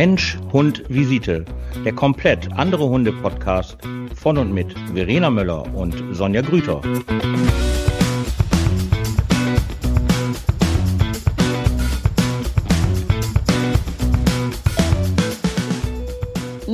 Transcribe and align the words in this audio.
Mensch, 0.00 0.38
Hund, 0.50 0.82
Visite. 0.88 1.44
Der 1.84 1.92
komplett 1.92 2.50
andere 2.52 2.88
Hunde-Podcast 2.88 3.76
von 4.14 4.38
und 4.38 4.50
mit 4.50 4.74
Verena 4.94 5.28
Möller 5.28 5.74
und 5.74 5.94
Sonja 6.12 6.40
Grüter. 6.40 6.80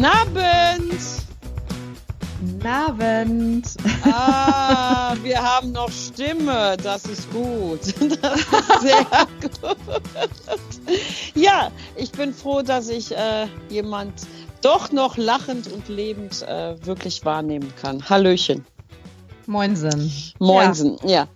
Abend! 0.05 0.77
Abend! 2.65 3.77
Ah, 4.05 5.17
wir 5.25 5.43
haben 5.43 5.73
noch 5.73 5.91
Stimme. 5.91 6.77
Das 6.81 7.07
ist 7.07 7.29
gut. 7.33 7.81
Das 8.23 8.41
ist 8.41 8.81
sehr 8.83 9.05
bin 12.17 12.33
froh, 12.35 12.63
dass 12.63 12.89
ich 12.89 13.13
äh, 13.17 13.47
jemand 13.69 14.13
doch 14.63 14.91
noch 14.93 15.17
lachend 15.17 15.71
und 15.73 15.89
lebend 15.89 16.43
äh, 16.43 16.75
wirklich 16.85 17.25
wahrnehmen 17.25 17.73
kann. 17.81 18.09
Hallöchen. 18.09 18.65
Moinsen. 19.47 20.13
Moinsen, 20.39 20.99
ja. 21.03 21.09
ja. 21.09 21.29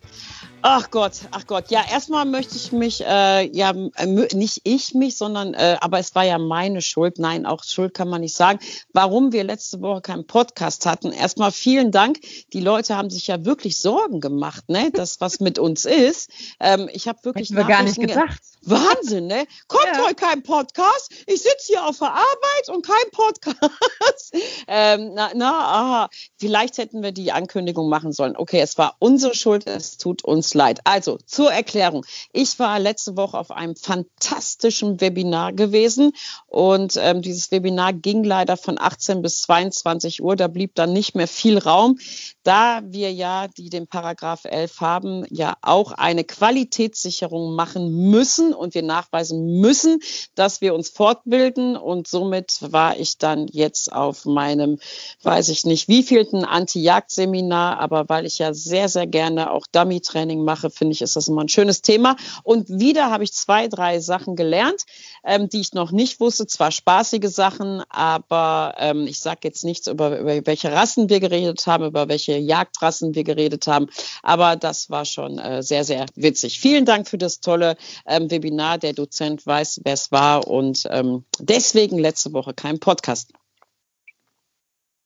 Ach 0.62 0.90
Gott, 0.90 1.12
ach 1.30 1.46
Gott. 1.46 1.70
Ja, 1.70 1.82
erstmal 1.90 2.26
möchte 2.26 2.56
ich 2.56 2.70
mich, 2.70 3.02
äh, 3.04 3.48
ja, 3.50 3.72
äh, 3.96 4.06
nicht 4.06 4.60
ich 4.64 4.94
mich, 4.94 5.16
sondern, 5.16 5.54
äh, 5.54 5.78
aber 5.80 5.98
es 5.98 6.14
war 6.14 6.24
ja 6.24 6.38
meine 6.38 6.82
Schuld. 6.82 7.18
Nein, 7.18 7.46
auch 7.46 7.64
Schuld 7.64 7.94
kann 7.94 8.08
man 8.08 8.20
nicht 8.20 8.34
sagen. 8.36 8.58
Warum 8.92 9.32
wir 9.32 9.42
letzte 9.44 9.80
Woche 9.80 10.02
keinen 10.02 10.26
Podcast 10.26 10.84
hatten. 10.84 11.12
Erstmal 11.12 11.50
vielen 11.50 11.92
Dank. 11.92 12.18
Die 12.52 12.60
Leute 12.60 12.96
haben 12.96 13.08
sich 13.08 13.26
ja 13.26 13.44
wirklich 13.44 13.78
Sorgen 13.78 14.20
gemacht, 14.20 14.68
ne, 14.68 14.90
das 14.92 15.20
was 15.20 15.40
mit 15.40 15.58
uns 15.58 15.86
ist. 15.86 16.30
Ähm, 16.60 16.90
ich 16.92 17.08
habe 17.08 17.24
wirklich 17.24 17.50
Hätten 17.50 17.58
wir 17.58 17.64
gar 17.64 17.82
nicht 17.82 17.98
gedacht. 17.98 18.40
Wahnsinn, 18.62 19.26
ne? 19.26 19.46
Kommt 19.68 19.86
ja. 19.86 20.04
heute 20.04 20.16
kein 20.16 20.42
Podcast? 20.42 21.10
Ich 21.26 21.40
sitze 21.42 21.68
hier 21.68 21.86
auf 21.86 21.98
der 21.98 22.12
Arbeit 22.12 22.68
und 22.68 22.86
kein 22.86 23.10
Podcast. 23.10 24.34
ähm, 24.68 25.12
na, 25.14 25.30
na, 25.34 25.50
aha. 25.50 26.10
Vielleicht 26.38 26.76
hätten 26.76 27.02
wir 27.02 27.12
die 27.12 27.32
Ankündigung 27.32 27.88
machen 27.88 28.12
sollen. 28.12 28.36
Okay, 28.36 28.60
es 28.60 28.76
war 28.76 28.96
unsere 28.98 29.34
Schuld, 29.34 29.66
es 29.66 29.96
tut 29.96 30.22
uns 30.22 30.49
leid. 30.54 30.80
Also, 30.84 31.18
zur 31.26 31.52
Erklärung. 31.52 32.04
Ich 32.32 32.58
war 32.58 32.78
letzte 32.78 33.16
Woche 33.16 33.38
auf 33.38 33.50
einem 33.50 33.76
fantastischen 33.76 35.00
Webinar 35.00 35.52
gewesen 35.52 36.12
und 36.46 36.96
ähm, 36.96 37.22
dieses 37.22 37.50
Webinar 37.50 37.92
ging 37.92 38.24
leider 38.24 38.56
von 38.56 38.78
18 38.80 39.22
bis 39.22 39.42
22 39.42 40.22
Uhr. 40.22 40.36
Da 40.36 40.48
blieb 40.48 40.74
dann 40.74 40.92
nicht 40.92 41.14
mehr 41.14 41.28
viel 41.28 41.58
Raum 41.58 41.98
da 42.42 42.80
wir 42.84 43.12
ja, 43.12 43.48
die 43.48 43.68
den 43.68 43.86
Paragraph 43.86 44.44
11 44.44 44.80
haben, 44.80 45.24
ja 45.28 45.54
auch 45.60 45.92
eine 45.92 46.24
Qualitätssicherung 46.24 47.54
machen 47.54 48.10
müssen 48.10 48.54
und 48.54 48.74
wir 48.74 48.82
nachweisen 48.82 49.60
müssen, 49.60 50.00
dass 50.34 50.60
wir 50.60 50.74
uns 50.74 50.88
fortbilden. 50.88 51.76
Und 51.76 52.08
somit 52.08 52.58
war 52.60 52.98
ich 52.98 53.18
dann 53.18 53.46
jetzt 53.48 53.92
auf 53.92 54.24
meinem, 54.24 54.78
weiß 55.22 55.50
ich 55.50 55.66
nicht, 55.66 55.88
wievielten 55.88 56.44
Anti-Jagd-Seminar, 56.44 57.78
aber 57.78 58.08
weil 58.08 58.24
ich 58.24 58.38
ja 58.38 58.54
sehr, 58.54 58.88
sehr 58.88 59.06
gerne 59.06 59.50
auch 59.50 59.66
Dummy-Training 59.72 60.39
mache, 60.44 60.70
finde 60.70 60.92
ich, 60.92 61.02
ist 61.02 61.16
das 61.16 61.28
immer 61.28 61.42
ein 61.42 61.48
schönes 61.48 61.82
Thema. 61.82 62.16
Und 62.42 62.68
wieder 62.68 63.10
habe 63.10 63.24
ich 63.24 63.32
zwei, 63.32 63.68
drei 63.68 64.00
Sachen 64.00 64.36
gelernt, 64.36 64.84
ähm, 65.24 65.48
die 65.48 65.60
ich 65.60 65.72
noch 65.72 65.90
nicht 65.90 66.20
wusste. 66.20 66.46
Zwar 66.46 66.70
spaßige 66.70 67.28
Sachen, 67.28 67.82
aber 67.88 68.74
ähm, 68.78 69.06
ich 69.06 69.18
sage 69.18 69.40
jetzt 69.44 69.64
nichts 69.64 69.88
über, 69.88 70.18
über 70.18 70.46
welche 70.46 70.72
Rassen 70.72 71.08
wir 71.08 71.20
geredet 71.20 71.66
haben, 71.66 71.84
über 71.84 72.08
welche 72.08 72.20
welche 72.30 72.38
Jagdrassen 72.38 73.14
wir 73.14 73.24
geredet 73.24 73.66
haben. 73.66 73.86
Aber 74.22 74.56
das 74.56 74.90
war 74.90 75.04
schon 75.04 75.38
äh, 75.38 75.62
sehr, 75.62 75.84
sehr 75.84 76.06
witzig. 76.14 76.60
Vielen 76.60 76.84
Dank 76.84 77.08
für 77.08 77.18
das 77.18 77.40
tolle 77.40 77.76
ähm, 78.06 78.30
Webinar. 78.30 78.78
Der 78.78 78.92
Dozent 78.92 79.46
weiß, 79.46 79.80
wer 79.84 79.94
es 79.94 80.12
war 80.12 80.46
und 80.46 80.86
ähm, 80.90 81.24
deswegen 81.38 81.98
letzte 81.98 82.32
Woche 82.32 82.54
kein 82.54 82.78
Podcast. 82.78 83.32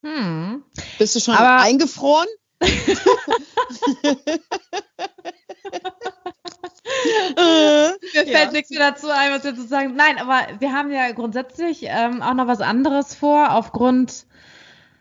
Hm. 0.02 0.62
Bist 0.98 1.16
du 1.16 1.20
schon 1.20 1.34
Aber 1.34 1.62
eingefroren? 1.62 2.28
Mir 8.14 8.24
fällt 8.24 8.28
ja. 8.28 8.50
nichts 8.52 8.70
mehr 8.70 8.90
dazu 8.90 9.08
ein, 9.10 9.32
was 9.32 9.44
wir 9.44 9.54
zu 9.54 9.66
sagen. 9.66 9.94
Nein, 9.96 10.18
aber 10.18 10.60
wir 10.60 10.72
haben 10.72 10.90
ja 10.90 11.10
grundsätzlich 11.12 11.80
ähm, 11.82 12.22
auch 12.22 12.34
noch 12.34 12.46
was 12.46 12.60
anderes 12.60 13.14
vor, 13.14 13.52
aufgrund 13.52 14.26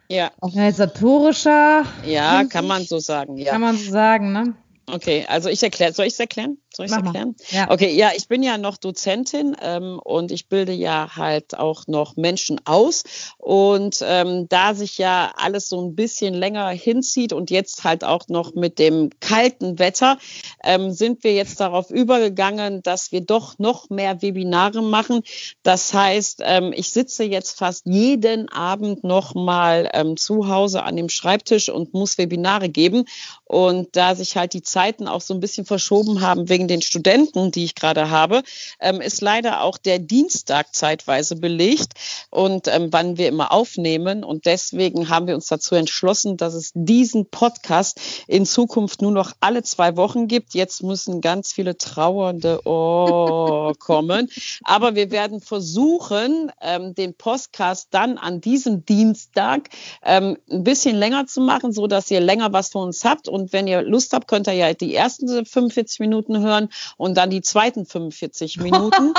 ja. 0.08 0.32
organisatorischer. 0.42 1.86
Ja, 2.06 2.44
kann 2.46 2.68
man 2.68 2.84
so 2.84 3.00
sagen. 3.00 3.38
Ja. 3.38 3.52
Kann 3.52 3.62
man 3.62 3.78
so 3.78 3.92
sagen, 3.92 4.32
ne? 4.32 4.56
Okay, 4.88 5.26
also 5.30 5.50
ich 5.50 5.64
erkläre, 5.64 5.94
soll 5.94 6.06
ich 6.06 6.14
es 6.14 6.20
erklären? 6.20 6.58
Soll 6.76 6.88
ich 6.88 6.92
es 6.92 6.98
erklären? 6.98 7.36
Ja. 7.52 7.70
Okay, 7.70 7.96
ja, 7.96 8.12
ich 8.16 8.28
bin 8.28 8.42
ja 8.42 8.58
noch 8.58 8.78
Dozentin 8.78 9.56
ähm, 9.62 10.00
und 10.04 10.32
ich 10.32 10.48
bilde 10.48 10.74
ja 10.74 11.16
halt 11.16 11.58
auch 11.58 11.86
noch 11.88 12.16
Menschen 12.16 12.60
aus. 12.66 13.04
Und 13.38 14.00
ähm, 14.02 14.48
da 14.50 14.74
sich 14.74 14.98
ja 14.98 15.34
alles 15.36 15.70
so 15.70 15.82
ein 15.86 15.96
bisschen 15.96 16.34
länger 16.34 16.70
hinzieht 16.70 17.32
und 17.32 17.52
jetzt 17.52 17.84
halt 17.84 18.04
auch 18.04 18.28
noch 18.28 18.56
mit 18.56 18.80
dem 18.80 19.12
kalten 19.20 19.78
Wetter, 19.78 20.18
ähm, 20.64 20.92
sind 20.92 21.24
wir 21.24 21.34
jetzt 21.34 21.60
darauf 21.60 21.92
übergegangen, 21.92 22.82
dass 22.82 23.12
wir 23.12 23.22
doch 23.22 23.60
noch 23.60 23.90
mehr 23.90 24.22
Webinare 24.22 24.82
machen. 24.82 25.22
Das 25.62 25.94
heißt, 25.94 26.42
ähm, 26.44 26.74
ich 26.76 26.92
sitze 26.92 27.24
jetzt 27.24 27.58
fast 27.58 27.86
jeden 27.86 28.50
Abend 28.50 29.04
noch 29.04 29.36
mal 29.36 29.90
ähm, 29.94 30.18
zu 30.18 30.48
Hause 30.48 30.84
an 30.84 30.96
dem 30.96 31.10
Schreibtisch 31.10 31.70
und 31.70 31.94
muss 31.94 32.18
Webinare 32.18 32.70
geben. 32.70 33.06
Und 33.46 33.96
da 33.96 34.16
sich 34.16 34.36
halt 34.38 34.54
die 34.54 34.64
Zeiten 34.64 35.08
auch 35.08 35.22
so 35.22 35.34
ein 35.34 35.40
bisschen 35.40 35.66
verschoben 35.66 36.22
haben 36.22 36.50
wegen 36.50 36.63
den 36.68 36.82
Studenten, 36.82 37.52
die 37.52 37.66
ich 37.66 37.76
gerade 37.76 38.10
habe, 38.10 38.44
ähm, 38.80 39.02
ist 39.02 39.22
leider 39.22 39.62
auch 39.62 39.78
der 39.78 40.00
Dienstag 40.00 40.74
zeitweise 40.74 41.36
belegt 41.36 41.94
und 42.30 42.68
ähm, 42.68 42.90
wann 42.92 43.18
wir 43.18 43.28
immer 43.28 43.52
aufnehmen. 43.52 44.24
Und 44.24 44.46
deswegen 44.46 45.10
haben 45.10 45.28
wir 45.28 45.36
uns 45.36 45.48
dazu 45.48 45.76
entschlossen, 45.76 46.38
dass 46.38 46.54
es 46.54 46.72
diesen 46.74 47.26
Podcast 47.30 48.00
in 48.28 48.46
Zukunft 48.46 49.02
nur 49.02 49.12
noch 49.12 49.34
alle 49.40 49.64
zwei 49.64 49.96
Wochen 49.98 50.28
gibt. 50.28 50.54
Jetzt 50.54 50.84
müssen 50.84 51.22
ganz 51.22 51.54
viele 51.54 51.78
Trauernde 51.78 52.62
oh, 52.66 53.74
kommen. 53.80 54.30
Aber 54.64 54.96
wir 54.96 55.12
werden 55.12 55.42
versuchen, 55.42 56.52
ähm, 56.62 56.96
den 56.96 57.14
Podcast 57.14 57.90
dann 57.92 58.18
an 58.18 58.42
diesem 58.42 58.86
Dienstag 58.86 59.70
ähm, 60.04 60.38
ein 60.50 60.64
bisschen 60.64 60.96
länger 60.96 61.26
zu 61.28 61.42
machen, 61.42 61.74
so 61.74 61.88
dass 61.88 62.10
ihr 62.12 62.20
länger 62.20 62.54
was 62.54 62.70
von 62.70 62.84
uns 62.84 63.04
habt 63.04 63.28
und 63.28 63.54
wenn 63.54 63.68
ihr 63.68 63.82
Lust 63.82 64.14
habt, 64.14 64.28
könnt 64.28 64.48
ihr 64.48 64.54
ja 64.54 64.74
die 64.74 64.96
ersten 64.96 65.46
45 65.46 66.00
Minuten 66.00 66.40
hören 66.40 66.53
und 66.98 67.16
dann 67.16 67.30
die 67.30 67.42
zweiten 67.42 67.86
45 67.86 68.58
Minuten 68.58 69.14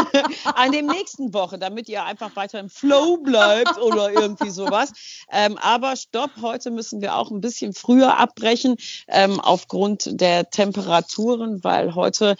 an 0.54 0.72
dem 0.72 0.86
nächsten 0.86 1.32
Woche, 1.32 1.58
damit 1.58 1.88
ihr 1.88 2.04
einfach 2.04 2.34
weiter 2.36 2.60
im 2.60 2.70
Flow 2.70 3.18
bleibt 3.18 3.78
oder 3.78 4.12
irgendwie 4.12 4.50
sowas. 4.50 4.92
Ähm, 5.30 5.58
aber 5.58 5.96
stopp, 5.96 6.30
heute 6.40 6.70
müssen 6.70 7.00
wir 7.00 7.16
auch 7.16 7.30
ein 7.30 7.40
bisschen 7.40 7.72
früher 7.72 8.18
abbrechen 8.18 8.76
ähm, 9.08 9.40
aufgrund 9.40 10.20
der 10.20 10.50
Temperaturen, 10.50 11.62
weil 11.64 11.94
heute 11.94 12.36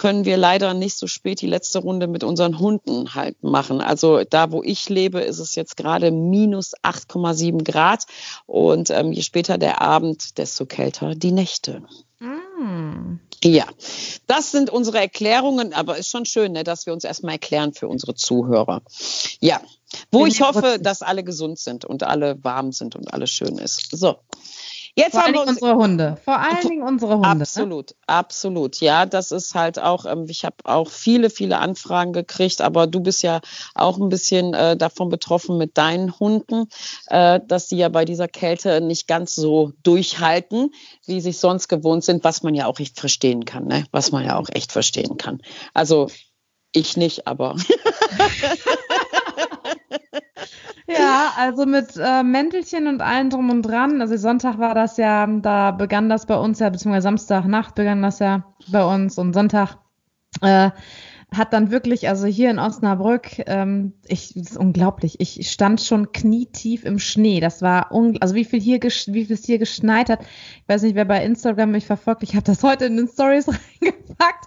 können 0.00 0.24
wir 0.24 0.38
leider 0.38 0.72
nicht 0.72 0.96
so 0.96 1.06
spät 1.06 1.42
die 1.42 1.46
letzte 1.46 1.80
Runde 1.80 2.06
mit 2.06 2.24
unseren 2.24 2.58
Hunden 2.58 3.14
halt 3.14 3.42
machen. 3.42 3.82
Also 3.82 4.24
da, 4.24 4.50
wo 4.50 4.62
ich 4.62 4.88
lebe, 4.88 5.20
ist 5.20 5.40
es 5.40 5.54
jetzt 5.56 5.76
gerade 5.76 6.10
minus 6.10 6.74
8,7 6.82 7.64
Grad 7.64 8.06
und 8.46 8.88
ähm, 8.88 9.12
je 9.12 9.20
später 9.20 9.58
der 9.58 9.82
Abend, 9.82 10.38
desto 10.38 10.64
kälter 10.64 11.14
die 11.14 11.32
Nächte. 11.32 11.82
Mm. 12.18 13.18
Ja, 13.42 13.66
das 14.26 14.50
sind 14.50 14.68
unsere 14.68 14.98
Erklärungen, 14.98 15.72
aber 15.72 15.96
ist 15.96 16.10
schon 16.10 16.26
schön, 16.26 16.52
ne, 16.52 16.62
dass 16.62 16.84
wir 16.84 16.92
uns 16.92 17.04
erstmal 17.04 17.34
erklären 17.34 17.72
für 17.72 17.88
unsere 17.88 18.14
Zuhörer. 18.14 18.82
Ja, 19.40 19.62
wo 20.10 20.26
ich 20.26 20.42
hoffe, 20.42 20.78
dass 20.80 21.00
alle 21.02 21.24
gesund 21.24 21.58
sind 21.58 21.84
und 21.84 22.02
alle 22.02 22.42
warm 22.44 22.72
sind 22.72 22.96
und 22.96 23.12
alles 23.12 23.30
schön 23.30 23.58
ist. 23.58 23.88
So. 23.92 24.18
Jetzt 24.94 25.12
Vor 25.12 25.22
haben 25.22 25.34
wir 25.34 25.40
uns, 25.40 25.50
unsere 25.50 25.76
Hunde. 25.76 26.16
Vor 26.24 26.38
allen 26.38 26.68
Dingen 26.68 26.82
unsere 26.82 27.14
Hunde. 27.14 27.28
Ne? 27.28 27.42
Absolut, 27.42 27.90
ne? 27.90 27.96
absolut. 28.06 28.80
Ja, 28.80 29.06
das 29.06 29.30
ist 29.30 29.54
halt 29.54 29.78
auch, 29.78 30.04
ähm, 30.04 30.26
ich 30.28 30.44
habe 30.44 30.56
auch 30.64 30.90
viele, 30.90 31.30
viele 31.30 31.58
Anfragen 31.58 32.12
gekriegt, 32.12 32.60
aber 32.60 32.86
du 32.86 33.00
bist 33.00 33.22
ja 33.22 33.40
auch 33.74 33.98
ein 33.98 34.08
bisschen 34.08 34.54
äh, 34.54 34.76
davon 34.76 35.08
betroffen 35.08 35.58
mit 35.58 35.78
deinen 35.78 36.18
Hunden, 36.18 36.66
äh, 37.06 37.40
dass 37.46 37.68
sie 37.68 37.76
ja 37.76 37.88
bei 37.88 38.04
dieser 38.04 38.28
Kälte 38.28 38.80
nicht 38.80 39.06
ganz 39.06 39.34
so 39.34 39.72
durchhalten, 39.82 40.70
wie 41.06 41.20
sie 41.20 41.32
sonst 41.32 41.68
gewohnt 41.68 42.04
sind, 42.04 42.24
was 42.24 42.42
man 42.42 42.54
ja 42.54 42.66
auch 42.66 42.78
echt 42.78 42.98
verstehen 42.98 43.44
kann, 43.44 43.66
ne? 43.66 43.84
Was 43.92 44.12
man 44.12 44.24
ja 44.24 44.38
auch 44.38 44.48
echt 44.52 44.72
verstehen 44.72 45.16
kann. 45.16 45.40
Also 45.72 46.08
ich 46.72 46.96
nicht, 46.96 47.26
aber. 47.26 47.56
Ja, 51.10 51.32
also 51.36 51.66
mit 51.66 51.96
äh, 51.96 52.22
Mäntelchen 52.22 52.86
und 52.86 53.02
allem 53.02 53.30
drum 53.30 53.50
und 53.50 53.62
dran. 53.62 54.00
Also 54.00 54.16
Sonntag 54.16 54.58
war 54.58 54.74
das 54.74 54.96
ja, 54.96 55.26
da 55.26 55.72
begann 55.72 56.08
das 56.08 56.26
bei 56.26 56.36
uns 56.36 56.60
ja, 56.60 56.68
beziehungsweise 56.70 57.02
Samstagnacht 57.04 57.74
begann 57.74 58.02
das 58.02 58.20
ja 58.20 58.44
bei 58.68 58.84
uns 58.84 59.18
und 59.18 59.32
Sonntag 59.32 59.76
äh, 60.42 60.70
hat 61.32 61.52
dann 61.52 61.70
wirklich, 61.70 62.08
also 62.08 62.26
hier 62.26 62.50
in 62.50 62.58
Osnabrück, 62.58 63.42
ähm, 63.46 63.92
ich, 64.06 64.32
das 64.34 64.50
ist 64.50 64.56
unglaublich. 64.56 65.20
Ich 65.20 65.50
stand 65.50 65.80
schon 65.80 66.12
knietief 66.12 66.84
im 66.84 66.98
Schnee. 66.98 67.40
Das 67.40 67.62
war, 67.62 67.92
also 68.20 68.34
wie 68.34 68.44
viel 68.44 68.60
hier, 68.60 68.80
wie 68.82 69.24
viel 69.24 69.32
es 69.32 69.44
hier 69.44 69.58
geschneit 69.58 70.08
hat. 70.08 70.20
Ich 70.22 70.68
weiß 70.68 70.82
nicht, 70.82 70.96
wer 70.96 71.04
bei 71.04 71.24
Instagram 71.24 71.70
mich 71.70 71.86
verfolgt. 71.86 72.22
Ich 72.22 72.34
habe 72.34 72.42
das 72.42 72.62
heute 72.62 72.86
in 72.86 72.96
den 72.96 73.08
Stories 73.08 73.48
reingepackt. 73.82 74.46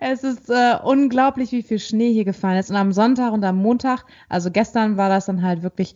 Es 0.00 0.24
ist 0.24 0.50
äh, 0.50 0.76
unglaublich, 0.82 1.52
wie 1.52 1.62
viel 1.62 1.78
Schnee 1.78 2.12
hier 2.12 2.24
gefallen 2.24 2.58
ist. 2.58 2.70
Und 2.70 2.76
am 2.76 2.92
Sonntag 2.92 3.32
und 3.32 3.44
am 3.44 3.56
Montag, 3.56 4.04
also 4.28 4.50
gestern 4.50 4.96
war 4.96 5.08
das 5.08 5.26
dann 5.26 5.42
halt 5.42 5.62
wirklich 5.62 5.94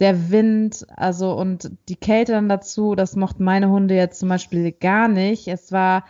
der 0.00 0.30
Wind, 0.30 0.86
also 0.96 1.34
und 1.34 1.70
die 1.88 1.96
Kälte 1.96 2.32
dann 2.32 2.48
dazu, 2.48 2.94
das 2.94 3.16
mochten 3.16 3.44
meine 3.44 3.68
Hunde 3.68 3.94
jetzt 3.94 4.18
zum 4.18 4.28
Beispiel 4.28 4.72
gar 4.72 5.08
nicht. 5.08 5.46
Es 5.46 5.72
war, 5.72 6.04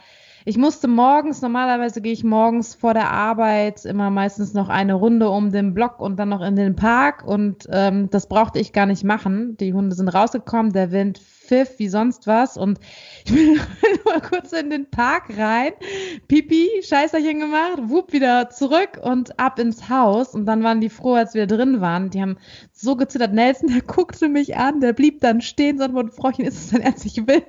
ich 0.47 0.59
musste 0.59 0.89
morgens, 0.89 1.41
normalerweise 1.41 2.03
gehe 2.03 2.13
ich 2.13 2.23
morgens 2.23 2.75
vor 2.75 2.93
der 2.93 3.11
Arbeit 3.11 3.87
immer 3.87 4.11
meistens 4.11 4.53
noch 4.53 4.69
eine 4.69 4.93
Runde 4.93 5.31
um 5.31 5.51
den 5.51 5.73
Block 5.73 6.01
und 6.01 6.19
dann 6.19 6.29
noch 6.29 6.43
in 6.43 6.55
den 6.55 6.77
Park 6.77 7.25
und 7.25 7.67
ähm, 7.73 8.11
das 8.11 8.29
brauchte 8.29 8.59
ich 8.59 8.75
gar 8.75 8.85
nicht 8.85 9.05
machen. 9.05 9.57
Die 9.57 9.73
Hunde 9.73 9.97
sind 9.97 10.09
rausgekommen, 10.09 10.75
der 10.75 10.93
Wind 10.93 11.19
pfiff 11.19 11.79
wie 11.79 11.89
sonst 11.89 12.27
was 12.27 12.59
und 12.59 12.79
ich 13.25 13.33
bin 13.33 13.55
nur 14.05 14.21
kurz 14.21 14.53
in 14.53 14.69
den 14.69 14.91
Park 14.91 15.35
rein, 15.39 15.73
Pipi, 16.29 16.69
Scheißerchen 16.83 17.41
gemacht, 17.41 17.79
wupp 17.85 18.13
wieder 18.13 18.51
zurück 18.51 19.01
und 19.03 19.39
ab 19.41 19.59
ins 19.59 19.89
Haus 19.89 20.35
und 20.35 20.45
dann 20.45 20.63
waren 20.63 20.83
die 20.83 20.91
froh, 20.91 21.15
als 21.15 21.33
wir 21.33 21.47
drin 21.47 21.81
waren. 21.81 22.11
Die 22.11 22.21
haben 22.21 22.37
so 22.71 22.97
gezittert. 22.97 23.33
Nelson, 23.33 23.71
der 23.71 23.81
guckte 23.81 24.29
mich 24.29 24.57
an, 24.57 24.81
der 24.81 24.93
blieb 24.93 25.21
dann 25.21 25.41
stehen, 25.41 25.79
sondern 25.79 26.11
Frauchen, 26.11 26.45
ist 26.45 26.57
es 26.57 26.71
dein 26.71 26.83
Ernst? 26.83 27.07
Ich 27.07 27.17
will 27.27 27.45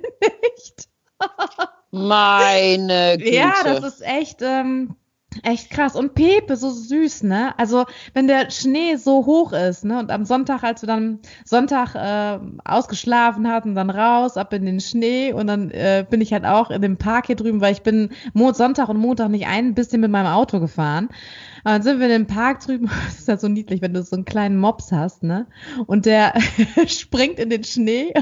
nicht. 0.54 0.88
Meine 1.90 3.16
Güte. 3.18 3.30
Ja, 3.34 3.54
das 3.64 3.84
ist 3.84 4.02
echt, 4.02 4.42
ähm, 4.42 4.96
Echt 5.42 5.70
krass. 5.70 5.96
Und 5.96 6.14
Pepe, 6.14 6.56
so 6.56 6.70
süß, 6.70 7.24
ne? 7.24 7.58
Also, 7.58 7.84
wenn 8.14 8.26
der 8.26 8.50
Schnee 8.50 8.96
so 8.96 9.26
hoch 9.26 9.52
ist, 9.52 9.84
ne? 9.84 9.98
Und 9.98 10.10
am 10.10 10.24
Sonntag, 10.24 10.62
als 10.62 10.82
wir 10.82 10.86
dann 10.86 11.20
Sonntag 11.44 11.94
äh, 11.94 12.38
ausgeschlafen 12.64 13.48
hatten, 13.48 13.74
dann 13.74 13.90
raus, 13.90 14.36
ab 14.36 14.52
in 14.52 14.64
den 14.64 14.80
Schnee 14.80 15.32
und 15.32 15.46
dann 15.46 15.70
äh, 15.70 16.04
bin 16.08 16.20
ich 16.20 16.32
halt 16.32 16.44
auch 16.44 16.70
in 16.70 16.82
dem 16.82 16.96
Park 16.96 17.26
hier 17.26 17.36
drüben, 17.36 17.60
weil 17.60 17.72
ich 17.72 17.82
bin 17.82 18.10
Mo 18.32 18.52
Sonntag 18.52 18.88
und 18.88 18.98
Montag 18.98 19.28
nicht 19.28 19.46
ein 19.46 19.74
bisschen 19.74 20.00
mit 20.00 20.10
meinem 20.10 20.32
Auto 20.32 20.60
gefahren. 20.60 21.06
Und 21.06 21.72
dann 21.72 21.82
sind 21.82 21.98
wir 21.98 22.06
in 22.06 22.24
dem 22.24 22.26
Park 22.26 22.60
drüben. 22.60 22.90
Das 23.06 23.18
ist 23.18 23.28
ja 23.28 23.36
so 23.36 23.48
niedlich, 23.48 23.82
wenn 23.82 23.94
du 23.94 24.02
so 24.02 24.16
einen 24.16 24.24
kleinen 24.24 24.58
Mops 24.58 24.92
hast, 24.92 25.22
ne? 25.22 25.46
Und 25.86 26.06
der 26.06 26.34
springt 26.86 27.38
in 27.38 27.50
den 27.50 27.64
Schnee 27.64 28.12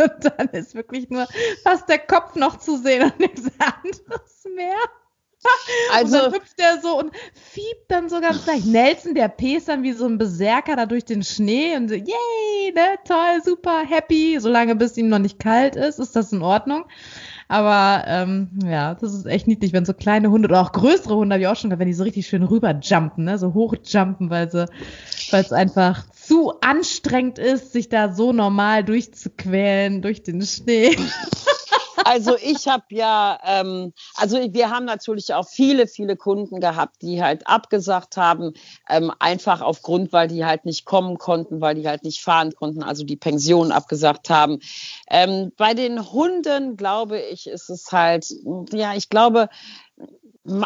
und 0.02 0.32
dann 0.38 0.48
ist 0.48 0.74
wirklich 0.74 1.10
nur 1.10 1.26
fast 1.62 1.88
der 1.88 1.98
Kopf 1.98 2.36
noch 2.36 2.58
zu 2.58 2.76
sehen 2.76 3.04
und 3.04 3.18
nichts 3.18 3.50
anderes 3.58 4.44
mehr. 4.54 4.76
Also, 5.92 6.16
und 6.24 6.24
dann 6.24 6.32
hüpft 6.34 6.58
der 6.58 6.80
so 6.80 6.98
und 6.98 7.12
fiebt 7.34 7.88
dann 7.88 8.08
so 8.08 8.20
ganz 8.20 8.46
leicht. 8.46 8.66
Nelson, 8.66 9.14
der 9.14 9.28
pest 9.28 9.68
dann 9.68 9.82
wie 9.82 9.92
so 9.92 10.06
ein 10.06 10.18
Berserker 10.18 10.76
da 10.76 10.86
durch 10.86 11.04
den 11.04 11.22
Schnee 11.22 11.76
und 11.76 11.88
so, 11.88 11.94
yay, 11.94 12.72
ne, 12.74 12.98
toll, 13.06 13.42
super, 13.44 13.82
happy. 13.86 14.38
Solange 14.38 14.76
bis 14.76 14.96
ihm 14.96 15.08
noch 15.08 15.18
nicht 15.18 15.38
kalt 15.38 15.76
ist, 15.76 15.98
ist 15.98 16.14
das 16.14 16.32
in 16.32 16.42
Ordnung. 16.42 16.84
Aber 17.48 18.04
ähm, 18.06 18.50
ja, 18.64 18.94
das 18.94 19.12
ist 19.12 19.26
echt 19.26 19.48
niedlich, 19.48 19.72
wenn 19.72 19.84
so 19.84 19.92
kleine 19.92 20.30
Hunde 20.30 20.48
oder 20.48 20.60
auch 20.60 20.70
größere 20.70 21.16
Hunde, 21.16 21.34
habe 21.34 21.42
ich 21.42 21.48
auch 21.48 21.56
schon 21.56 21.70
gehabt, 21.70 21.80
wenn 21.80 21.88
die 21.88 21.94
so 21.94 22.04
richtig 22.04 22.28
schön 22.28 22.44
rüberjumpen, 22.44 23.24
ne, 23.24 23.38
so 23.38 23.54
hochjumpen, 23.54 24.30
weil 24.30 24.50
sie, 24.50 24.66
weil 25.32 25.42
es 25.42 25.52
einfach 25.52 26.04
zu 26.30 26.52
anstrengend 26.60 27.40
ist, 27.40 27.72
sich 27.72 27.88
da 27.88 28.12
so 28.12 28.32
normal 28.32 28.84
durchzuquälen 28.84 30.00
durch 30.00 30.22
den 30.22 30.42
Schnee. 30.42 30.96
Also 32.04 32.36
ich 32.42 32.66
habe 32.66 32.84
ja, 32.90 33.38
ähm, 33.44 33.92
also 34.14 34.38
wir 34.38 34.70
haben 34.70 34.84
natürlich 34.84 35.34
auch 35.34 35.46
viele, 35.46 35.86
viele 35.86 36.16
Kunden 36.16 36.58
gehabt, 36.58 37.02
die 37.02 37.22
halt 37.22 37.46
abgesagt 37.46 38.16
haben, 38.16 38.54
ähm, 38.88 39.12
einfach 39.18 39.60
aufgrund, 39.60 40.12
weil 40.12 40.26
die 40.26 40.44
halt 40.44 40.64
nicht 40.64 40.86
kommen 40.86 41.18
konnten, 41.18 41.60
weil 41.60 41.74
die 41.74 41.86
halt 41.86 42.02
nicht 42.02 42.22
fahren 42.22 42.52
konnten, 42.54 42.82
also 42.82 43.04
die 43.04 43.16
Pension 43.16 43.70
abgesagt 43.70 44.30
haben. 44.30 44.60
Ähm, 45.10 45.52
bei 45.56 45.74
den 45.74 46.10
Hunden, 46.10 46.76
glaube 46.76 47.20
ich, 47.20 47.46
ist 47.46 47.68
es 47.68 47.92
halt, 47.92 48.26
ja, 48.72 48.94
ich 48.94 49.08
glaube, 49.08 49.48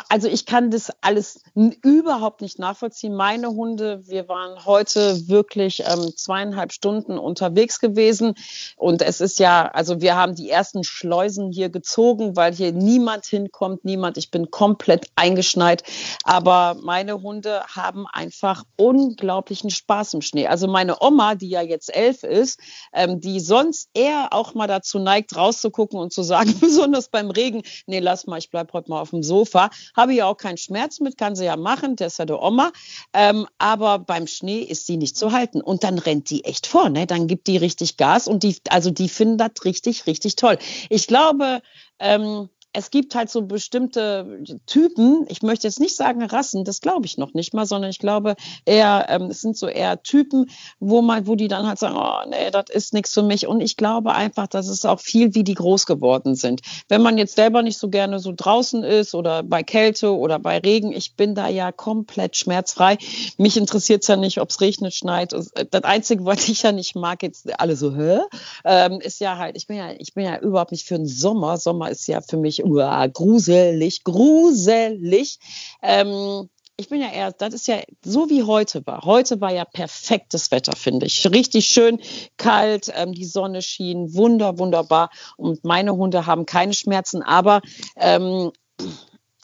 also 0.09 0.29
ich 0.29 0.47
kann 0.47 0.71
das 0.71 0.93
alles 1.01 1.43
überhaupt 1.83 2.43
nicht 2.43 2.61
nachvollziehen. 2.61 3.15
Meine 3.15 3.49
Hunde, 3.49 4.07
wir 4.07 4.29
waren 4.29 4.65
heute 4.65 5.29
wirklich 5.29 5.83
ähm, 5.87 6.13
zweieinhalb 6.17 6.73
Stunden 6.73 7.19
unterwegs 7.19 7.81
gewesen 7.81 8.35
und 8.77 9.03
es 9.03 9.21
ist 9.21 9.41
ja, 9.41 9.67
also 9.67 10.01
wir 10.01 10.15
haben 10.15 10.37
die 10.37 10.49
ersten 10.49 10.85
Schleusen 10.85 11.51
hier 11.51 11.71
gezogen, 11.71 12.37
weil 12.37 12.55
hier 12.55 12.73
niemand 12.73 13.27
hinkommt, 13.27 13.85
niemand. 13.85 14.17
Ich 14.17 14.31
bin 14.31 14.51
komplett 14.53 15.09
eingeschneit, 15.17 15.83
aber 16.23 16.77
meine 16.81 17.21
Hunde 17.21 17.65
haben 17.65 18.07
einfach 18.13 18.63
unglaublichen 18.77 19.71
Spaß 19.71 20.15
im 20.15 20.23
Schnee. 20.23 20.47
Also 20.47 20.69
meine 20.69 21.03
Oma, 21.03 21.35
die 21.35 21.49
ja 21.49 21.63
jetzt 21.63 21.95
elf 21.95 22.23
ist, 22.23 22.61
ähm, 22.93 23.21
die 23.21 23.41
sonst 23.41 23.91
eher 23.93 24.29
auch 24.33 24.55
mal 24.55 24.69
dazu 24.69 25.01
neigt, 25.01 25.37
rauszugucken 25.37 25.99
und 25.99 26.13
zu 26.13 26.23
sagen, 26.23 26.55
besonders 26.61 27.09
beim 27.09 27.31
Regen, 27.31 27.63
nee, 27.87 27.99
lass 27.99 28.27
mal, 28.29 28.39
ich 28.39 28.51
bleib 28.51 28.73
heute 28.73 28.91
mal 28.91 29.01
auf 29.01 29.11
dem 29.11 29.24
Sofa 29.25 29.71
habe 29.97 30.15
ich 30.15 30.23
auch 30.23 30.37
keinen 30.37 30.59
Schmerz 30.59 31.00
mit, 31.00 31.19
kann 31.19 31.35
sie 31.35 31.47
ja 31.47 31.56
machen, 31.56 31.97
das 31.97 32.15
ist 32.15 32.19
ja 32.19 32.26
der 32.26 32.43
Oma. 32.43 32.73
Ähm, 33.12 33.47
aber 33.59 33.99
beim 33.99 34.26
Schnee 34.26 34.61
ist 34.61 34.87
sie 34.87 34.97
nicht 34.97 35.17
zu 35.17 35.32
halten. 35.32 35.61
Und 35.61 35.85
dann 35.85 35.99
rennt 35.99 36.31
die 36.31 36.44
echt 36.44 36.67
vor, 36.67 36.88
ne? 36.88 37.06
Dann 37.06 37.26
gibt 37.26 37.47
die 37.47 37.56
richtig 37.56 37.97
Gas 37.97 38.29
und 38.29 38.43
die, 38.43 38.56
also 38.69 38.91
die 38.91 39.09
finden 39.09 39.38
das 39.38 39.65
richtig, 39.65 40.06
richtig 40.06 40.37
toll. 40.37 40.59
Ich 40.91 41.06
glaube, 41.06 41.62
ähm, 41.99 42.49
es 42.75 42.91
gibt 42.91 43.15
halt 43.15 43.31
so 43.31 43.43
bestimmte 43.43 44.43
Typen, 44.67 45.25
ich 45.29 45.43
möchte 45.43 45.67
jetzt 45.69 45.79
nicht 45.79 45.94
sagen 45.94 46.23
Rassen, 46.25 46.65
das 46.65 46.81
glaube 46.81 47.06
ich 47.06 47.17
noch 47.17 47.32
nicht 47.32 47.55
mal, 47.55 47.67
sondern 47.67 47.88
ich 47.88 48.00
glaube 48.00 48.35
eher, 48.65 49.06
ähm, 49.09 49.31
es 49.31 49.41
sind 49.41 49.56
so 49.56 49.69
eher 49.69 50.03
Typen, 50.03 50.50
wo 50.81 51.00
man, 51.00 51.29
wo 51.29 51.37
die 51.37 51.47
dann 51.47 51.69
halt 51.69 51.79
sagen, 51.79 51.97
oh 51.97 52.29
nee, 52.29 52.50
das 52.50 52.65
ist 52.71 52.93
nichts 52.93 53.15
für 53.15 53.23
mich. 53.23 53.47
Und 53.47 53.61
ich 53.61 53.76
glaube 53.76 54.12
einfach, 54.12 54.49
dass 54.49 54.67
es 54.67 54.85
auch 54.85 54.99
viel, 54.99 55.35
wie 55.37 55.44
die 55.44 55.55
groß 55.55 55.87
geworden 55.87 56.35
sind. 56.35 56.62
Wenn 56.88 57.00
man 57.00 57.17
jetzt 57.17 57.37
selber 57.37 57.62
nicht 57.62 57.79
so 57.79 57.88
gerne 57.88 58.19
so 58.19 58.32
draußen 58.37 58.82
ist 58.82 59.15
oder 59.15 59.44
bei 59.44 59.62
Kälte 59.62 60.12
oder 60.12 60.41
bei 60.41 60.59
Regen, 60.59 60.93
ich 60.93 61.15
bin 61.15 61.37
da 61.37 61.49
ja 61.49 61.70
komplett 61.70 62.37
schmerzfrei. 62.37 62.99
Mich 63.38 63.56
interessiert 63.56 64.03
es 64.03 64.09
ja 64.09 64.17
nicht, 64.17 64.41
ob 64.41 64.50
es 64.50 64.61
regnet, 64.61 64.94
schneit. 64.94 65.32
Das 65.32 65.85
Einzige, 65.85 66.25
was 66.25 66.49
ich 66.49 66.62
ja 66.62 66.73
nicht 66.73 66.97
mag, 66.97 67.23
jetzt 67.23 67.61
alle 67.61 67.77
so, 67.77 67.94
hä? 67.94 68.19
Ähm, 68.65 69.00
ist 69.00 69.20
ja 69.20 69.38
halt, 69.38 69.56
ich 69.56 69.69
bin 69.69 69.77
ja, 69.77 69.93
ich 69.97 70.12
bin 70.12 70.25
ja 70.25 70.41
überhaupt 70.41 70.73
nicht 70.73 70.88
für 70.88 70.97
den 70.97 71.06
Sommer. 71.06 71.56
Sommer 71.56 71.91
ist 71.91 72.09
ja 72.09 72.20
für 72.20 72.37
mich 72.37 72.64
uah, 72.65 73.07
gruselig, 73.09 74.05
gruselig. 74.05 75.39
Ähm, 75.83 76.49
ich 76.77 76.89
bin 76.89 77.01
ja 77.01 77.11
eher, 77.11 77.31
das 77.33 77.55
ist 77.55 77.69
ja 77.69 77.81
so 78.05 78.31
wie 78.31 78.43
heute 78.43 78.85
war. 78.87 79.03
Heute 79.05 79.41
war 79.41 79.53
ja 79.53 79.65
perfektes 79.65 80.51
Wetter, 80.51 80.73
finde 80.77 81.07
ich. 81.07 81.25
Richtig 81.31 81.67
schön 81.67 82.01
kalt, 82.37 82.93
ähm, 82.95 83.13
die 83.13 83.25
Sonne 83.25 83.63
schien, 83.63 84.15
wunder, 84.15 84.59
wunderbar. 84.59 85.11
Und 85.37 85.65
meine 85.65 85.95
Hunde 85.95 86.27
haben 86.27 86.47
keine 86.47 86.75
Schmerzen, 86.75 87.23
aber 87.23 87.61
ähm, 87.97 88.51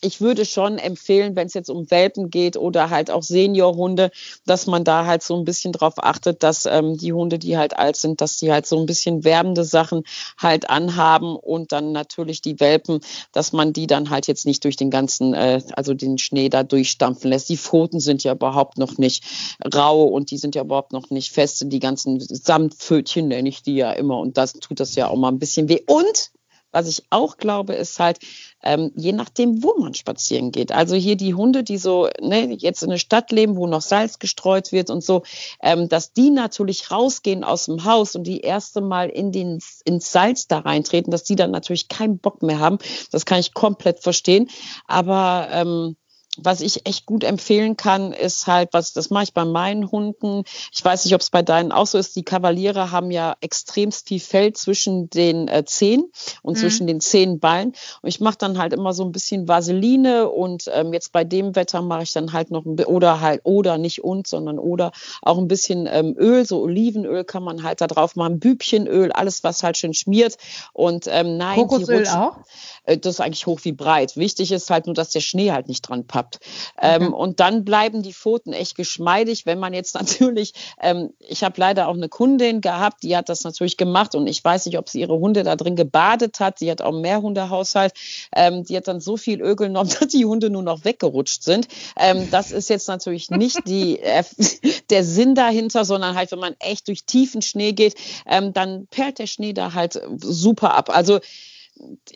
ich 0.01 0.21
würde 0.21 0.45
schon 0.45 0.79
empfehlen, 0.79 1.37
wenn 1.37 1.47
es 1.47 1.55
jetzt 1.55 1.71
um 1.71 1.91
Welpen 1.91 2.31
geht 2.31 2.57
oder 2.57 2.91
halt 2.91 3.11
auch 3.11 3.23
Seniorhunde, 3.23 4.11
dass 4.47 4.67
man 4.67 4.85
da 4.85 5.07
halt 5.07 5.23
so 5.23 5.37
ein 5.37 5.45
bisschen 5.45 5.73
drauf 5.73 5.95
achtet, 5.99 6.43
dass 6.43 6.67
ähm, 6.67 6.97
die 6.97 7.13
Hunde, 7.13 7.39
die 7.39 7.57
halt 7.57 7.79
alt 7.79 7.97
sind, 7.97 8.21
dass 8.21 8.37
die 8.39 8.53
halt 8.53 8.67
so 8.67 8.79
ein 8.79 8.87
bisschen 8.87 9.25
werbende 9.25 9.65
Sachen 9.65 10.05
halt 10.39 10.71
anhaben 10.71 11.37
und 11.37 11.73
dann 11.73 11.93
natürlich 11.93 12.41
die 12.41 12.61
Welpen, 12.61 13.01
dass 13.33 13.53
man 13.53 13.73
die 13.73 13.87
dann 13.87 14.11
halt 14.11 14.27
jetzt 14.27 14.47
nicht 14.47 14.65
durch 14.65 14.77
den 14.77 14.91
ganzen, 14.91 15.35
äh, 15.35 15.61
also 15.75 15.95
den 15.95 16.19
Schnee 16.19 16.49
da 16.49 16.63
durchstampfen 16.63 17.31
lässt. 17.31 17.49
Die 17.49 17.57
Pfoten 17.57 18.01
sind 18.01 18.25
ja 18.25 18.33
überhaupt 18.33 18.79
noch 18.79 18.99
nicht 18.99 19.25
rau 19.75 20.05
und 20.05 20.31
die 20.31 20.39
sind 20.39 20.55
ja 20.55 20.63
überhaupt 20.63 20.93
noch 20.93 21.11
nicht 21.11 21.33
fest. 21.33 21.65
Die 21.67 21.81
ganzen 21.81 22.21
Samtpfötchen 22.21 23.29
nenne 23.29 23.49
ich 23.49 23.63
die 23.63 23.77
ja 23.77 23.93
immer 23.93 24.19
und 24.19 24.37
das 24.39 24.55
tut 24.55 24.81
das 24.81 24.95
ja 24.95 25.09
auch 25.09 25.17
mal 25.17 25.29
ein 25.29 25.39
bisschen 25.39 25.69
weh. 25.69 25.81
Und 25.87 26.31
was 26.73 26.89
ich 26.89 27.03
auch 27.11 27.37
glaube, 27.37 27.75
ist 27.75 27.99
halt, 27.99 28.19
ähm, 28.63 28.93
je 28.95 29.13
nachdem, 29.13 29.63
wo 29.63 29.75
man 29.79 29.95
spazieren 29.95 30.51
geht. 30.53 30.73
Also 30.73 30.95
hier 30.95 31.17
die 31.17 31.35
Hunde, 31.35 31.63
die 31.65 31.79
so 31.79 32.09
ne, 32.21 32.55
jetzt 32.59 32.83
in 32.83 32.91
der 32.91 32.99
Stadt 32.99 33.33
leben, 33.33 33.57
wo 33.57 33.67
noch 33.67 33.81
Salz 33.81 34.19
gestreut 34.19 34.73
wird 34.73 34.91
und 34.91 35.03
so, 35.03 35.23
ähm, 35.63 35.89
dass 35.89 36.13
die 36.13 36.31
natürlich 36.31 36.91
rausgehen 36.91 37.45
aus 37.45 37.67
dem 37.67 37.85
Haus 37.85 38.15
und 38.15 38.25
die 38.25 38.41
erste 38.41 38.81
Mal 38.81 39.09
in 39.09 39.33
den, 39.33 39.61
ins 39.85 40.13
Salz 40.13 40.47
da 40.47 40.59
reintreten, 40.59 41.11
dass 41.11 41.25
die 41.25 41.37
dann 41.37 41.51
natürlich 41.51 41.89
keinen 41.89 42.19
Bock 42.19 42.43
mehr 42.43 42.59
haben. 42.59 42.79
Das 43.11 43.25
kann 43.25 43.41
ich 43.41 43.55
komplett 43.55 44.01
verstehen. 44.01 44.49
Aber 44.87 45.49
ähm, 45.51 45.97
was 46.39 46.61
ich 46.61 46.87
echt 46.87 47.07
gut 47.07 47.25
empfehlen 47.25 47.77
kann, 47.77 48.13
ist 48.13 48.47
halt, 48.47 48.69
was 48.73 48.93
das 48.93 49.11
mache 49.11 49.25
ich 49.25 49.35
bei 49.35 49.45
meinen 49.45 49.91
Hunden. 49.91 50.45
Ich 50.73 50.85
weiß 50.85 51.05
nicht, 51.05 51.15
ob 51.15 51.21
es 51.21 51.31
bei 51.31 51.43
deinen 51.43 51.73
auch 51.73 51.87
so 51.87 51.99
ist. 51.99 52.15
Die 52.15 52.23
Kavaliere 52.23 52.93
haben 52.93 53.11
ja 53.11 53.37
extremst 53.41 54.07
viel 54.07 54.21
Fell 54.21 54.53
zwischen 54.53 55.11
den 55.11 55.49
äh, 55.49 55.65
Zehen 55.65 56.05
und 56.43 56.55
mhm. 56.55 56.61
zwischen 56.61 56.87
den 56.87 57.01
Zehenballen. 57.01 57.75
Und 58.01 58.09
ich 58.09 58.21
mache 58.21 58.39
dann 58.39 58.59
halt 58.59 58.73
immer 58.73 58.93
so 58.93 59.05
ein 59.05 59.11
bisschen 59.11 59.49
Vaseline 59.49 60.29
und 60.29 60.71
ähm, 60.73 60.93
jetzt 60.93 61.13
bei 61.13 61.25
dem 61.25 61.57
Wetter 61.57 61.83
mache 61.83 62.05
ich 62.05 62.13
dann 62.13 62.33
halt 62.33 62.53
noch 62.53 62.65
ein 62.65 62.79
oder 62.85 63.21
halt 63.21 63.41
oder 63.43 63.77
nicht 63.77 64.05
und, 64.05 64.29
sondern 64.29 64.61
oder 64.61 64.93
auch 65.23 65.39
ein 65.39 65.49
bisschen 65.49 65.89
ähm, 65.91 66.15
Öl, 66.17 66.47
so 66.47 66.63
Olivenöl 66.63 67.25
kann 67.25 67.43
man 67.43 67.65
halt 67.65 67.81
da 67.81 67.89
drauf 67.89 68.15
machen, 68.15 68.39
Bübchenöl, 68.39 69.11
alles 69.11 69.43
was 69.43 69.65
halt 69.65 69.77
schön 69.77 69.95
schmiert. 69.95 70.37
Und 70.73 71.07
ähm, 71.09 71.37
nein, 71.37 71.57
Kokosöl 71.57 72.07
auch? 72.07 72.37
Äh, 72.85 72.99
das 72.99 73.15
ist 73.15 73.21
eigentlich 73.21 73.47
hoch 73.47 73.61
wie 73.65 73.73
breit. 73.73 74.17
Wichtig 74.17 74.53
ist 74.53 74.71
halt 74.71 74.87
nur, 74.87 74.95
dass 74.95 75.11
der 75.11 75.21
Schnee 75.21 75.51
halt 75.51 75.67
nicht 75.67 75.83
dran 75.83 76.07
passt 76.07 76.20
gehabt. 76.21 76.41
Ähm, 76.81 77.09
okay. 77.09 77.15
und 77.15 77.41
dann 77.41 77.65
bleiben 77.65 78.03
die 78.03 78.13
Pfoten 78.13 78.53
echt 78.53 78.77
geschmeidig, 78.77 79.47
wenn 79.47 79.59
man 79.59 79.73
jetzt 79.73 79.95
natürlich, 80.01 80.53
ähm, 80.81 81.13
ich 81.19 81.43
habe 81.43 81.55
leider 81.59 81.89
auch 81.89 81.95
eine 81.95 82.09
Kundin 82.09 82.61
gehabt, 82.61 83.03
die 83.03 83.17
hat 83.17 83.29
das 83.29 83.45
natürlich 83.45 83.77
gemacht 83.77 84.15
und 84.15 84.27
ich 84.27 84.43
weiß 84.45 84.67
nicht, 84.67 84.79
ob 84.79 84.89
sie 84.89 85.01
ihre 85.01 85.19
Hunde 85.19 85.43
da 85.43 85.57
drin 85.57 85.77
gebadet 85.77 86.41
hat. 86.41 86.59
Sie 86.59 86.71
hat 86.71 86.83
auch 86.83 86.93
mehr 86.93 87.23
Hundehaushalt. 87.23 87.93
Ähm, 88.35 88.65
die 88.65 88.77
hat 88.77 88.89
dann 88.89 89.01
so 89.01 89.17
viel 89.17 89.41
Öl 89.41 89.57
genommen, 89.57 89.91
dass 90.01 90.09
die 90.09 90.25
Hunde 90.25 90.51
nur 90.51 90.63
noch 90.63 90.85
weggerutscht 90.85 91.43
sind. 91.43 91.69
Ähm, 91.97 92.31
das 92.31 92.53
ist 92.53 92.69
jetzt 92.69 92.89
natürlich 92.89 93.31
nicht 93.31 93.67
die, 93.67 93.99
äh, 94.01 94.25
der 94.91 95.05
Sinn 95.05 95.35
dahinter, 95.35 95.85
sondern 95.85 96.17
halt, 96.17 96.33
wenn 96.33 96.39
man 96.39 96.55
echt 96.59 96.89
durch 96.89 97.05
tiefen 97.05 97.43
Schnee 97.43 97.73
geht, 97.73 97.95
ähm, 98.27 98.53
dann 98.53 98.87
perlt 98.89 99.19
der 99.19 99.27
Schnee 99.27 99.53
da 99.53 99.75
halt 99.75 100.01
super 100.19 100.75
ab. 100.75 100.91
Also 100.91 101.21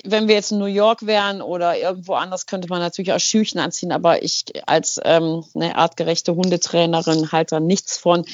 wenn 0.05 0.29
wir 0.29 0.35
jetzt 0.35 0.53
in 0.53 0.59
New 0.59 0.67
York 0.67 1.07
wären 1.07 1.43
oder 1.43 1.79
irgendwo 1.79 2.15
anders, 2.15 2.47
könnte 2.47 2.69
man 2.69 2.81
natürlich 2.81 3.13
auch 3.13 3.21
Schüchen 3.21 3.61
anziehen, 3.61 3.93
aber 3.93 4.23
ich 4.23 4.45
als 4.67 5.01
ähm, 5.05 5.45
eine 5.55 5.77
artgerechte 5.77 6.35
Hundetrainerin 6.35 7.33
halte 7.33 7.57
da 7.57 7.61
nichts 7.61 7.97
von. 7.97 8.25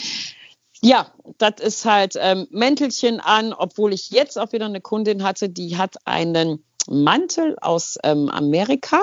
Ja, 0.83 1.13
das 1.39 1.61
ist 1.61 1.85
halt 1.85 2.15
ähm, 2.19 2.47
Mäntelchen 2.51 3.21
an, 3.21 3.53
obwohl 3.53 3.93
ich 3.93 4.11
jetzt 4.11 4.39
auch 4.39 4.53
wieder 4.53 4.67
eine 4.67 4.81
Kundin 4.81 5.23
hatte, 5.23 5.49
die 5.51 5.77
hat 5.77 6.07
einen 6.07 6.65
Mantel 6.89 7.57
aus 7.61 7.99
ähm, 8.05 8.29
Amerika 8.29 9.01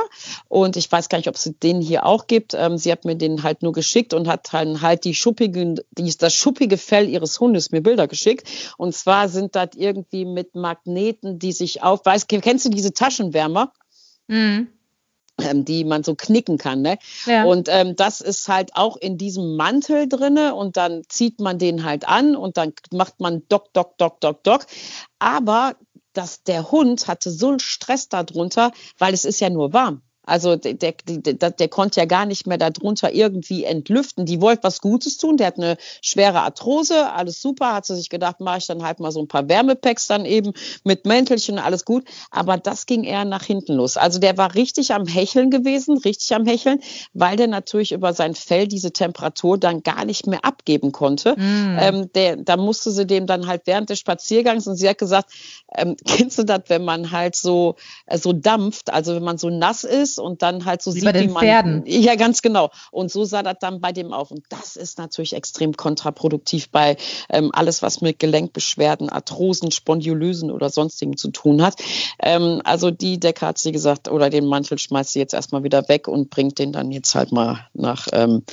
und 0.48 0.78
ich 0.78 0.92
weiß 0.92 1.10
gar 1.10 1.18
nicht, 1.18 1.28
ob 1.28 1.36
es 1.36 1.52
den 1.64 1.82
hier 1.82 2.06
auch 2.06 2.28
gibt. 2.28 2.54
Ähm, 2.54 2.78
sie 2.78 2.92
hat 2.92 3.06
mir 3.06 3.16
den 3.16 3.44
halt 3.44 3.62
nur 3.62 3.74
geschickt 3.74 4.14
und 4.14 4.28
hat 4.28 4.54
dann 4.54 4.82
halt 4.82 5.04
die 5.04 5.14
schuppige, 5.14 5.76
die, 5.92 6.18
das 6.18 6.34
schuppige 6.34 6.78
Fell 6.78 7.08
ihres 7.08 7.40
Hundes 7.40 7.72
mir 7.72 7.82
Bilder 7.82 8.08
geschickt. 8.08 8.48
Und 8.78 8.96
zwar 8.96 9.30
sind 9.30 9.56
das 9.56 9.70
irgendwie 9.76 10.26
mit 10.26 10.56
Magneten, 10.56 11.40
die 11.40 11.52
sich 11.52 11.84
auf, 11.84 12.06
weißt, 12.06 12.28
kennst 12.28 12.66
du 12.66 12.70
diese 12.70 12.94
Taschenwärmer? 12.94 13.74
Mhm. 14.28 14.68
Ähm, 15.40 15.66
die 15.66 15.84
man 15.84 16.04
so 16.04 16.16
knicken 16.16 16.58
kann. 16.58 16.82
Ne? 16.82 16.98
Ja. 17.28 17.44
Und 17.44 17.70
ähm, 17.70 17.96
das 17.96 18.22
ist 18.22 18.48
halt 18.48 18.72
auch 18.74 18.98
in 18.98 19.20
diesem 19.20 19.56
Mantel 19.56 20.10
drinne 20.10 20.56
und 20.56 20.78
dann 20.78 21.04
zieht 21.10 21.40
man 21.40 21.60
den 21.60 21.84
halt 21.84 22.08
an 22.08 22.36
und 22.36 22.58
dann 22.58 22.74
macht 22.92 23.20
man 23.20 23.44
Dock, 23.48 23.72
Dock, 23.74 24.00
Dock, 24.00 24.20
Dock, 24.20 24.44
Dock. 24.44 24.66
Aber 25.20 25.76
dass 26.18 26.44
der 26.44 26.72
Hund 26.72 27.08
hatte 27.08 27.30
so 27.32 27.50
einen 27.50 27.60
Stress 27.60 28.10
darunter, 28.10 28.72
weil 28.98 29.14
es 29.14 29.26
ist 29.26 29.40
ja 29.40 29.50
nur 29.50 29.74
warm. 29.74 30.02
Also 30.28 30.58
der, 30.58 30.74
der, 30.74 30.94
der, 30.94 31.52
der 31.52 31.68
konnte 31.70 32.02
ja 32.02 32.06
gar 32.06 32.26
nicht 32.26 32.46
mehr 32.46 32.58
darunter 32.58 33.14
irgendwie 33.14 33.64
entlüften. 33.64 34.26
Die 34.26 34.42
wollte 34.42 34.64
was 34.64 34.82
Gutes 34.82 35.18
tun. 35.18 35.38
Der 35.38 35.48
hat 35.48 35.58
eine 35.58 35.78
schwere 36.02 36.42
Arthrose, 36.42 37.12
alles 37.14 37.42
super. 37.42 37.74
Hat 37.74 37.86
sie 37.86 37.96
sich 37.96 38.10
gedacht, 38.10 38.42
mache 38.42 38.58
ich 38.58 38.68
dann 38.68 38.84
halt 38.84 39.00
mal 39.00 39.12
so 39.12 39.22
ein 39.22 39.30
paar 39.30 39.48
Wärmepacks 39.48 40.08
dann 40.08 40.26
eben 40.26 40.52
mit 40.84 41.06
Mäntelchen, 41.06 41.60
alles 41.60 41.86
gut. 41.86 42.04
Aber 42.30 42.58
das 42.58 42.86
ging 42.86 43.06
eher 43.06 43.24
nach 43.24 43.44
hinten 43.44 43.74
los. 43.74 43.96
Also 43.96 44.20
der 44.20 44.38
war 44.38 44.54
richtig 44.54 44.94
am 44.94 45.08
Hecheln 45.08 45.50
gewesen, 45.50 45.98
richtig 45.98 46.36
am 46.36 46.46
Hecheln, 46.46 46.82
weil 47.14 47.38
der 47.38 47.48
natürlich 47.48 47.94
über 47.94 48.14
sein 48.14 48.36
Fell 48.36 48.68
diese 48.68 48.92
Temperatur 48.92 49.58
dann 49.58 49.82
gar 49.82 50.04
nicht 50.04 50.28
mehr 50.28 50.44
abgeben 50.44 50.92
konnte. 50.92 51.36
Mm. 51.38 51.78
Ähm, 51.80 52.12
der, 52.14 52.36
da 52.36 52.58
musste 52.58 52.92
sie 52.92 53.08
dem 53.08 53.28
dann 53.28 53.48
halt 53.48 53.62
während 53.64 53.90
des 53.90 54.00
Spaziergangs 54.00 54.68
und 54.68 54.76
sie 54.76 54.90
hat 54.90 54.98
gesagt, 54.98 55.32
ähm, 55.78 55.96
kennst 56.06 56.38
du 56.38 56.44
das, 56.44 56.64
wenn 56.68 56.84
man 56.84 57.12
halt 57.12 57.36
so, 57.36 57.76
äh, 58.06 58.18
so 58.18 58.34
dampft, 58.34 58.92
also 58.92 59.16
wenn 59.16 59.24
man 59.24 59.38
so 59.38 59.50
nass 59.50 59.84
ist 59.84 60.20
und 60.20 60.42
dann 60.42 60.66
halt 60.66 60.82
so 60.82 60.92
wie 60.92 61.00
sieht, 61.00 61.06
bei 61.06 61.12
den 61.12 61.30
wie 61.30 61.34
man. 61.34 61.44
Pferden. 61.44 61.84
Ja, 61.86 62.16
ganz 62.16 62.42
genau. 62.42 62.72
Und 62.92 63.12
so 63.12 63.24
sah 63.24 63.44
das 63.44 63.58
dann 63.60 63.80
bei 63.80 63.92
dem 63.92 64.14
auf. 64.14 64.32
Und 64.32 64.44
das 64.50 64.76
ist 64.76 64.98
natürlich 64.98 65.34
extrem 65.34 65.74
kontraproduktiv 65.76 66.70
bei 66.70 66.98
ähm, 67.30 67.52
alles, 67.54 67.82
was 67.82 68.02
mit 68.02 68.20
Gelenkbeschwerden, 68.20 69.10
Arthrosen, 69.10 69.72
Spondylysen 69.72 70.52
oder 70.52 70.70
sonstigen 70.70 71.18
zu 71.18 71.30
tun 71.30 71.62
hat. 71.62 71.76
Ähm, 72.20 72.62
also 72.64 72.92
die 72.92 73.20
Decke 73.20 73.46
hat 73.46 73.58
sie 73.58 73.72
gesagt, 73.72 74.10
oder 74.10 74.30
den 74.30 74.46
Mantel 74.46 74.78
schmeißt 74.78 75.14
sie 75.14 75.20
jetzt 75.20 75.34
erstmal 75.34 75.64
wieder 75.64 75.88
weg 75.88 76.08
und 76.08 76.30
bringt 76.30 76.60
den 76.60 76.72
dann 76.72 76.92
jetzt 76.92 77.16
halt 77.16 77.32
mal 77.32 77.68
nach 77.74 78.08
ähm, 78.12 78.44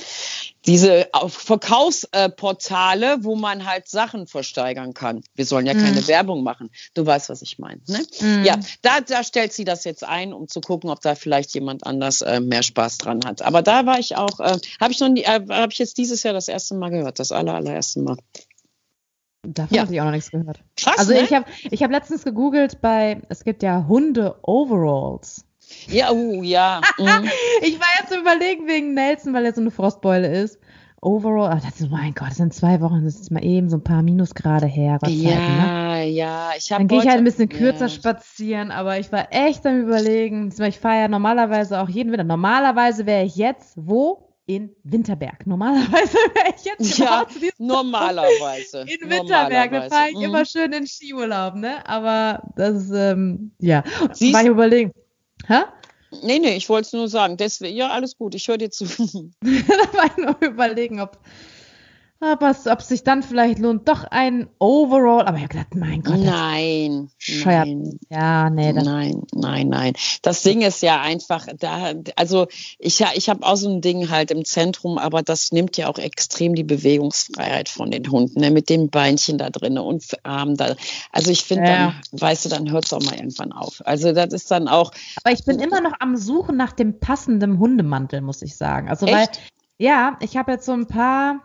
diese 0.65 1.07
Verkaufsportale, 1.27 3.17
wo 3.21 3.35
man 3.35 3.65
halt 3.65 3.87
Sachen 3.87 4.27
versteigern 4.27 4.93
kann. 4.93 5.21
Wir 5.35 5.45
sollen 5.45 5.65
ja 5.65 5.73
keine 5.73 6.01
mm. 6.01 6.07
Werbung 6.07 6.43
machen. 6.43 6.69
Du 6.93 7.05
weißt, 7.05 7.29
was 7.29 7.41
ich 7.41 7.59
meine. 7.59 7.81
Ne? 7.87 7.99
Mm. 8.19 8.43
Ja, 8.43 8.59
da, 8.81 9.01
da 9.01 9.23
stellt 9.23 9.53
sie 9.53 9.63
das 9.63 9.83
jetzt 9.83 10.03
ein, 10.03 10.33
um 10.33 10.47
zu 10.47 10.61
gucken, 10.61 10.89
ob 10.89 11.01
da 11.01 11.15
vielleicht 11.15 11.53
jemand 11.53 11.85
anders 11.85 12.21
äh, 12.21 12.39
mehr 12.39 12.63
Spaß 12.63 12.97
dran 12.97 13.21
hat. 13.25 13.41
Aber 13.41 13.61
da 13.61 13.85
war 13.85 13.99
ich 13.99 14.15
auch, 14.15 14.39
äh, 14.39 14.57
habe 14.81 14.91
ich 14.91 14.99
noch 14.99 15.09
nie, 15.09 15.23
äh, 15.23 15.41
habe 15.49 15.71
ich 15.71 15.79
jetzt 15.79 15.97
dieses 15.97 16.23
Jahr 16.23 16.33
das 16.33 16.47
erste 16.47 16.75
Mal 16.75 16.89
gehört, 16.89 17.19
das 17.19 17.31
aller, 17.31 17.53
allererste 17.53 18.01
Mal. 18.01 18.17
Davon 19.43 19.75
ja. 19.75 19.83
habe 19.83 19.93
ich 19.93 20.01
auch 20.01 20.05
noch 20.05 20.11
nichts 20.11 20.31
gehört. 20.31 20.59
Krass, 20.75 20.97
also 20.97 21.13
ne? 21.13 21.21
ich 21.21 21.33
habe 21.33 21.45
ich 21.69 21.83
hab 21.83 21.91
letztens 21.91 22.23
gegoogelt 22.23 22.81
bei, 22.81 23.21
es 23.29 23.43
gibt 23.43 23.63
ja 23.63 23.85
Hunde-Overalls. 23.87 25.45
Ja, 25.87 26.11
uh, 26.11 26.43
ja. 26.43 26.81
Mhm. 26.97 27.29
ich 27.61 27.79
war 27.79 27.87
jetzt 28.01 28.15
überlegen 28.15 28.67
wegen 28.67 28.93
Nelson, 28.93 29.33
weil 29.33 29.45
er 29.45 29.53
so 29.53 29.61
eine 29.61 29.71
Frostbeule 29.71 30.27
ist. 30.27 30.59
Overall, 31.01 31.51
ach, 31.51 31.61
das 31.61 31.79
ist, 31.81 31.91
mein 31.91 32.15
Gott, 32.15 32.29
das 32.29 32.37
sind 32.37 32.51
zwei 32.51 32.81
Wochen, 32.81 33.03
das 33.03 33.19
ist 33.19 33.29
mal 33.29 33.45
eben 33.45 33.69
so 33.69 33.77
ein 33.77 33.83
paar 33.83 34.01
Minusgrade 34.01 34.65
her. 34.65 34.97
ja, 35.05 35.97
ne? 35.97 36.05
ja, 36.07 36.49
ich 36.57 36.71
habe. 36.71 36.81
Dann 36.81 36.87
gehe 36.87 36.99
ich 36.99 37.07
halt 37.07 37.19
ein 37.19 37.23
bisschen 37.23 37.47
kürzer 37.47 37.85
ja. 37.85 37.89
spazieren, 37.89 38.71
aber 38.71 38.97
ich 38.97 39.11
war 39.11 39.27
echt 39.29 39.65
am 39.67 39.81
Überlegen. 39.81 40.51
Ich 40.57 40.79
fahre 40.79 41.01
ja 41.01 41.07
normalerweise 41.07 41.79
auch 41.79 41.89
jeden 41.89 42.11
Winter. 42.11 42.23
Normalerweise 42.23 43.05
wäre 43.05 43.23
ich 43.23 43.35
jetzt 43.35 43.73
wo? 43.75 44.25
in 44.47 44.75
Winterberg. 44.83 45.47
Normalerweise 45.47 46.13
wäre 46.33 46.53
ich 46.55 46.65
jetzt 46.65 46.99
ja, 46.99 47.25
normalerweise. 47.57 48.81
In 48.81 49.09
Winterberg, 49.09 49.71
da 49.71 49.89
fahre 49.89 50.09
ich 50.09 50.17
mhm. 50.17 50.23
immer 50.23 50.45
schön 50.45 50.71
in 50.71 50.85
Skiurlaub, 50.87 51.55
ne? 51.55 51.87
Aber 51.87 52.43
das 52.55 52.83
ist, 52.83 52.91
ähm, 52.91 53.51
ja. 53.59 53.83
Siehst, 54.13 54.33
war 54.33 54.43
ich 54.43 54.49
überlegen. 54.49 54.91
Hä? 55.47 55.63
Nee, 56.21 56.39
nee, 56.39 56.55
ich 56.55 56.69
wollte 56.69 56.87
es 56.87 56.93
nur 56.93 57.07
sagen. 57.07 57.37
Deswegen, 57.37 57.75
ja, 57.75 57.89
alles 57.89 58.17
gut, 58.17 58.35
ich 58.35 58.47
höre 58.47 58.57
dir 58.57 58.69
zu. 58.69 58.85
da 59.41 59.93
war 59.93 60.05
ich 60.05 60.17
nur 60.17 60.37
überlegen, 60.41 61.01
ob 61.01 61.19
aber 62.21 62.55
ob 62.71 62.79
es 62.79 62.87
sich 62.87 63.03
dann 63.03 63.23
vielleicht 63.23 63.59
lohnt, 63.59 63.87
doch 63.89 64.05
ein 64.05 64.47
Overall. 64.57 65.25
Aber 65.25 65.37
ich 65.37 65.43
habe 65.43 65.53
gedacht, 65.53 65.75
mein 65.75 66.01
Gott. 66.01 66.19
Nein. 66.19 67.09
Nein. 67.43 67.99
Ja, 68.09 68.49
nee. 68.49 68.71
nein, 68.71 69.21
nein, 69.33 69.67
nein. 69.67 69.93
Das 70.21 70.41
Ding 70.41 70.61
ist 70.61 70.81
ja 70.81 71.01
einfach, 71.01 71.45
da, 71.59 71.93
also 72.15 72.47
ich, 72.79 73.03
ich 73.15 73.29
habe 73.29 73.45
auch 73.45 73.57
so 73.57 73.69
ein 73.69 73.81
Ding 73.81 74.09
halt 74.09 74.31
im 74.31 74.45
Zentrum, 74.45 74.97
aber 74.97 75.23
das 75.23 75.51
nimmt 75.51 75.75
ja 75.75 75.89
auch 75.89 75.97
extrem 75.97 76.55
die 76.55 76.63
Bewegungsfreiheit 76.63 77.67
von 77.67 77.91
den 77.91 78.09
Hunden, 78.09 78.39
ne, 78.39 78.49
mit 78.49 78.69
den 78.69 78.89
Beinchen 78.89 79.37
da 79.37 79.49
drin 79.49 79.77
und 79.77 80.17
Armen 80.23 80.55
da. 80.55 80.75
Also 81.11 81.31
ich 81.31 81.43
finde, 81.43 81.69
ja. 81.69 81.75
dann, 82.11 82.21
weißt 82.21 82.45
du, 82.45 82.49
dann 82.49 82.71
hört 82.71 82.85
es 82.85 82.93
auch 82.93 83.03
mal 83.03 83.15
irgendwann 83.15 83.51
auf. 83.51 83.81
Also 83.85 84.13
das 84.13 84.33
ist 84.33 84.49
dann 84.49 84.69
auch. 84.69 84.91
Aber 85.23 85.33
ich 85.33 85.43
bin 85.43 85.59
immer 85.59 85.81
noch 85.81 85.93
am 85.99 86.15
Suchen 86.15 86.55
nach 86.55 86.71
dem 86.71 86.99
passenden 86.99 87.59
Hundemantel, 87.59 88.21
muss 88.21 88.41
ich 88.41 88.55
sagen. 88.55 88.89
Also 88.89 89.05
Echt? 89.05 89.15
weil, 89.15 89.27
ja, 89.77 90.17
ich 90.21 90.37
habe 90.37 90.53
jetzt 90.53 90.65
so 90.65 90.71
ein 90.71 90.87
paar 90.87 91.41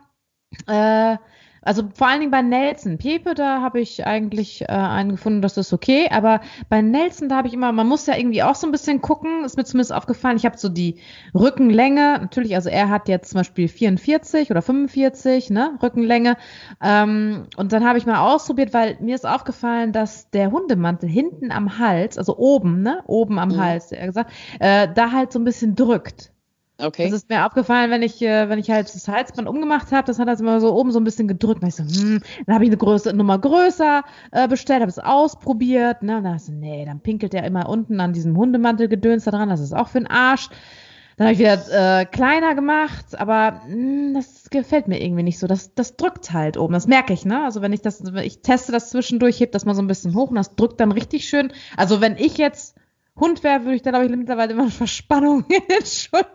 äh, 0.67 1.17
also 1.63 1.83
vor 1.95 2.09
allen 2.09 2.21
Dingen 2.21 2.31
bei 2.31 2.41
Nelson. 2.41 2.97
Piepe, 2.97 3.35
da 3.35 3.61
habe 3.61 3.81
ich 3.81 4.07
eigentlich 4.07 4.63
äh, 4.63 4.67
einen 4.69 5.11
gefunden, 5.11 5.43
das 5.43 5.59
ist 5.59 5.73
okay. 5.73 6.09
Aber 6.11 6.41
bei 6.71 6.81
Nelson, 6.81 7.29
da 7.29 7.37
habe 7.37 7.49
ich 7.49 7.55
immer, 7.55 7.71
man 7.73 7.87
muss 7.87 8.07
ja 8.07 8.17
irgendwie 8.17 8.43
auch 8.43 8.55
so 8.55 8.67
ein 8.67 8.73
bisschen 8.73 9.03
gucken, 9.03 9.45
ist 9.45 9.59
mir 9.59 9.65
zumindest 9.65 9.93
aufgefallen. 9.93 10.39
Ich 10.39 10.47
habe 10.47 10.57
so 10.57 10.71
die 10.71 10.97
Rückenlänge, 11.35 12.19
natürlich, 12.21 12.55
also 12.55 12.71
er 12.71 12.89
hat 12.89 13.09
jetzt 13.09 13.31
zum 13.31 13.41
Beispiel 13.41 13.69
44 13.69 14.51
oder 14.51 14.63
45, 14.63 15.51
ne, 15.51 15.79
Rückenlänge. 15.83 16.39
Ähm, 16.83 17.47
und 17.57 17.73
dann 17.73 17.85
habe 17.85 17.99
ich 17.99 18.07
mal 18.07 18.21
ausprobiert, 18.21 18.73
weil 18.73 18.97
mir 19.01 19.15
ist 19.15 19.27
aufgefallen, 19.27 19.93
dass 19.93 20.31
der 20.31 20.51
Hundemantel 20.51 21.11
hinten 21.11 21.53
am 21.53 21.79
Hals, 21.79 22.17
also 22.17 22.39
oben, 22.39 22.81
ne, 22.81 23.03
oben 23.07 23.39
am 23.39 23.51
mhm. 23.51 23.61
Hals, 23.61 23.93
er 23.93 24.07
gesagt, 24.07 24.33
äh, 24.61 24.89
da 24.95 25.13
halt 25.13 25.33
so 25.33 25.39
ein 25.39 25.45
bisschen 25.45 25.75
drückt. 25.75 26.33
Okay. 26.83 27.05
Das 27.05 27.13
ist 27.13 27.29
mir 27.29 27.47
aufgefallen, 27.47 27.91
wenn 27.91 28.03
ich, 28.03 28.21
äh, 28.23 28.49
wenn 28.49 28.59
ich 28.59 28.71
halt 28.71 28.93
das 28.93 29.09
Halsband 29.09 29.49
umgemacht 29.49 29.93
habe, 29.93 30.07
das 30.07 30.19
hat 30.19 30.29
das 30.29 30.41
immer 30.41 30.61
so 30.61 30.75
oben 30.75 30.93
so 30.93 31.01
ein 31.01 31.05
bisschen 31.05 31.29
gedrückt. 31.29 31.63
Und 31.63 31.69
ich 31.69 31.77
so, 31.77 31.85
hm, 31.85 32.21
dann 32.47 32.55
habe 32.55 32.65
ich 32.65 32.71
eine 32.71 32.77
Größe, 32.77 33.13
Nummer 33.13 33.39
größer 33.39 34.03
äh, 34.33 34.49
bestellt, 34.49 34.81
habe 34.81 34.91
es 34.91 34.99
ausprobiert. 34.99 36.03
Ne? 36.03 36.19
Und 36.19 36.25
dann 36.25 36.39
so, 36.39 36.53
nee, 36.53 36.85
dann 36.85 37.01
pinkelt 37.01 37.33
der 37.33 37.45
immer 37.45 37.69
unten 37.69 38.01
an 38.01 38.13
diesem 38.13 38.37
Hundemantelgedöns 38.37 39.25
da 39.25 39.31
dran. 39.31 39.49
Das 39.49 39.61
ist 39.61 39.75
auch 39.75 39.89
für 39.89 39.99
den 39.99 40.07
Arsch. 40.07 40.49
Dann 41.17 41.27
habe 41.27 41.35
ich 41.35 41.41
wieder 41.41 42.01
äh, 42.01 42.07
kleiner 42.07 42.55
gemacht, 42.55 43.21
aber 43.21 43.61
mh, 43.67 43.73
hm, 43.73 44.15
das 44.15 44.49
gefällt 44.49 44.89
mir 44.89 45.03
irgendwie 45.03 45.23
nicht 45.23 45.39
so. 45.39 45.47
Das, 45.47 45.75
das 45.75 45.97
drückt 45.97 46.33
halt 46.33 46.57
oben. 46.57 46.73
Das 46.73 46.87
merke 46.87 47.13
ich, 47.13 47.27
ne? 47.27 47.45
Also 47.45 47.61
wenn 47.61 47.75
ich 47.75 47.83
das, 47.83 48.03
ich 48.23 48.41
teste 48.41 48.73
das 48.73 48.89
zwischendurch, 48.89 49.39
heb 49.39 49.53
das 49.53 49.67
mal 49.67 49.75
so 49.75 49.83
ein 49.83 49.87
bisschen 49.87 50.15
hoch 50.15 50.31
und 50.31 50.37
das 50.37 50.57
drückt 50.57 50.81
dann 50.81 50.93
richtig 50.93 51.29
schön. 51.29 51.53
Also 51.77 52.01
wenn 52.01 52.17
ich 52.17 52.39
jetzt 52.39 52.75
Hund 53.19 53.43
wäre, 53.43 53.65
würde 53.65 53.77
ich 53.77 53.83
dann, 53.83 53.93
glaube 53.93 54.07
ich, 54.07 54.17
mittlerweile 54.17 54.53
immer 54.53 54.71
Verspannung 54.71 55.45
in 55.49 55.63
den 55.69 55.85
Schultern. 55.85 56.31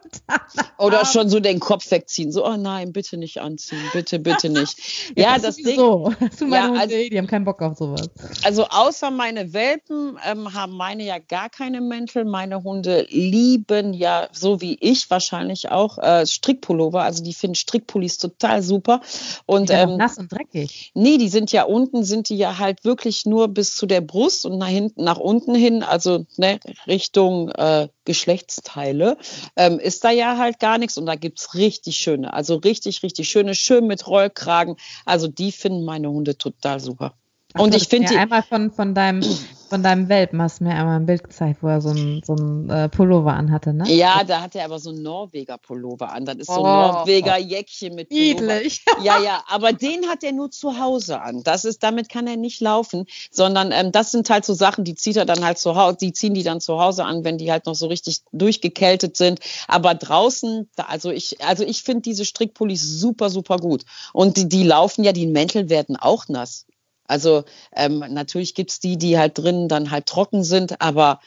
Oder 0.77 0.99
haben. 0.99 1.05
schon 1.05 1.29
so 1.29 1.39
den 1.39 1.59
Kopf 1.59 1.89
wegziehen. 1.89 2.31
So, 2.31 2.45
oh 2.45 2.57
nein, 2.57 2.93
bitte 2.93 3.17
nicht 3.17 3.41
anziehen. 3.41 3.81
Bitte, 3.93 4.19
bitte 4.19 4.49
nicht. 4.49 4.77
ja, 5.15 5.23
ja, 5.23 5.33
das, 5.35 5.55
das 5.55 5.55
Ding. 5.57 5.75
So. 5.77 6.13
Meine 6.41 6.55
ja, 6.55 6.67
Hunde, 6.67 6.79
also, 6.79 6.95
die 6.95 7.17
haben 7.17 7.27
keinen 7.27 7.45
Bock 7.45 7.61
auf 7.61 7.77
sowas. 7.77 8.09
Also, 8.43 8.65
außer 8.65 9.09
meine 9.11 9.53
Welpen 9.53 10.17
ähm, 10.25 10.53
haben 10.53 10.73
meine 10.73 11.03
ja 11.03 11.17
gar 11.17 11.49
keine 11.49 11.81
Mäntel. 11.81 12.25
Meine 12.25 12.63
Hunde 12.63 13.07
lieben 13.09 13.93
ja, 13.93 14.27
so 14.31 14.61
wie 14.61 14.77
ich 14.79 15.09
wahrscheinlich 15.09 15.71
auch, 15.71 15.97
äh, 15.97 16.25
Strickpullover. 16.25 17.01
Also, 17.01 17.23
die 17.23 17.33
finden 17.33 17.55
Strickpullis 17.55 18.17
total 18.17 18.61
super. 18.61 19.01
Und, 19.45 19.71
ähm, 19.71 19.97
nass 19.97 20.17
und 20.17 20.31
dreckig. 20.31 20.91
Nee, 20.93 21.17
die 21.17 21.29
sind 21.29 21.51
ja 21.51 21.63
unten, 21.63 22.03
sind 22.03 22.29
die 22.29 22.37
ja 22.37 22.59
halt 22.59 22.83
wirklich 22.83 23.25
nur 23.25 23.47
bis 23.47 23.75
zu 23.75 23.85
der 23.85 24.01
Brust 24.01 24.45
und 24.45 24.57
nach 24.57 24.67
hinten, 24.67 25.03
nach 25.03 25.17
unten 25.17 25.55
hin. 25.55 25.83
Also, 25.83 26.25
ne, 26.37 26.59
Richtung 26.87 27.49
äh, 27.49 27.87
Geschlechtsteile 28.05 29.17
ähm, 29.55 29.79
ist 29.79 30.03
da 30.03 30.11
ja 30.11 30.37
halt 30.37 30.59
gar 30.59 30.77
nichts 30.77 30.97
und 30.97 31.05
da 31.05 31.15
gibt 31.15 31.39
es 31.39 31.55
richtig 31.55 31.97
schöne, 31.97 32.33
also 32.33 32.55
richtig, 32.55 33.03
richtig 33.03 33.29
schöne, 33.29 33.55
schön 33.55 33.87
mit 33.87 34.07
Rollkragen. 34.07 34.75
Also 35.05 35.27
die 35.27 35.51
finden 35.51 35.83
meine 35.85 36.09
Hunde 36.09 36.37
total 36.37 36.79
super. 36.79 37.15
Ach, 37.55 37.61
und 37.61 37.73
ich 37.73 37.87
finde 37.87 38.17
einmal 38.17 38.43
von, 38.43 38.71
von 38.71 38.93
deinem 38.93 39.23
von 39.69 39.83
deinem 39.83 40.09
Welpen 40.09 40.41
hast 40.41 40.59
du 40.59 40.65
mir 40.65 40.75
einmal 40.75 40.99
ein 40.99 41.05
Bild 41.05 41.23
gezeigt, 41.23 41.61
wo 41.61 41.67
er 41.67 41.81
so 41.81 41.89
ein, 41.89 42.21
so 42.25 42.35
ein 42.35 42.69
äh, 42.69 42.89
Pullover 42.89 43.33
anhatte, 43.33 43.73
ne? 43.73 43.89
Ja, 43.91 44.23
da 44.23 44.41
hat 44.41 44.55
er 44.55 44.65
aber 44.65 44.79
so 44.79 44.91
ein 44.91 45.01
Norweger 45.01 45.57
Pullover 45.57 46.11
an. 46.11 46.25
Das 46.25 46.35
ist 46.35 46.47
so 46.47 46.53
ein 46.53 46.59
oh, 46.59 46.93
Norweger 46.93 47.37
Jäckchen 47.37 47.95
mit 47.95 48.09
Pullover. 48.09 48.61
Ja, 49.03 49.19
ja, 49.19 49.43
aber 49.47 49.73
den 49.73 50.07
hat 50.07 50.23
er 50.23 50.31
nur 50.31 50.51
zu 50.51 50.79
Hause 50.79 51.21
an. 51.21 51.43
Das 51.43 51.65
ist, 51.65 51.83
damit 51.83 52.09
kann 52.09 52.27
er 52.27 52.37
nicht 52.37 52.61
laufen, 52.61 53.05
sondern 53.31 53.71
ähm, 53.71 53.91
das 53.91 54.11
sind 54.11 54.29
halt 54.29 54.45
so 54.45 54.53
Sachen, 54.53 54.83
die 54.83 54.95
zieht 54.95 55.17
er 55.17 55.25
dann 55.25 55.43
halt 55.43 55.57
zu 55.57 55.75
Hause, 55.75 55.97
die 55.99 56.13
ziehen 56.13 56.33
die 56.33 56.43
dann 56.43 56.61
zu 56.61 56.79
Hause 56.79 57.05
an, 57.05 57.23
wenn 57.23 57.37
die 57.37 57.51
halt 57.51 57.65
noch 57.65 57.75
so 57.75 57.87
richtig 57.87 58.21
durchgekältet 58.31 59.17
sind. 59.17 59.39
Aber 59.67 59.95
draußen, 59.95 60.69
da, 60.75 60.83
also 60.83 61.09
ich, 61.09 61.43
also 61.43 61.63
ich 61.63 61.83
finde 61.83 62.01
diese 62.01 62.25
Strickpullis 62.25 62.81
super, 62.81 63.29
super 63.29 63.57
gut. 63.57 63.83
Und 64.13 64.37
die, 64.37 64.47
die 64.47 64.63
laufen 64.63 65.03
ja, 65.03 65.11
die 65.11 65.27
Mäntel 65.27 65.69
werden 65.69 65.95
auch 65.95 66.27
nass. 66.27 66.65
Also 67.07 67.43
ähm, 67.75 67.99
natürlich 68.09 68.55
gibt's 68.55 68.79
die, 68.79 68.97
die 68.97 69.17
halt 69.17 69.37
drin 69.37 69.67
dann 69.67 69.91
halt 69.91 70.05
trocken 70.07 70.43
sind, 70.43 70.81
aber 70.81 71.19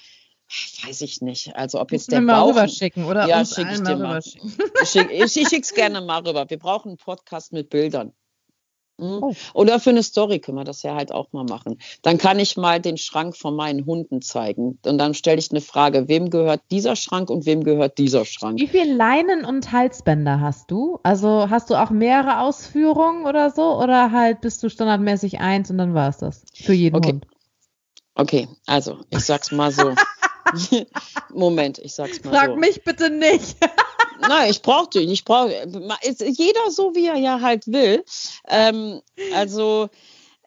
weiß 0.85 1.03
ich 1.03 1.21
nicht. 1.21 1.55
Also 1.57 1.81
ob 1.81 1.93
jetzt 1.93 2.11
der 2.11 2.21
mal 2.21 2.41
Bauch... 2.41 2.51
rüberschicken, 2.51 3.05
oder? 3.05 3.27
Ja, 3.27 3.45
schicke 3.45 3.75
ich 3.75 3.83
dir 3.83 3.97
mal. 3.97 4.21
Ich, 4.83 4.89
schick, 4.89 5.11
ich, 5.11 5.37
ich 5.37 5.49
schick's 5.49 5.75
gerne 5.75 6.01
mal 6.01 6.27
rüber. 6.27 6.49
Wir 6.49 6.59
brauchen 6.59 6.89
einen 6.89 6.99
Podcast 6.99 7.53
mit 7.53 7.71
Bildern. 7.71 8.13
Mhm. 8.99 9.23
Oh. 9.23 9.35
Oder 9.55 9.79
für 9.79 9.91
eine 9.91 10.03
Story 10.03 10.41
können 10.41 10.59
wir 10.59 10.65
das 10.65 10.83
ja 10.83 10.95
halt 10.95 11.13
auch 11.13 11.33
mal 11.33 11.45
machen. 11.45 11.79
Dann 12.03 12.19
kann 12.19 12.39
ich 12.39 12.57
mal 12.57 12.81
den 12.81 12.97
Schrank 12.97 13.37
von 13.37 13.55
meinen 13.55 13.87
Hunden 13.87 14.21
zeigen. 14.23 14.79
Und 14.85 14.99
dann 14.99 15.15
stelle 15.15 15.39
ich 15.39 15.51
eine 15.51 15.61
Frage, 15.61 16.09
wem 16.09 16.31
gehört 16.31 16.63
dieser 16.71 16.97
Schrank 16.97 17.31
und 17.31 17.47
wem 17.47 17.63
gehört 17.63 17.99
dieser 17.99 18.25
Schrank? 18.25 18.61
Wie 18.61 18.67
viele 18.67 18.93
Leinen 18.93 19.45
und 19.45 19.71
Halsbänder 19.71 20.41
hast 20.41 20.71
du? 20.71 20.99
Also 21.05 21.49
hast 21.49 21.71
du 21.71 21.77
auch 21.77 21.91
mehrere 21.91 22.41
Ausführungen 22.41 23.25
oder 23.25 23.51
so? 23.51 23.81
Oder 23.81 24.11
halt 24.11 24.41
bist 24.41 24.63
du 24.63 24.69
standardmäßig 24.69 25.39
eins 25.39 25.71
und 25.71 25.79
dann 25.79 25.95
war 25.95 26.09
es 26.09 26.19
das 26.19 26.45
für 26.55 26.73
jeden 26.73 26.97
okay. 26.97 27.13
Hund? 27.13 27.27
Okay, 28.15 28.49
also 28.67 28.99
ich 29.11 29.21
sag's 29.21 29.53
mal 29.53 29.71
so. 29.71 29.95
Moment, 31.33 31.79
ich 31.79 31.95
sag's 31.95 32.25
mal 32.25 32.31
Frag 32.31 32.47
so. 32.47 32.53
Frag 32.53 32.61
mich 32.61 32.83
bitte 32.83 33.11
nicht. 33.11 33.57
Nein, 34.21 34.51
ich 34.51 34.63
brauche 34.63 34.91
den. 34.91 35.09
Ich 35.11 35.25
brauche 35.25 35.51
jeder 35.51 36.71
so, 36.71 36.95
wie 36.95 37.07
er 37.07 37.17
ja 37.17 37.41
halt 37.41 37.67
will. 37.67 38.05
Ähm, 38.49 39.01
also 39.35 39.89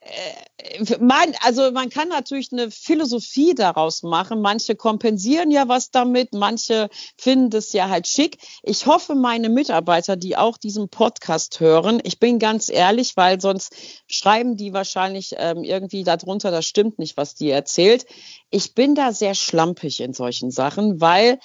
äh, 0.02 0.98
man, 1.00 1.32
also 1.40 1.70
man 1.70 1.90
kann 1.90 2.08
natürlich 2.08 2.50
eine 2.52 2.70
Philosophie 2.70 3.54
daraus 3.54 4.02
machen. 4.02 4.40
Manche 4.40 4.74
kompensieren 4.74 5.50
ja 5.50 5.68
was 5.68 5.90
damit, 5.90 6.32
manche 6.32 6.88
finden 7.16 7.50
das 7.50 7.72
ja 7.72 7.88
halt 7.88 8.06
schick. 8.08 8.38
Ich 8.62 8.86
hoffe, 8.86 9.14
meine 9.14 9.48
Mitarbeiter, 9.48 10.16
die 10.16 10.36
auch 10.36 10.56
diesen 10.58 10.88
Podcast 10.88 11.60
hören, 11.60 12.00
ich 12.04 12.18
bin 12.18 12.38
ganz 12.38 12.68
ehrlich, 12.68 13.16
weil 13.16 13.40
sonst 13.40 13.74
schreiben 14.08 14.56
die 14.56 14.72
wahrscheinlich 14.72 15.34
ähm, 15.38 15.62
irgendwie 15.62 16.04
darunter, 16.04 16.50
das 16.50 16.66
stimmt 16.66 16.98
nicht, 16.98 17.16
was 17.16 17.34
die 17.34 17.50
erzählt. 17.50 18.04
Ich 18.50 18.74
bin 18.74 18.94
da 18.94 19.12
sehr 19.12 19.34
schlampig 19.34 20.00
in 20.00 20.12
solchen 20.12 20.50
Sachen, 20.50 21.00
weil 21.00 21.38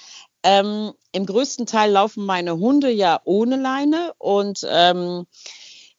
ähm, 0.48 0.92
Im 1.12 1.26
größten 1.26 1.66
Teil 1.66 1.90
laufen 1.92 2.24
meine 2.24 2.56
Hunde 2.56 2.90
ja 2.90 3.20
ohne 3.24 3.56
Leine 3.56 4.14
und 4.16 4.66
ähm, 4.66 5.26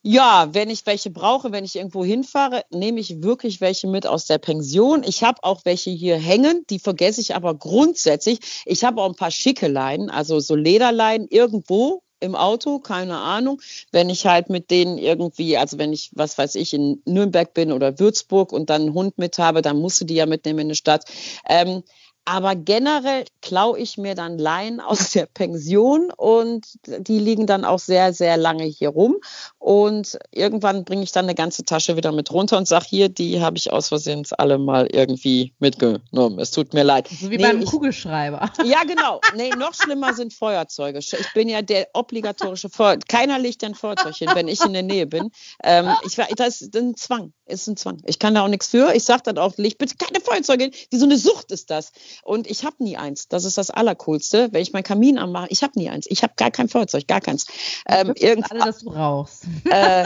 ja, 0.02 0.48
wenn 0.54 0.72
ich 0.72 0.88
welche 0.88 1.12
brauche, 1.12 1.52
wenn 1.52 1.66
ich 1.66 1.76
irgendwo 1.76 2.04
hinfahre, 2.04 2.64
nehme 2.72 3.00
ich 3.00 3.22
wirklich 3.22 3.62
welche 3.62 3.86
mit 3.86 4.08
aus 4.08 4.26
der 4.26 4.40
Pension. 4.40 5.04
Ich 5.04 5.24
habe 5.24 5.44
auch 5.44 5.66
welche 5.66 5.92
hier 5.92 6.18
hängen, 6.18 6.66
die 6.72 6.80
vergesse 6.80 7.22
ich 7.22 7.36
aber 7.36 7.54
grundsätzlich. 7.54 8.40
Ich 8.66 8.84
habe 8.84 9.02
auch 9.02 9.10
ein 9.10 9.16
paar 9.16 9.30
schicke 9.30 9.68
Leinen, 9.68 10.10
also 10.10 10.40
so 10.40 10.56
Lederleinen 10.56 11.28
irgendwo 11.30 12.02
im 12.20 12.36
Auto, 12.36 12.80
keine 12.80 13.18
Ahnung. 13.18 13.62
Wenn 13.92 14.10
ich 14.10 14.26
halt 14.26 14.50
mit 14.50 14.72
denen 14.72 14.98
irgendwie, 14.98 15.58
also 15.58 15.78
wenn 15.78 15.94
ich, 15.94 16.10
was 16.14 16.38
weiß 16.38 16.56
ich, 16.56 16.74
in 16.74 17.04
Nürnberg 17.06 17.54
bin 17.54 17.72
oder 17.72 18.00
Würzburg 18.00 18.52
und 18.52 18.72
dann 18.72 18.84
einen 18.84 18.94
Hund 18.94 19.20
mit 19.20 19.38
habe, 19.38 19.62
dann 19.62 19.78
musst 19.78 20.02
du 20.02 20.06
die 20.06 20.16
ja 20.16 20.26
mitnehmen 20.26 20.60
in 20.60 20.70
die 20.70 20.76
Stadt. 20.76 21.06
Ähm, 21.48 21.84
aber 22.30 22.56
generell 22.56 23.26
klaue 23.42 23.80
ich 23.80 23.98
mir 23.98 24.14
dann 24.14 24.38
Laien 24.38 24.80
aus 24.80 25.12
der 25.12 25.26
Pension 25.26 26.12
und 26.16 26.68
die 26.86 27.18
liegen 27.18 27.48
dann 27.48 27.66
auch 27.66 27.80
sehr, 27.80 28.14
sehr 28.14 28.38
lange 28.38 28.66
hier 28.66 28.90
rum. 28.90 29.18
Und 29.58 30.18
irgendwann 30.32 30.86
bringe 30.86 31.04
ich 31.04 31.12
dann 31.12 31.26
eine 31.26 31.34
ganze 31.34 31.66
Tasche 31.66 31.98
wieder 31.98 32.12
mit 32.12 32.32
runter 32.32 32.58
und 32.58 32.68
sage, 32.68 32.86
hier, 32.88 33.10
die 33.10 33.42
habe 33.42 33.58
ich 33.58 33.72
aus 33.72 33.88
Versehen 33.88 34.26
alle 34.38 34.60
mal 34.60 34.88
irgendwie 34.92 35.54
mitgenommen. 35.60 36.40
Es 36.40 36.52
tut 36.52 36.74
mir 36.74 36.84
leid. 36.84 37.08
So 37.08 37.32
wie 37.32 37.38
nee, 37.38 37.44
beim 37.44 37.62
ich, 37.62 37.70
Kugelschreiber. 37.70 38.52
Ja, 38.66 38.84
genau. 38.84 39.22
Nee, 39.36 39.50
noch 39.58 39.74
schlimmer 39.74 40.14
sind 40.14 40.34
Feuerzeuge. 40.34 41.00
Ich 41.00 41.34
bin 41.34 41.50
ja 41.50 41.62
der 41.62 41.88
obligatorische 41.94 42.70
Feuer. 42.70 42.98
Keiner 43.08 43.40
legt 43.40 43.64
ein 43.64 43.74
Feuerzeug 43.74 44.16
hin, 44.16 44.30
wenn 44.34 44.48
ich 44.48 44.64
in 44.64 44.74
der 44.74 44.84
Nähe 44.84 45.08
bin. 45.08 45.32
Ähm, 45.64 45.90
ich, 46.06 46.16
das 46.36 46.62
ist 46.62 46.76
ein 46.76 46.96
Zwang. 46.96 47.34
Ist 47.46 47.68
ein 47.68 47.78
Zwang. 47.78 48.02
Ich 48.06 48.20
kann 48.20 48.36
da 48.36 48.44
auch 48.44 48.48
nichts 48.48 48.68
für. 48.68 48.94
Ich 48.94 49.06
sage 49.06 49.24
dann 49.24 49.38
auch, 49.40 49.58
leg 49.58 49.78
bitte 49.78 49.96
keine 49.96 50.20
Feuerzeuge 50.24 50.66
hin. 50.66 50.74
Wie 50.92 50.98
so 50.98 51.06
eine 51.06 51.18
Sucht 51.18 51.52
ist 51.52 51.72
das. 51.72 51.92
Und 52.24 52.48
ich 52.48 52.66
habe 52.66 52.76
nie 52.80 52.98
eins. 52.98 53.28
Das 53.28 53.46
ist 53.46 53.58
das 53.58 53.70
Allercoolste. 53.70 54.50
Wenn 54.52 54.62
ich 54.62 54.74
meinen 54.74 54.84
Kamin 54.84 55.18
anmache, 55.18 55.48
ich 55.50 55.64
habe 55.64 55.78
nie 55.78 55.90
eins. 55.90 56.06
Ich 56.10 56.24
habe 56.24 56.34
gar 56.36 56.52
kein 56.52 56.70
Feuerzeug, 56.70 57.08
gar 57.08 57.22
keins. 57.22 57.46
Ähm, 57.88 58.14
alle, 58.50 58.60
dass 58.66 58.80
du 58.80 58.90
rauchst. 58.92 59.46
Äh, 59.70 60.06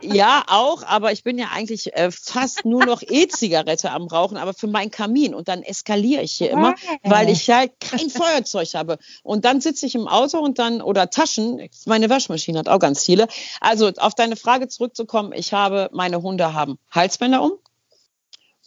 ja, 0.00 0.44
auch, 0.46 0.82
aber 0.84 1.12
ich 1.12 1.24
bin 1.24 1.38
ja 1.38 1.48
eigentlich 1.52 1.94
äh, 1.94 2.10
fast 2.10 2.64
nur 2.64 2.84
noch 2.84 3.02
E-Zigarette 3.02 3.90
am 3.90 4.06
Rauchen, 4.06 4.36
aber 4.36 4.54
für 4.54 4.66
meinen 4.66 4.90
Kamin. 4.90 5.34
Und 5.34 5.48
dann 5.48 5.62
eskaliere 5.62 6.22
ich 6.22 6.32
hier 6.32 6.50
immer, 6.50 6.74
weil 7.02 7.28
ich 7.28 7.48
halt 7.50 7.72
kein 7.80 8.10
Feuerzeug 8.10 8.74
habe. 8.74 8.98
Und 9.22 9.44
dann 9.44 9.60
sitze 9.60 9.86
ich 9.86 9.94
im 9.94 10.08
Auto 10.08 10.38
und 10.38 10.58
dann, 10.58 10.82
oder 10.82 11.10
Taschen, 11.10 11.68
meine 11.86 12.08
Waschmaschine 12.10 12.58
hat 12.58 12.68
auch 12.68 12.78
ganz 12.78 13.04
viele. 13.04 13.28
Also 13.60 13.90
auf 13.96 14.14
deine 14.14 14.36
Frage 14.36 14.68
zurückzukommen, 14.68 15.32
ich 15.32 15.52
habe, 15.52 15.90
meine 15.92 16.22
Hunde 16.22 16.54
haben 16.54 16.78
Halsbänder 16.90 17.42
um. 17.42 17.52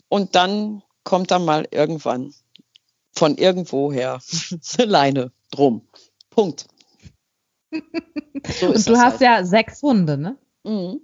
Und 0.10 0.36
dann 0.36 0.84
kommt 1.04 1.32
da 1.32 1.40
mal 1.40 1.68
irgendwann 1.72 2.34
von 3.12 3.38
irgendwoher 3.38 4.20
eine 4.78 4.88
Leine 4.88 5.32
drum. 5.52 5.88
Punkt. 6.30 6.68
So 8.60 8.68
und 8.68 8.90
du 8.90 8.98
hast 8.98 9.14
halt. 9.14 9.22
ja 9.22 9.46
sechs 9.46 9.82
Hunde, 9.82 10.18
ne? 10.18 10.38
Mhm 10.64 11.00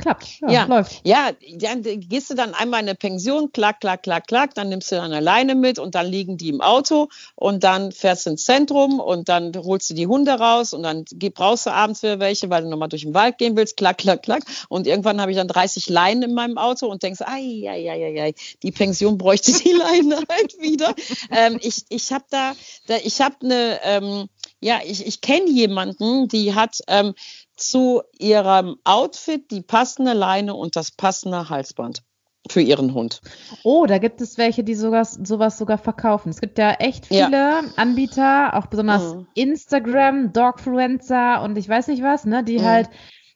klappt. 0.00 0.40
Ja, 0.40 0.50
ja, 0.50 0.64
läuft. 0.64 1.00
Ja, 1.04 1.30
dann 1.56 1.82
gehst 1.82 2.30
du 2.30 2.34
dann 2.34 2.54
einmal 2.54 2.80
in 2.80 2.88
eine 2.88 2.94
Pension, 2.94 3.52
klack, 3.52 3.80
klack, 3.80 4.02
klack, 4.02 4.26
klack, 4.26 4.54
dann 4.54 4.68
nimmst 4.68 4.90
du 4.92 4.96
dann 4.96 5.12
alleine 5.12 5.54
mit 5.54 5.78
und 5.78 5.94
dann 5.94 6.06
liegen 6.06 6.36
die 6.36 6.48
im 6.48 6.60
Auto 6.60 7.08
und 7.34 7.64
dann 7.64 7.92
fährst 7.92 8.26
du 8.26 8.30
ins 8.30 8.44
Zentrum 8.44 9.00
und 9.00 9.28
dann 9.28 9.52
holst 9.56 9.90
du 9.90 9.94
die 9.94 10.06
Hunde 10.06 10.32
raus 10.32 10.72
und 10.72 10.82
dann 10.82 11.04
brauchst 11.34 11.66
du 11.66 11.70
abends 11.70 12.02
wieder 12.02 12.20
welche, 12.20 12.50
weil 12.50 12.62
du 12.62 12.68
nochmal 12.68 12.88
durch 12.88 13.02
den 13.02 13.14
Wald 13.14 13.38
gehen 13.38 13.56
willst, 13.56 13.76
klack, 13.76 13.98
klack, 13.98 14.22
klack. 14.22 14.42
Und 14.68 14.86
irgendwann 14.86 15.20
habe 15.20 15.30
ich 15.30 15.36
dann 15.36 15.48
30 15.48 15.88
Leinen 15.88 16.22
in 16.22 16.34
meinem 16.34 16.58
Auto 16.58 16.86
und 16.86 17.02
denkst, 17.02 17.20
ai, 17.22 17.64
ai, 17.68 17.90
ai, 17.90 18.22
ai, 18.22 18.34
die 18.62 18.72
Pension 18.72 19.18
bräuchte 19.18 19.52
die 19.52 19.72
Leine 19.72 20.16
halt 20.28 20.60
wieder. 20.60 20.94
ähm, 21.30 21.58
ich 21.60 21.84
ich 21.88 22.12
habe 22.12 22.24
da, 22.30 22.52
da, 22.86 22.96
ich 23.02 23.20
habe 23.20 23.36
eine, 23.42 23.80
ähm, 23.84 24.28
ja, 24.60 24.80
ich, 24.84 25.06
ich 25.06 25.20
kenne 25.20 25.48
jemanden, 25.48 26.28
die 26.28 26.54
hat 26.54 26.78
ähm, 26.86 27.14
zu 27.56 28.02
ihrem 28.18 28.76
Outfit 28.84 29.50
die 29.50 29.62
passende 29.62 30.12
Leine 30.12 30.54
und 30.54 30.76
das 30.76 30.90
passende 30.90 31.48
Halsband 31.48 32.02
für 32.48 32.60
ihren 32.60 32.94
Hund. 32.94 33.20
Oh, 33.64 33.86
da 33.86 33.98
gibt 33.98 34.20
es 34.20 34.38
welche, 34.38 34.64
die 34.64 34.74
sogar, 34.74 35.04
sowas 35.04 35.58
sogar 35.58 35.78
verkaufen. 35.78 36.30
Es 36.30 36.40
gibt 36.40 36.58
ja 36.58 36.72
echt 36.72 37.06
viele 37.06 37.30
ja. 37.30 37.62
Anbieter, 37.76 38.56
auch 38.56 38.66
besonders 38.66 39.14
mhm. 39.14 39.26
Instagram, 39.34 40.32
Dogfluencer 40.32 41.42
und 41.42 41.56
ich 41.56 41.68
weiß 41.68 41.88
nicht 41.88 42.02
was, 42.02 42.24
ne, 42.24 42.42
die 42.42 42.58
mhm. 42.58 42.64
halt 42.64 42.90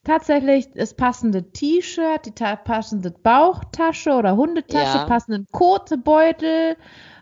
tatsächlich 0.04 0.70
das 0.72 0.94
passende 0.94 1.50
T-Shirt, 1.50 2.26
die 2.26 2.32
passende 2.64 3.10
Bauchtasche 3.10 4.10
oder 4.12 4.36
Hundetasche, 4.36 4.98
ja. 4.98 5.06
passenden 5.06 5.46
Kotebeutel. 5.50 6.76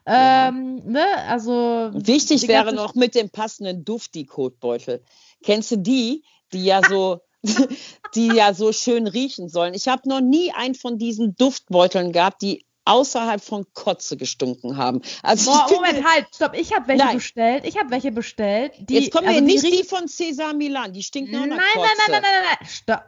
Ähm, 0.06 0.82
ne, 0.84 1.06
also. 1.28 1.90
Wichtig 1.94 2.48
wäre 2.48 2.72
noch 2.72 2.94
mit 2.94 3.14
dem 3.14 3.30
passenden 3.30 3.84
Duft 3.84 4.14
die 4.14 4.26
Kotbeutel. 4.26 5.02
Kennst 5.42 5.70
du 5.70 5.76
die? 5.76 6.24
die 6.52 6.64
ja 6.64 6.82
so, 6.86 7.20
die 8.14 8.28
ja 8.28 8.54
so 8.54 8.72
schön 8.72 9.06
riechen 9.06 9.48
sollen. 9.48 9.74
Ich 9.74 9.88
habe 9.88 10.08
noch 10.08 10.20
nie 10.20 10.52
einen 10.52 10.74
von 10.74 10.98
diesen 10.98 11.34
Duftbeuteln 11.36 12.12
gehabt, 12.12 12.42
die 12.42 12.64
außerhalb 12.84 13.42
von 13.42 13.64
Kotze 13.74 14.16
gestunken 14.16 14.76
haben. 14.76 15.02
Also 15.22 15.52
Boah, 15.52 15.68
Moment, 15.70 16.04
halt, 16.04 16.26
stopp, 16.34 16.54
ich 16.54 16.74
habe 16.74 16.88
welche 16.88 17.04
nein. 17.04 17.16
bestellt. 17.16 17.64
Ich 17.64 17.78
habe 17.78 17.90
welche 17.90 18.10
bestellt. 18.10 18.72
Die, 18.78 18.94
Jetzt 18.94 19.12
kommen 19.12 19.28
also 19.28 19.40
wir 19.40 19.46
nicht 19.46 19.64
die, 19.64 19.70
die 19.70 19.84
von 19.84 20.08
Cesar 20.08 20.52
Milan, 20.52 20.92
die 20.92 21.02
stinken 21.02 21.36
auch 21.36 21.46
nach 21.46 21.56
nein, 21.56 21.66
Kotze. 21.74 21.88
Nein, 22.08 22.10
nein, 22.10 22.22
nein, 22.22 22.32
nein, 22.42 22.56
nein, 22.58 22.68
stopp. 22.68 23.04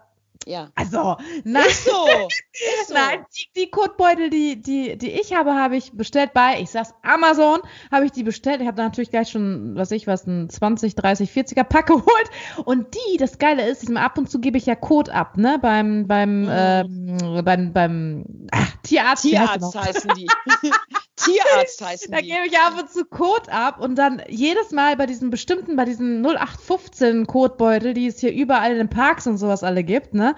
Ja. 0.46 0.70
Also, 0.74 1.16
nein. 1.44 1.66
Ist 1.66 1.84
so. 1.84 2.06
Ist 2.52 2.88
so. 2.88 2.94
Nein, 2.94 3.24
die, 3.36 3.60
die 3.60 3.70
Kotbeutel, 3.70 4.30
die, 4.30 4.60
die, 4.60 4.96
die 4.96 5.10
ich 5.10 5.34
habe, 5.34 5.54
habe 5.54 5.76
ich 5.76 5.92
bestellt 5.92 6.32
bei, 6.34 6.60
ich 6.60 6.70
sag's, 6.70 6.94
Amazon, 7.02 7.60
habe 7.90 8.06
ich 8.06 8.12
die 8.12 8.22
bestellt. 8.22 8.60
Ich 8.60 8.66
habe 8.66 8.76
da 8.76 8.84
natürlich 8.84 9.10
gleich 9.10 9.30
schon, 9.30 9.74
was 9.76 9.90
ich 9.90 10.06
was, 10.06 10.26
ein 10.26 10.50
20, 10.50 10.94
30, 10.94 11.30
40er 11.30 11.64
Pack 11.64 11.86
geholt. 11.94 12.30
Und 12.64 12.94
die, 12.94 13.16
das 13.16 13.38
Geile 13.38 13.66
ist, 13.66 13.88
ich, 13.88 13.96
ab 13.96 14.18
und 14.18 14.30
zu 14.30 14.40
gebe 14.40 14.58
ich 14.58 14.66
ja 14.66 14.74
Code 14.74 15.14
ab, 15.14 15.36
ne, 15.36 15.58
beim, 15.60 16.06
beim, 16.06 16.42
mhm. 16.42 16.48
ähm, 16.50 17.44
beim, 17.44 17.72
beim 17.72 18.24
ach, 18.50 18.76
Tierarzt. 18.82 19.22
Tierarzt 19.22 19.74
heißen 19.74 20.10
die. 20.16 20.26
Tierarzt 21.16 21.80
heißen 21.80 22.10
da 22.10 22.20
die. 22.20 22.28
Da 22.28 22.36
gebe 22.36 22.46
ich 22.48 22.58
ab 22.58 22.74
und 22.78 22.90
zu 22.90 23.04
Code 23.04 23.50
ab 23.52 23.80
und 23.80 23.96
dann 23.96 24.22
jedes 24.28 24.72
Mal 24.72 24.96
bei 24.96 25.06
diesen 25.06 25.30
bestimmten, 25.30 25.76
bei 25.76 25.84
diesen 25.84 26.24
0815 26.24 27.26
Kotbeutel, 27.26 27.94
die 27.94 28.08
es 28.08 28.18
hier 28.18 28.32
überall 28.32 28.72
in 28.72 28.78
den 28.78 28.90
Parks 28.90 29.26
und 29.26 29.38
sowas 29.38 29.62
alle 29.62 29.84
gibt, 29.84 30.14
ne? 30.14 30.33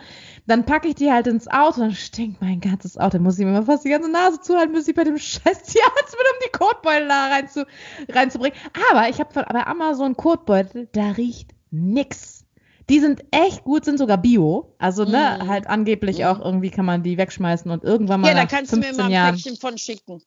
Dann 0.47 0.65
packe 0.65 0.89
ich 0.89 0.95
die 0.95 1.11
halt 1.11 1.27
ins 1.27 1.49
Auto, 1.49 1.81
dann 1.81 1.93
stinkt 1.93 2.41
mein 2.41 2.61
ganzes 2.61 2.97
Auto. 2.97 3.19
Muss 3.19 3.39
ich 3.39 3.45
mir 3.45 3.63
fast 3.65 3.85
die 3.85 3.91
ganze 3.91 4.11
Nase 4.11 4.41
zuhalten, 4.41 4.75
bis 4.75 4.87
ich 4.87 4.95
bei 4.95 5.05
dem 5.05 5.19
scheiß 5.19 5.63
Tierarzt 5.63 6.13
bin, 6.13 6.27
um 6.33 6.39
die 6.45 6.53
Kotbeutel 6.59 7.09
da 7.09 7.29
rein 7.29 7.49
zu, 7.49 7.67
reinzubringen. 8.09 8.59
Aber 8.91 9.09
ich 9.09 9.19
habe 9.21 9.33
bei 9.35 9.67
Amazon 9.67 10.17
Kotbeutel, 10.17 10.89
da 10.93 11.11
riecht 11.13 11.51
nix. 11.71 12.45
Die 12.89 13.01
sind 13.01 13.25
echt 13.33 13.65
gut, 13.65 13.85
sind 13.85 13.99
sogar 13.99 14.19
Bio. 14.19 14.75
Also, 14.79 15.05
ne, 15.05 15.41
mm. 15.43 15.49
halt 15.49 15.67
angeblich 15.67 16.19
mm. 16.21 16.23
auch 16.23 16.41
irgendwie 16.41 16.71
kann 16.71 16.85
man 16.85 17.03
die 17.03 17.19
wegschmeißen 17.19 17.69
und 17.69 17.83
irgendwann 17.83 18.21
mal. 18.21 18.29
Ja, 18.29 18.35
da 18.35 18.47
kannst 18.47 18.73
du 18.73 18.77
mir 18.77 18.95
mal 18.95 19.07
ein 19.07 19.11
Jahren, 19.11 19.35
Päckchen 19.35 19.57
von 19.57 19.77
schicken. 19.77 20.23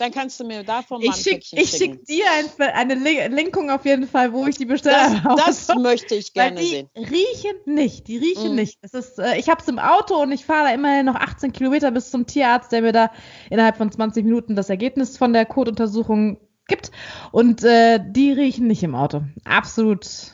Dann 0.00 0.12
kannst 0.12 0.40
du 0.40 0.44
mir 0.44 0.62
davon 0.62 1.02
mal 1.04 1.12
ein 1.12 1.20
schick, 1.20 1.44
Ich 1.52 1.72
schicke 1.72 1.98
dir 1.98 2.24
ein, 2.38 2.72
eine 2.72 2.94
Linkung 3.28 3.70
auf 3.70 3.84
jeden 3.84 4.08
Fall, 4.08 4.32
wo 4.32 4.46
ich 4.46 4.56
die 4.56 4.64
bestelle. 4.64 5.20
Das, 5.36 5.66
das 5.66 5.76
möchte 5.76 6.14
ich 6.14 6.32
gerne 6.32 6.56
Weil 6.56 6.64
die 6.64 6.70
sehen. 6.70 6.88
riechen 6.96 7.56
nicht, 7.66 8.08
die 8.08 8.16
riechen 8.16 8.52
mm. 8.52 8.54
nicht. 8.54 8.78
Das 8.80 8.94
ist, 8.94 9.18
äh, 9.18 9.36
ich 9.36 9.50
habe 9.50 9.60
es 9.60 9.68
im 9.68 9.78
Auto 9.78 10.14
und 10.14 10.32
ich 10.32 10.46
fahre 10.46 10.68
da 10.68 10.74
immerhin 10.74 11.04
noch 11.04 11.16
18 11.16 11.52
Kilometer 11.52 11.90
bis 11.90 12.10
zum 12.10 12.26
Tierarzt, 12.26 12.72
der 12.72 12.80
mir 12.80 12.92
da 12.92 13.10
innerhalb 13.50 13.76
von 13.76 13.92
20 13.92 14.24
Minuten 14.24 14.56
das 14.56 14.70
Ergebnis 14.70 15.18
von 15.18 15.34
der 15.34 15.44
Kotuntersuchung 15.44 16.40
gibt. 16.66 16.92
Und 17.30 17.62
äh, 17.64 18.00
die 18.02 18.32
riechen 18.32 18.68
nicht 18.68 18.82
im 18.82 18.94
Auto. 18.94 19.24
Absolut 19.44 20.32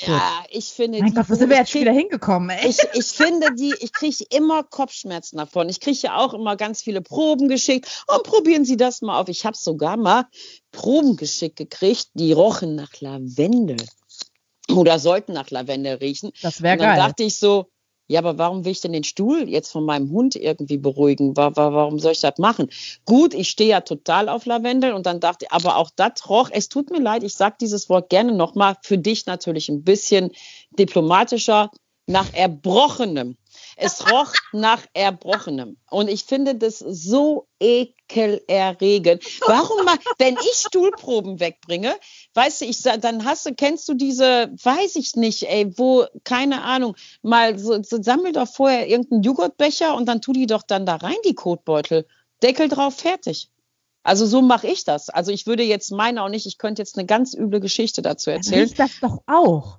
ja, 0.00 0.44
ich 0.50 0.66
finde. 0.66 1.00
Mein 1.00 1.14
Gott, 1.14 1.28
wo 1.28 1.34
sind 1.34 1.50
wir 1.50 1.56
jetzt 1.56 1.72
krieg, 1.72 1.82
wieder 1.82 1.92
hingekommen? 1.92 2.50
Ey? 2.50 2.68
Ich, 2.68 2.78
ich 2.92 3.06
finde 3.06 3.54
die, 3.54 3.74
ich 3.80 3.92
kriege 3.92 4.24
immer 4.30 4.62
Kopfschmerzen 4.62 5.38
davon. 5.38 5.68
Ich 5.68 5.80
kriege 5.80 5.98
ja 6.02 6.16
auch 6.16 6.34
immer 6.34 6.56
ganz 6.56 6.82
viele 6.82 7.00
Proben 7.00 7.48
geschickt. 7.48 8.04
Und 8.06 8.22
probieren 8.22 8.64
Sie 8.64 8.76
das 8.76 9.02
mal 9.02 9.18
auf. 9.18 9.28
Ich 9.28 9.44
habe 9.44 9.56
sogar 9.56 9.96
mal 9.96 10.26
Proben 10.70 11.16
geschickt 11.16 11.56
gekriegt, 11.56 12.08
die 12.14 12.32
rochen 12.32 12.76
nach 12.76 13.00
Lavendel. 13.00 13.84
Oder 14.70 14.98
sollten 14.98 15.32
nach 15.32 15.50
Lavendel 15.50 15.96
riechen. 15.96 16.30
Das 16.42 16.62
wäre 16.62 16.76
geil. 16.76 16.96
Dann 16.96 17.08
dachte 17.08 17.24
ich 17.24 17.38
so, 17.38 17.66
ja, 18.08 18.20
aber 18.20 18.38
warum 18.38 18.64
will 18.64 18.72
ich 18.72 18.80
denn 18.80 18.94
den 18.94 19.04
Stuhl 19.04 19.48
jetzt 19.48 19.70
von 19.70 19.84
meinem 19.84 20.10
Hund 20.10 20.34
irgendwie 20.34 20.78
beruhigen? 20.78 21.36
Warum 21.36 21.98
soll 21.98 22.12
ich 22.12 22.20
das 22.20 22.38
machen? 22.38 22.70
Gut, 23.04 23.34
ich 23.34 23.50
stehe 23.50 23.70
ja 23.70 23.82
total 23.82 24.30
auf 24.30 24.46
Lavendel 24.46 24.94
und 24.94 25.04
dann 25.04 25.20
dachte 25.20 25.44
ich, 25.44 25.52
aber 25.52 25.76
auch 25.76 25.90
das 25.94 26.28
roch, 26.28 26.48
es 26.50 26.70
tut 26.70 26.90
mir 26.90 27.00
leid, 27.00 27.22
ich 27.22 27.34
sage 27.34 27.56
dieses 27.60 27.88
Wort 27.90 28.08
gerne 28.08 28.32
nochmal, 28.32 28.76
für 28.82 28.96
dich 28.96 29.26
natürlich 29.26 29.68
ein 29.68 29.84
bisschen 29.84 30.32
diplomatischer, 30.78 31.70
nach 32.08 32.32
Erbrochenem. 32.32 33.36
Es 33.76 34.10
roch 34.10 34.32
nach 34.52 34.84
Erbrochenem. 34.94 35.76
Und 35.90 36.08
ich 36.08 36.24
finde 36.24 36.54
das 36.54 36.78
so 36.78 37.46
ekelerregend. 37.60 39.22
Warum 39.46 39.84
mal, 39.84 39.98
wenn 40.18 40.34
ich 40.34 40.64
Stuhlproben 40.66 41.38
wegbringe, 41.38 41.94
weißt 42.34 42.62
du, 42.62 42.64
ich 42.64 42.82
dann 42.82 43.24
hast 43.24 43.46
du, 43.46 43.54
kennst 43.54 43.88
du 43.88 43.94
diese, 43.94 44.50
weiß 44.62 44.96
ich 44.96 45.14
nicht, 45.16 45.44
ey, 45.44 45.78
wo, 45.78 46.06
keine 46.24 46.62
Ahnung, 46.62 46.96
mal 47.22 47.58
so, 47.58 47.80
so 47.82 48.02
sammel 48.02 48.32
doch 48.32 48.48
vorher 48.48 48.88
irgendeinen 48.88 49.22
Joghurtbecher 49.22 49.94
und 49.94 50.06
dann 50.06 50.22
tu 50.22 50.32
die 50.32 50.46
doch 50.46 50.62
dann 50.62 50.86
da 50.86 50.96
rein, 50.96 51.16
die 51.24 51.34
Kotbeutel. 51.34 52.06
Deckel 52.42 52.68
drauf, 52.68 52.96
fertig. 52.96 53.50
Also 54.02 54.26
so 54.26 54.40
mache 54.40 54.68
ich 54.68 54.84
das. 54.84 55.10
Also 55.10 55.30
ich 55.30 55.46
würde 55.46 55.62
jetzt 55.62 55.90
meine 55.90 56.22
auch 56.22 56.30
nicht, 56.30 56.46
ich 56.46 56.56
könnte 56.56 56.80
jetzt 56.80 56.96
eine 56.96 57.06
ganz 57.06 57.34
üble 57.34 57.60
Geschichte 57.60 58.00
dazu 58.00 58.30
erzählen. 58.30 58.72
Dann 58.76 58.88
das 58.88 59.00
doch 59.00 59.22
auch. 59.26 59.78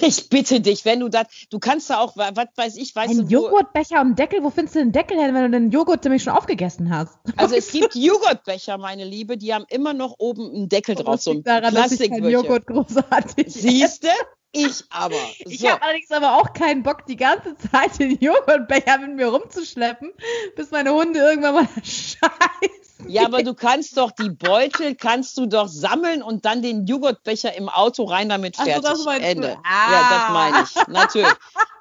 Ich 0.00 0.28
bitte 0.28 0.60
dich, 0.60 0.84
wenn 0.84 1.00
du 1.00 1.08
das, 1.08 1.26
du 1.50 1.58
kannst 1.58 1.90
da 1.90 1.98
auch, 1.98 2.16
was 2.16 2.48
weiß 2.56 2.76
ich, 2.76 2.94
weißt 2.94 3.10
Ein 3.10 3.28
du. 3.28 3.34
Joghurtbecher 3.34 4.00
und 4.00 4.18
Deckel, 4.18 4.42
wo 4.42 4.50
findest 4.50 4.74
du 4.74 4.80
den 4.80 4.92
Deckel 4.92 5.16
her, 5.16 5.32
wenn 5.32 5.50
du 5.52 5.58
den 5.60 5.70
Joghurt 5.70 6.02
nämlich 6.04 6.24
schon 6.24 6.32
aufgegessen 6.32 6.90
hast? 6.90 7.16
Also 7.36 7.54
es 7.54 7.70
gibt 7.72 7.94
Joghurtbecher, 7.94 8.78
meine 8.78 9.04
Liebe, 9.04 9.36
die 9.36 9.54
haben 9.54 9.64
immer 9.68 9.94
noch 9.94 10.16
oben 10.18 10.50
einen 10.52 10.68
Deckel 10.68 10.96
drauf, 10.96 11.20
so 11.20 11.30
ein 11.30 11.44
daran. 11.44 11.74
Joghurt 12.30 12.66
großartig. 12.66 13.52
Siehste? 13.52 14.08
Ich 14.52 14.84
aber. 14.90 15.14
So. 15.14 15.50
Ich 15.50 15.70
habe 15.70 15.82
allerdings 15.82 16.10
aber 16.10 16.36
auch 16.36 16.52
keinen 16.52 16.82
Bock, 16.82 17.04
die 17.06 17.16
ganze 17.16 17.56
Zeit 17.56 17.98
den 17.98 18.18
Joghurtbecher 18.18 18.98
mit 18.98 19.14
mir 19.14 19.28
rumzuschleppen, 19.28 20.12
bis 20.56 20.70
meine 20.70 20.92
Hunde 20.94 21.18
irgendwann 21.20 21.54
mal 21.54 21.68
scheißen. 21.82 22.85
Ja, 23.08 23.24
aber 23.24 23.42
du 23.42 23.54
kannst 23.54 23.96
doch 23.96 24.10
die 24.10 24.30
Beutel 24.30 24.94
kannst 24.94 25.38
du 25.38 25.46
doch 25.46 25.68
sammeln 25.68 26.22
und 26.22 26.44
dann 26.44 26.62
den 26.62 26.86
Joghurtbecher 26.86 27.54
im 27.54 27.68
Auto 27.68 28.04
rein 28.04 28.28
damit 28.28 28.56
fertig. 28.56 28.74
Also 28.74 29.04
das 29.04 29.20
Ende. 29.20 29.56
Ah. 29.64 29.92
Ja, 29.92 30.08
das 30.10 30.32
meine 30.32 30.64
ich. 30.64 30.88
Natürlich. 30.88 31.32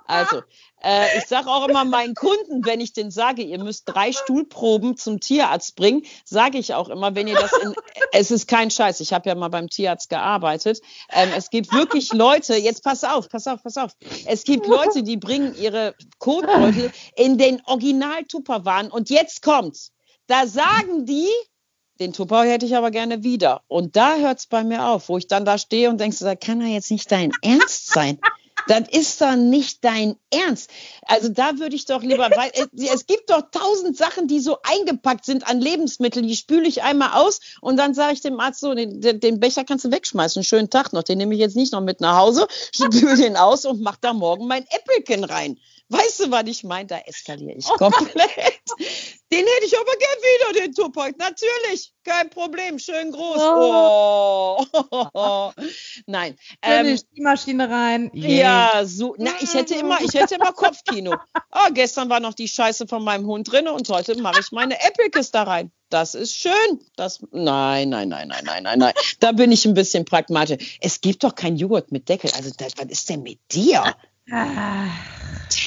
Also, 0.07 0.41
äh, 0.83 1.17
ich 1.17 1.25
sage 1.25 1.49
auch 1.49 1.67
immer 1.67 1.83
meinen 1.83 2.13
Kunden, 2.13 2.63
wenn 2.63 2.79
ich 2.79 2.93
denen 2.93 3.09
sage, 3.09 3.41
ihr 3.41 3.57
müsst 3.57 3.83
drei 3.87 4.11
Stuhlproben 4.11 4.97
zum 4.97 5.19
Tierarzt 5.19 5.75
bringen, 5.75 6.03
sage 6.23 6.59
ich 6.59 6.75
auch 6.75 6.89
immer, 6.89 7.15
wenn 7.15 7.27
ihr 7.27 7.35
das 7.35 7.51
in, 7.53 7.73
es 8.11 8.29
ist 8.29 8.47
kein 8.47 8.69
Scheiß, 8.69 8.99
ich 8.99 9.11
habe 9.11 9.27
ja 9.27 9.35
mal 9.35 9.49
beim 9.49 9.67
Tierarzt 9.67 10.09
gearbeitet. 10.09 10.79
Ähm, 11.11 11.29
es 11.35 11.49
gibt 11.49 11.73
wirklich 11.73 12.13
Leute, 12.13 12.55
jetzt 12.55 12.83
pass 12.83 13.03
auf, 13.03 13.29
pass 13.29 13.47
auf, 13.47 13.63
pass 13.63 13.77
auf. 13.77 13.93
Es 14.27 14.43
gibt 14.43 14.67
Leute, 14.67 15.01
die 15.01 15.17
bringen 15.17 15.55
ihre 15.55 15.95
Kotbeutel 16.19 16.91
in 17.15 17.39
den 17.39 17.63
Original-Tupperwaren 17.65 18.91
und 18.91 19.09
jetzt 19.09 19.41
kommt's. 19.41 19.91
Da 20.27 20.47
sagen 20.47 21.05
die, 21.05 21.29
den 21.99 22.13
Tupper 22.13 22.43
hätte 22.43 22.65
ich 22.65 22.75
aber 22.75 22.91
gerne 22.91 23.23
wieder. 23.23 23.61
Und 23.67 23.95
da 23.95 24.17
hört 24.17 24.39
es 24.39 24.47
bei 24.47 24.63
mir 24.63 24.87
auf, 24.87 25.07
wo 25.07 25.17
ich 25.17 25.27
dann 25.27 25.45
da 25.45 25.57
stehe 25.57 25.89
und 25.89 25.99
denke, 25.99 26.17
das 26.19 26.39
kann 26.39 26.61
ja 26.61 26.67
jetzt 26.67 26.91
nicht 26.91 27.11
dein 27.11 27.31
Ernst 27.41 27.87
sein. 27.87 28.19
Das 28.67 28.89
ist 28.89 29.21
doch 29.21 29.35
nicht 29.35 29.83
dein 29.83 30.15
Ernst. 30.31 30.71
Also 31.03 31.29
da 31.29 31.59
würde 31.59 31.75
ich 31.75 31.85
doch 31.85 32.01
lieber, 32.01 32.29
weil 32.35 32.51
es, 32.53 32.67
es, 32.91 33.05
gibt 33.05 33.29
doch 33.29 33.43
tausend 33.51 33.95
Sachen, 33.95 34.27
die 34.27 34.39
so 34.39 34.57
eingepackt 34.63 35.25
sind 35.25 35.47
an 35.47 35.61
Lebensmitteln, 35.61 36.27
die 36.27 36.35
spüle 36.35 36.67
ich 36.67 36.81
einmal 36.81 37.21
aus 37.21 37.39
und 37.61 37.77
dann 37.77 37.93
sage 37.93 38.13
ich 38.13 38.21
dem 38.21 38.39
Arzt 38.39 38.61
so, 38.61 38.73
den, 38.73 39.01
den, 39.01 39.39
Becher 39.39 39.65
kannst 39.65 39.85
du 39.85 39.91
wegschmeißen, 39.91 40.43
schönen 40.43 40.69
Tag 40.69 40.93
noch, 40.93 41.03
den 41.03 41.19
nehme 41.19 41.35
ich 41.35 41.39
jetzt 41.39 41.55
nicht 41.55 41.73
noch 41.73 41.81
mit 41.81 42.01
nach 42.01 42.17
Hause, 42.17 42.47
spüle 42.73 43.15
den 43.17 43.37
aus 43.37 43.65
und 43.65 43.81
mach 43.81 43.97
da 43.97 44.13
morgen 44.13 44.47
mein 44.47 44.65
Äppelchen 44.69 45.23
rein. 45.25 45.59
Weißt 45.89 46.21
du, 46.21 46.31
was 46.31 46.45
ich 46.47 46.63
meine? 46.63 46.87
Da 46.87 46.97
eskaliere 46.97 47.57
ich 47.57 47.65
komplett. 47.65 48.61
Den 49.31 49.39
hätte 49.39 49.65
ich 49.65 49.75
aber 49.75 49.91
gern 49.97 50.53
wieder, 50.53 50.61
den 50.61 50.73
Tupac. 50.73 51.15
Natürlich, 51.17 51.91
kein 52.03 52.29
Problem, 52.29 52.77
schön 52.77 53.11
groß. 53.11 53.37
Oh. 53.39 54.65
oh. 55.13 55.51
Nein. 56.05 56.37
Ähm, 56.61 56.99
die 57.15 57.21
Maschine 57.21 57.69
rein. 57.69 58.11
Yeah. 58.13 58.29
Ja, 58.29 58.85
so. 58.85 59.15
Na, 59.17 59.31
ich 59.41 59.53
hätte 59.53 59.73
immer, 59.75 59.99
ich 60.01 60.13
hätte 60.13 60.35
immer 60.35 60.53
Kopfkino. 60.53 61.15
Oh, 61.57 61.71
gestern 61.71 62.09
war 62.09 62.19
noch 62.19 62.33
die 62.33 62.49
Scheiße 62.49 62.85
von 62.85 63.01
meinem 63.01 63.25
Hund 63.27 63.49
drin 63.49 63.69
und 63.69 63.87
heute 63.87 64.21
mache 64.21 64.41
ich 64.41 64.51
meine 64.51 64.75
Epicus 64.81 65.31
da 65.31 65.43
rein. 65.43 65.71
Das 65.89 66.13
ist 66.13 66.35
schön. 66.35 66.81
Das, 66.97 67.21
nein, 67.31 67.87
nein, 67.87 68.09
nein, 68.09 68.27
nein, 68.27 68.43
nein, 68.43 68.63
nein, 68.63 68.79
nein. 68.79 68.93
Da 69.21 69.31
bin 69.31 69.53
ich 69.53 69.65
ein 69.65 69.73
bisschen 69.73 70.03
pragmatisch. 70.03 70.77
Es 70.81 70.99
gibt 70.99 71.23
doch 71.23 71.33
kein 71.33 71.55
Joghurt 71.55 71.93
mit 71.93 72.09
Deckel. 72.09 72.29
Also, 72.35 72.51
das, 72.57 72.73
was 72.77 72.87
ist 72.87 73.09
denn 73.09 73.23
mit 73.23 73.39
dir? 73.53 73.95
Ah. 74.31 74.87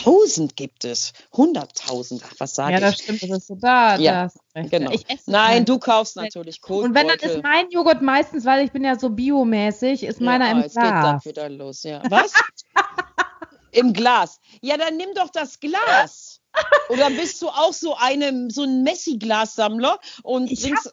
Tausend 0.02 0.56
gibt 0.56 0.84
es. 0.84 1.12
Hunderttausend. 1.32 2.22
Ach, 2.26 2.34
was 2.38 2.54
sage 2.54 2.74
ich? 2.74 2.80
Ja, 2.80 2.86
das 2.86 2.98
stimmt. 2.98 3.22
Das 3.22 3.30
ist 3.30 3.46
so 3.46 3.54
da. 3.54 3.96
Ja, 3.96 4.28
genau. 4.54 4.92
Nein, 5.26 5.64
du 5.64 5.78
kaufst 5.78 6.16
natürlich 6.16 6.60
Kohlbeutel. 6.60 6.88
Und 6.88 6.94
wenn 6.94 7.08
dann 7.08 7.36
ist 7.36 7.42
mein 7.42 7.70
Joghurt 7.70 8.02
meistens, 8.02 8.44
weil 8.44 8.64
ich 8.64 8.72
bin 8.72 8.84
ja 8.84 8.98
so 8.98 9.10
biomäßig, 9.10 10.02
ist 10.02 10.20
meiner 10.20 10.46
ja, 10.48 10.56
oh, 10.56 10.62
im 10.62 10.70
Glas. 10.70 11.24
Geht 11.24 11.36
dann 11.36 11.48
wieder 11.48 11.48
los, 11.64 11.82
ja. 11.84 12.02
Was? 12.08 12.32
Im 13.70 13.92
Glas. 13.92 14.40
Ja, 14.62 14.76
dann 14.76 14.96
nimm 14.96 15.10
doch 15.14 15.30
das 15.30 15.60
Glas. 15.60 16.40
Oder 16.88 17.10
bist 17.10 17.40
du 17.42 17.48
auch 17.48 17.72
so 17.72 17.94
eine, 17.94 18.48
so 18.50 18.62
ein 18.62 18.82
Messi-Glassammler 18.82 19.98
und 20.22 20.50
ich 20.50 20.60
singst, 20.60 20.92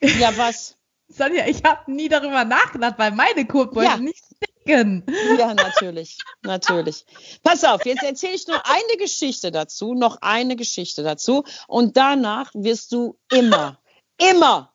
ja, 0.00 0.36
was? 0.36 0.76
Sonja, 1.08 1.46
ich 1.46 1.62
habe 1.64 1.90
nie 1.92 2.08
darüber 2.08 2.44
nachgedacht, 2.44 2.94
weil 2.98 3.12
meine 3.12 3.46
Kohlbeutel 3.46 3.90
ja. 3.90 3.96
nicht 3.98 4.24
Chicken. 4.64 5.04
Ja, 5.38 5.54
natürlich, 5.54 6.18
natürlich. 6.42 7.04
Pass 7.42 7.64
auf, 7.64 7.84
jetzt 7.84 8.02
erzähle 8.02 8.34
ich 8.34 8.46
nur 8.46 8.60
eine 8.66 8.96
Geschichte 8.98 9.50
dazu, 9.50 9.94
noch 9.94 10.18
eine 10.20 10.56
Geschichte 10.56 11.02
dazu 11.02 11.44
und 11.66 11.96
danach 11.96 12.50
wirst 12.54 12.92
du 12.92 13.18
immer, 13.30 13.78
immer 14.18 14.73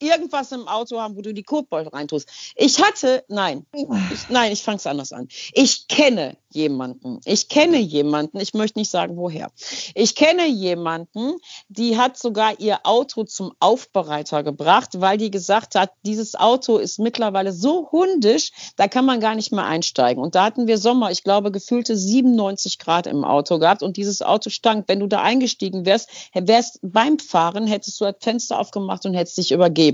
irgendwas 0.00 0.52
im 0.52 0.68
Auto 0.68 1.00
haben, 1.00 1.16
wo 1.16 1.22
du 1.22 1.34
die 1.34 1.42
Kotbeutel 1.42 1.88
reintust. 1.88 2.28
Ich 2.56 2.82
hatte, 2.82 3.24
nein, 3.28 3.66
ich, 3.72 4.28
nein, 4.28 4.52
ich 4.52 4.62
fange 4.62 4.76
es 4.76 4.86
anders 4.86 5.12
an. 5.12 5.28
Ich 5.52 5.88
kenne 5.88 6.36
jemanden. 6.50 7.20
Ich 7.24 7.48
kenne 7.48 7.78
jemanden, 7.78 8.40
ich 8.40 8.54
möchte 8.54 8.78
nicht 8.78 8.90
sagen 8.90 9.16
woher. 9.16 9.50
Ich 9.94 10.14
kenne 10.14 10.46
jemanden, 10.46 11.34
die 11.68 11.98
hat 11.98 12.16
sogar 12.16 12.58
ihr 12.58 12.80
Auto 12.84 13.24
zum 13.24 13.52
Aufbereiter 13.60 14.42
gebracht, 14.42 15.00
weil 15.00 15.18
die 15.18 15.30
gesagt 15.30 15.74
hat, 15.74 15.92
dieses 16.04 16.34
Auto 16.34 16.78
ist 16.78 16.98
mittlerweile 16.98 17.52
so 17.52 17.90
hundisch, 17.90 18.52
da 18.76 18.88
kann 18.88 19.04
man 19.04 19.20
gar 19.20 19.34
nicht 19.34 19.52
mehr 19.52 19.64
einsteigen. 19.64 20.22
Und 20.22 20.34
da 20.34 20.44
hatten 20.44 20.66
wir 20.66 20.78
Sommer, 20.78 21.10
ich 21.10 21.22
glaube, 21.22 21.50
gefühlte 21.50 21.96
97 21.96 22.78
Grad 22.78 23.06
im 23.06 23.24
Auto 23.24 23.58
gehabt 23.58 23.82
und 23.82 23.96
dieses 23.96 24.22
Auto 24.22 24.50
stank. 24.50 24.84
Wenn 24.88 25.00
du 25.00 25.06
da 25.06 25.22
eingestiegen 25.22 25.84
wärst, 25.84 26.08
wärst 26.34 26.78
beim 26.82 27.18
Fahren, 27.18 27.66
hättest 27.66 28.00
du 28.00 28.04
das 28.04 28.16
Fenster 28.20 28.58
aufgemacht 28.58 29.04
und 29.04 29.14
hättest 29.14 29.38
dich 29.38 29.52
übergeben. 29.52 29.87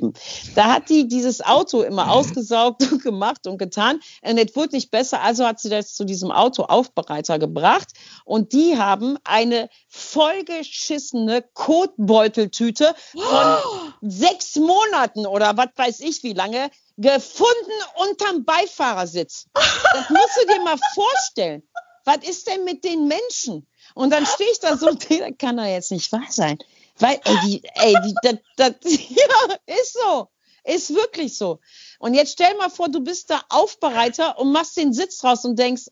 Da 0.55 0.73
hat 0.73 0.89
die 0.89 1.09
dieses 1.09 1.41
Auto 1.41 1.83
immer 1.83 2.11
ausgesaugt 2.11 2.91
und 2.91 3.03
gemacht 3.03 3.47
und 3.47 3.59
getan 3.59 4.01
und 4.23 4.39
es 4.39 4.57
wurde 4.57 4.77
nicht 4.77 4.91
besser, 4.91 5.21
also 5.21 5.47
hat 5.47 5.61
sie 5.61 5.69
das 5.69 5.95
zu 5.95 6.05
diesem 6.05 6.31
Auto 6.31 6.65
Autoaufbereiter 6.65 7.39
gebracht 7.39 7.89
und 8.25 8.53
die 8.53 8.77
haben 8.79 9.19
eine 9.25 9.69
vollgeschissene 9.89 11.43
Kotbeuteltüte 11.55 12.95
von 13.13 13.23
oh. 13.23 13.93
sechs 14.03 14.57
Monaten 14.57 15.27
oder 15.27 15.57
was 15.57 15.69
weiß 15.77 16.01
ich 16.01 16.23
wie 16.23 16.33
lange 16.33 16.71
gefunden 16.97 17.73
unterm 17.97 18.45
Beifahrersitz. 18.45 19.47
Das 19.55 20.11
musst 20.11 20.39
du 20.41 20.47
dir 20.47 20.63
mal 20.63 20.79
vorstellen. 20.95 21.63
Was 22.05 22.19
ist 22.29 22.47
denn 22.47 22.65
mit 22.65 22.85
den 22.85 23.09
Menschen? 23.09 23.67
Und 23.95 24.11
dann 24.11 24.27
stehe 24.27 24.51
ich 24.51 24.61
da 24.61 24.77
so 24.77 24.93
das 24.93 25.09
kann 25.39 25.57
doch 25.57 25.65
jetzt 25.65 25.91
nicht 25.91 26.13
wahr 26.13 26.27
sein. 26.29 26.59
Weil, 26.99 27.21
ey, 27.25 27.37
die, 27.45 27.63
ey, 27.75 27.95
die, 28.05 28.15
das, 28.23 28.37
das, 28.57 28.75
ja, 28.85 29.57
ist 29.67 29.95
so. 29.95 30.29
Ist 30.65 30.95
wirklich 30.95 31.37
so. 31.37 31.61
Und 31.99 32.15
jetzt 32.15 32.33
stell 32.33 32.55
mal 32.57 32.71
vor, 32.71 32.89
du 32.89 33.01
bist 33.01 33.29
da 33.29 33.43
Aufbereiter 33.51 34.39
und 34.39 34.51
machst 34.51 34.77
den 34.79 34.95
Sitz 34.95 35.23
raus 35.23 35.45
und 35.45 35.59
denkst, 35.59 35.89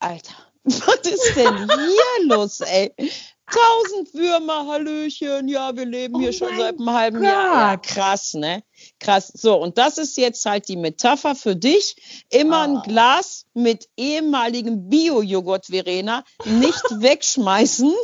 Alter, 0.00 0.34
was 0.64 1.10
ist 1.10 1.36
denn 1.36 1.56
hier 1.56 2.26
los, 2.26 2.60
ey? 2.60 2.92
Tausend 3.48 4.12
Würmer, 4.12 4.66
Hallöchen, 4.66 5.46
ja, 5.46 5.76
wir 5.76 5.86
leben 5.86 6.18
hier 6.18 6.30
oh 6.30 6.32
schon 6.32 6.56
seit 6.56 6.80
einem 6.80 6.90
halben 6.90 7.18
Gott. 7.18 7.28
Jahr. 7.28 7.70
Ja, 7.70 7.76
krass, 7.76 8.34
ne? 8.34 8.64
Krass. 8.98 9.28
So, 9.28 9.54
und 9.54 9.78
das 9.78 9.98
ist 9.98 10.16
jetzt 10.16 10.44
halt 10.44 10.66
die 10.66 10.76
Metapher 10.76 11.36
für 11.36 11.54
dich. 11.54 11.94
Immer 12.28 12.62
ein 12.62 12.78
ah. 12.78 12.82
Glas 12.84 13.46
mit 13.54 13.88
ehemaligem 13.96 14.88
Bio-Joghurt, 14.88 15.66
Verena, 15.66 16.24
nicht 16.44 16.82
wegschmeißen 16.90 17.94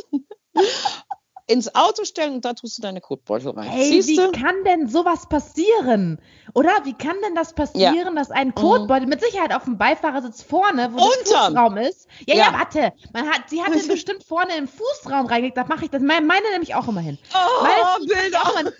ins 1.47 1.73
Auto 1.75 2.05
stellen 2.05 2.35
und 2.35 2.45
da 2.45 2.53
tust 2.53 2.77
du 2.77 2.81
deine 2.81 3.01
Kotbeutel 3.01 3.51
rein. 3.51 3.69
Hey, 3.69 3.89
Siehst 3.89 4.07
wie 4.09 4.15
du? 4.15 4.31
kann 4.31 4.63
denn 4.65 4.87
sowas 4.87 5.27
passieren? 5.27 6.19
Oder 6.53 6.71
wie 6.83 6.93
kann 6.93 7.15
denn 7.23 7.35
das 7.35 7.53
passieren, 7.53 7.95
ja. 7.95 8.11
dass 8.11 8.31
ein 8.31 8.53
Kotbeutel 8.53 9.03
mhm. 9.03 9.09
mit 9.09 9.21
Sicherheit 9.21 9.53
auf 9.53 9.63
dem 9.65 9.77
Beifahrersitz 9.77 10.43
vorne, 10.43 10.93
wo 10.93 10.97
Unterm. 10.97 11.13
der 11.25 11.41
Fußraum 11.45 11.77
ist? 11.77 12.07
Ja, 12.27 12.35
ja, 12.35 12.45
ja, 12.45 12.53
warte. 12.53 12.93
Man 13.13 13.29
hat, 13.29 13.49
sie 13.49 13.61
hat 13.61 13.73
den 13.73 13.87
bestimmt 13.87 14.23
vorne 14.23 14.55
im 14.57 14.67
Fußraum 14.67 15.25
reingelegt. 15.25 15.57
Da 15.57 15.65
mache 15.65 15.85
ich 15.85 15.91
das. 15.91 16.01
Meine, 16.01 16.25
meine 16.25 16.49
nämlich 16.51 16.75
auch 16.75 16.87
immer 16.87 17.01
hin. 17.01 17.17
Oh, 17.33 17.63
meine 17.63 18.05
Bilder. 18.05 18.73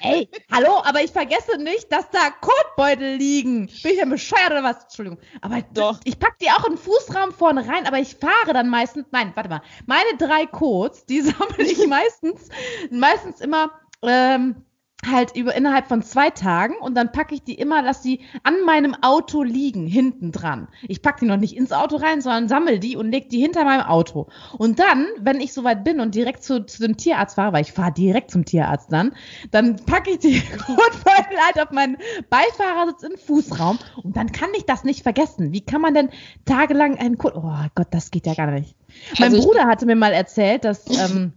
Ey, 0.00 0.28
hallo, 0.52 0.82
aber 0.84 1.02
ich 1.02 1.10
vergesse 1.10 1.58
nicht, 1.58 1.90
dass 1.90 2.08
da 2.10 2.30
Kotbeutel 2.40 3.16
liegen. 3.16 3.66
Bin 3.82 3.92
ich 3.92 3.98
ja 3.98 4.04
bescheuert 4.04 4.50
oder 4.50 4.62
was? 4.62 4.84
Entschuldigung. 4.84 5.18
Aber 5.40 5.62
Doch. 5.74 6.00
ich 6.04 6.18
packe 6.18 6.36
die 6.40 6.50
auch 6.50 6.64
in 6.64 6.74
den 6.74 6.78
Fußraum 6.78 7.32
vorne 7.32 7.66
rein, 7.66 7.86
aber 7.86 7.98
ich 7.98 8.16
fahre 8.16 8.52
dann 8.52 8.68
meistens. 8.68 9.06
Nein, 9.10 9.32
warte 9.34 9.48
mal. 9.48 9.62
Meine 9.86 10.16
drei 10.18 10.46
Codes, 10.46 11.06
die 11.06 11.20
sammle 11.22 11.64
ich 11.64 11.86
meistens 11.86 12.06
meistens, 12.06 12.48
meistens 12.90 13.40
immer 13.40 13.70
ähm, 14.02 14.64
halt 15.10 15.36
über 15.36 15.54
innerhalb 15.54 15.86
von 15.86 16.02
zwei 16.02 16.30
Tagen 16.30 16.74
und 16.76 16.94
dann 16.94 17.12
packe 17.12 17.34
ich 17.34 17.42
die 17.42 17.54
immer, 17.54 17.82
lass 17.82 18.02
die 18.02 18.20
an 18.42 18.54
meinem 18.64 18.94
Auto 19.02 19.42
liegen, 19.42 19.86
hinten 19.86 20.32
dran. 20.32 20.68
Ich 20.88 21.02
packe 21.02 21.20
die 21.20 21.26
noch 21.26 21.36
nicht 21.36 21.56
ins 21.56 21.72
Auto 21.72 21.96
rein, 21.96 22.20
sondern 22.20 22.48
sammel 22.48 22.78
die 22.78 22.96
und 22.96 23.10
leg 23.10 23.28
die 23.28 23.40
hinter 23.40 23.64
meinem 23.64 23.82
Auto. 23.82 24.28
Und 24.58 24.78
dann, 24.78 25.06
wenn 25.20 25.40
ich 25.40 25.52
soweit 25.52 25.84
bin 25.84 26.00
und 26.00 26.14
direkt 26.14 26.42
zu, 26.42 26.64
zu 26.64 26.82
dem 26.82 26.96
Tierarzt 26.96 27.36
fahre, 27.36 27.52
weil 27.52 27.62
ich 27.62 27.72
fahre 27.72 27.92
direkt 27.92 28.30
zum 28.30 28.44
Tierarzt 28.44 28.92
dann, 28.92 29.12
dann 29.50 29.76
packe 29.76 30.10
ich 30.10 30.18
die 30.18 30.40
Kotbeutel 30.66 31.38
halt 31.44 31.60
auf 31.60 31.70
meinen 31.70 31.96
Beifahrersitz 32.30 33.02
im 33.02 33.18
Fußraum 33.18 33.78
und 34.02 34.16
dann 34.16 34.32
kann 34.32 34.50
ich 34.56 34.64
das 34.64 34.84
nicht 34.84 35.02
vergessen. 35.02 35.52
Wie 35.52 35.64
kann 35.64 35.80
man 35.80 35.94
denn 35.94 36.10
tagelang 36.44 36.98
einen 36.98 37.18
Kot... 37.18 37.34
Oh 37.36 37.52
Gott, 37.74 37.88
das 37.90 38.10
geht 38.10 38.26
ja 38.26 38.34
gar 38.34 38.50
nicht. 38.50 38.74
Mein 39.18 39.32
also 39.32 39.46
Bruder 39.46 39.66
hatte 39.66 39.86
mir 39.86 39.96
mal 39.96 40.12
erzählt, 40.12 40.64
dass... 40.64 40.86
Ähm, 40.88 41.32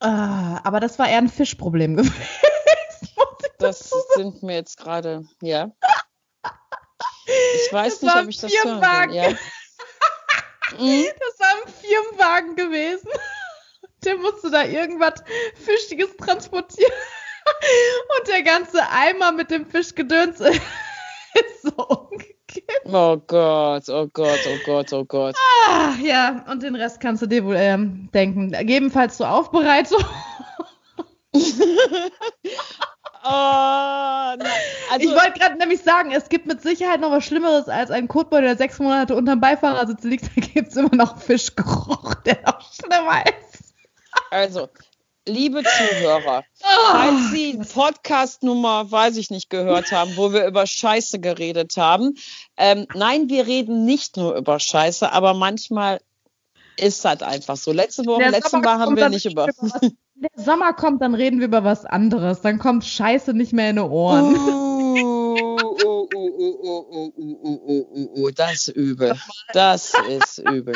Ah, 0.00 0.60
aber 0.62 0.78
das 0.78 0.98
war 0.98 1.08
eher 1.08 1.18
ein 1.18 1.28
Fischproblem 1.28 1.96
gewesen. 1.96 2.14
das 3.60 3.90
sind 4.14 4.42
mir 4.42 4.56
jetzt 4.56 4.78
gerade, 4.78 5.24
ja. 5.42 5.70
Ich 7.26 7.72
weiß 7.72 8.00
das 8.00 8.02
nicht, 8.02 8.16
ob 8.16 8.28
ich 8.28 8.40
das 8.40 8.52
hören 8.64 8.80
kann. 8.80 9.12
Ja. 9.12 9.32
Mhm. 10.78 11.06
Das 11.18 11.40
war 11.40 11.48
ein 11.56 11.72
Firmenwagen 11.72 12.54
gewesen. 12.54 13.08
Der 14.04 14.18
musste 14.18 14.50
da 14.50 14.64
irgendwas 14.64 15.14
Fischiges 15.54 16.14
transportieren. 16.18 16.92
Und 18.18 18.28
der 18.28 18.42
ganze 18.42 18.86
Eimer 18.90 19.32
mit 19.32 19.50
dem 19.50 19.64
Fischgedöns 19.64 20.40
ist 20.40 21.62
so 21.62 21.70
umgekippt. 21.70 22.82
Oh 22.84 23.16
Gott, 23.16 23.88
oh 23.88 24.08
Gott, 24.12 24.40
oh 24.46 24.58
Gott, 24.66 24.92
oh 24.92 25.04
Gott. 25.06 25.34
Ah, 25.66 25.94
ja, 26.02 26.44
und 26.48 26.62
den 26.62 26.74
Rest 26.74 27.00
kannst 27.00 27.22
du 27.22 27.26
dir 27.26 27.42
wohl 27.44 27.56
ähm, 27.56 28.10
denken. 28.12 28.52
Gegebenenfalls 28.52 29.16
zur 29.16 29.30
Aufbereitung. 29.30 30.04
Oh, 33.30 34.36
also, 34.90 35.00
ich 35.00 35.14
wollte 35.14 35.38
gerade 35.38 35.58
nämlich 35.58 35.82
sagen, 35.82 36.12
es 36.12 36.30
gibt 36.30 36.46
mit 36.46 36.62
Sicherheit 36.62 37.00
noch 37.00 37.10
was 37.10 37.24
Schlimmeres 37.24 37.68
als 37.68 37.90
ein 37.90 38.08
Kotbeutel, 38.08 38.46
der 38.46 38.56
sechs 38.56 38.78
Monate 38.78 39.14
unterm 39.14 39.40
Beifahrersitz 39.40 40.02
liegt. 40.04 40.24
Da 40.34 40.40
gibt 40.40 40.68
es 40.68 40.76
immer 40.76 40.94
noch 40.94 41.20
Fischgeruch, 41.20 42.14
der 42.24 42.40
noch 42.46 42.72
schlimmer 42.72 43.22
ist. 43.26 43.74
Also, 44.30 44.68
liebe 45.26 45.62
Zuhörer, 45.62 46.42
oh. 46.62 46.66
falls 46.90 47.30
Sie 47.32 47.58
Podcast 47.58 48.42
Nummer, 48.42 48.90
weiß 48.90 49.18
ich 49.18 49.30
nicht, 49.30 49.50
gehört 49.50 49.92
haben, 49.92 50.16
wo 50.16 50.32
wir 50.32 50.46
über 50.46 50.66
Scheiße 50.66 51.20
geredet 51.20 51.76
haben. 51.76 52.14
Ähm, 52.56 52.86
nein, 52.94 53.28
wir 53.28 53.46
reden 53.46 53.84
nicht 53.84 54.16
nur 54.16 54.36
über 54.36 54.58
Scheiße, 54.58 55.12
aber 55.12 55.34
manchmal 55.34 56.00
ist 56.78 57.04
das 57.04 57.22
einfach 57.22 57.56
so. 57.56 57.72
Letzte 57.72 58.06
Woche, 58.06 58.28
letzte 58.28 58.58
Mal 58.58 58.78
haben 58.78 58.96
wir 58.96 59.08
nicht 59.08 59.26
über. 59.26 59.46
Wenn 59.46 60.28
der 60.36 60.44
Sommer 60.44 60.72
kommt, 60.72 61.00
dann 61.02 61.14
reden 61.14 61.38
wir 61.38 61.46
über 61.46 61.64
was 61.64 61.84
anderes. 61.84 62.40
Dann 62.40 62.58
kommt 62.58 62.84
Scheiße 62.84 63.34
nicht 63.34 63.52
mehr 63.52 63.70
in 63.70 63.76
die 63.76 63.82
Ohren. 63.82 64.34
Uh, 64.36 64.96
uh, 64.96 65.56
uh, 65.84 66.08
uh, 66.14 66.28
uh, 66.28 66.58
uh, 66.64 67.12
uh, 67.16 67.42
uh, 67.44 67.86
uh, 67.92 68.26
uh, 68.26 68.30
das 68.34 68.52
ist 68.52 68.68
übel. 68.68 69.14
Das 69.52 69.92
ist 70.08 70.38
übel. 70.38 70.74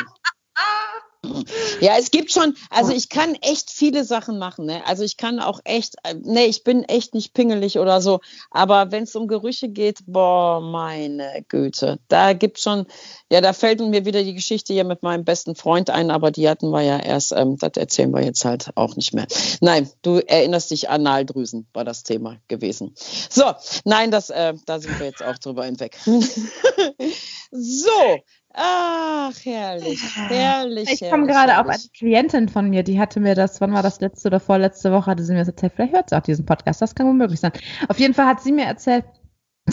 Ja, 1.81 1.97
es 1.99 2.11
gibt 2.11 2.33
schon, 2.33 2.57
also 2.69 2.93
ich 2.93 3.09
kann 3.09 3.35
echt 3.37 3.71
viele 3.71 4.03
Sachen 4.05 4.39
machen, 4.39 4.67
ne? 4.67 4.85
Also 4.87 5.05
ich 5.05 5.17
kann 5.17 5.39
auch 5.39 5.61
echt, 5.63 5.95
ne, 6.23 6.47
ich 6.47 6.65
bin 6.65 6.83
echt 6.83 7.15
nicht 7.15 7.33
pingelig 7.33 7.79
oder 7.79 8.01
so, 8.01 8.21
aber 8.51 8.91
wenn 8.91 9.05
es 9.05 9.15
um 9.15 9.29
Gerüche 9.29 9.69
geht, 9.69 10.01
boah, 10.07 10.61
meine 10.61 11.45
Güte, 11.49 12.01
da 12.09 12.33
gibt 12.33 12.59
schon, 12.59 12.87
ja, 13.31 13.41
da 13.41 13.53
fällt 13.53 13.81
mir 13.81 14.05
wieder 14.05 14.25
die 14.25 14.35
Geschichte 14.35 14.73
hier 14.73 14.85
mit 14.85 15.05
meinem 15.05 15.25
besten 15.25 15.55
Freund 15.55 15.91
ein, 15.91 16.11
aber 16.11 16.33
die 16.33 16.49
hatten 16.49 16.71
wir 16.71 16.83
ja 16.83 16.99
erst, 16.99 17.33
ähm, 17.33 17.57
das 17.57 17.73
erzählen 17.77 18.13
wir 18.13 18.25
jetzt 18.25 18.45
halt 18.45 18.71
auch 18.75 18.97
nicht 18.97 19.15
mehr. 19.15 19.27
Nein, 19.61 19.89
du 20.03 20.17
erinnerst 20.19 20.73
dich, 20.73 20.91
Analdrüsen 20.91 21.69
war 21.73 21.85
das 21.85 22.03
Thema 22.03 22.39
gewesen. 22.49 22.95
So, 23.31 23.45
nein, 23.85 24.11
das, 24.11 24.31
äh, 24.31 24.55
da 24.67 24.81
sind 24.81 24.99
wir 24.99 25.07
jetzt 25.07 25.23
auch 25.23 25.39
drüber 25.39 25.65
hinweg. 25.65 25.97
so, 27.53 28.19
Ach, 28.55 29.33
herrlich, 29.45 30.01
herrlich. 30.17 31.01
Ich 31.01 31.11
komme 31.11 31.27
gerade 31.27 31.59
auf 31.59 31.67
eine 31.67 31.79
Klientin 31.97 32.49
von 32.49 32.69
mir, 32.69 32.83
die 32.83 33.01
hatte 33.01 33.19
mir 33.19 33.35
das, 33.35 33.61
wann 33.61 33.73
war 33.73 33.83
das 33.83 34.01
letzte 34.01 34.29
oder 34.29 34.41
vorletzte 34.41 34.93
Woche, 34.93 35.11
hatte 35.11 35.25
sie 35.25 35.33
mir 35.33 35.39
das 35.39 35.49
erzählt. 35.49 35.73
Vielleicht 35.75 35.95
hört 35.95 36.11
sie 36.11 36.17
auch 36.17 36.23
diesen 36.23 36.45
Podcast, 36.45 36.83
das 36.83 36.95
kann 36.95 37.07
wohl 37.07 37.15
möglich 37.15 37.41
sein. 37.41 37.53
Auf 37.89 37.99
jeden 37.99 38.13
Fall 38.13 38.27
hat 38.27 38.43
sie 38.43 38.53
mir 38.53 38.65
erzählt, 38.67 39.05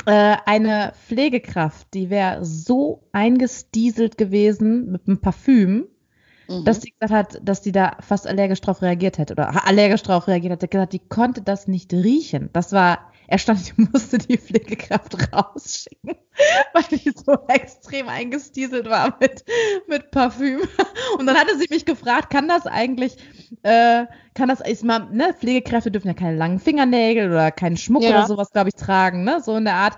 äh, 0.06 0.38
eine 0.46 0.94
Pflegekraft, 1.08 1.94
die 1.94 2.10
wäre 2.10 2.46
so 2.46 3.08
eingestieselt 3.12 4.18
gewesen 4.18 4.92
mit 4.92 5.08
einem 5.08 5.20
Parfüm, 5.20 5.88
mhm. 6.48 6.64
dass 6.64 6.82
sie 6.82 6.92
gesagt 6.92 7.12
hat, 7.12 7.42
dass 7.44 7.62
die 7.62 7.72
da 7.72 7.98
fast 8.00 8.28
allergisch 8.28 8.62
drauf 8.62 8.82
reagiert 8.82 9.18
hätte 9.18 9.34
oder 9.34 9.68
allergisch 9.68 10.04
drauf 10.04 10.28
reagiert 10.28 10.54
hat. 10.54 10.72
Gesagt, 10.72 10.94
die 10.94 11.00
konnte 11.00 11.42
das 11.42 11.68
nicht 11.68 11.92
riechen. 11.92 12.50
Das 12.54 12.72
war 12.72 13.12
er 13.30 13.38
stand, 13.38 13.78
musste 13.94 14.18
die 14.18 14.38
Pflegekraft 14.38 15.16
rausschicken, 15.32 16.16
weil 16.74 16.84
die 16.92 17.12
so 17.12 17.38
extrem 17.48 18.10
eingestieselt 18.10 18.90
war 18.90 19.18
mit, 19.20 19.46
mit 19.88 20.10
Parfüm. 20.10 20.62
Und 21.18 21.28
dann 21.28 21.38
hatte 21.38 21.58
sie 21.60 21.68
mich 21.70 21.86
gefragt, 21.86 22.32
kann 22.32 22.48
das 22.48 22.66
eigentlich, 22.66 23.18
äh, 23.62 24.06
kann 24.34 24.50
das, 24.50 24.62
ist 24.62 24.84
mal, 24.84 25.10
ne, 25.12 25.36
Pflegekräfte 25.38 25.92
dürfen 25.92 26.08
ja 26.08 26.16
keine 26.16 26.38
langen 26.38 26.60
Fingernägel 26.60 27.30
oder 27.30 27.52
keinen 27.52 27.78
Schmuck 27.78 28.02
ja. 28.02 28.10
oder 28.10 28.26
sowas, 28.26 28.52
glaube 28.52 28.70
ich, 28.70 28.76
tragen, 28.76 29.24
ne, 29.24 29.42
so 29.42 29.56
in 29.56 29.66
der 29.66 29.76
Art. 29.76 29.98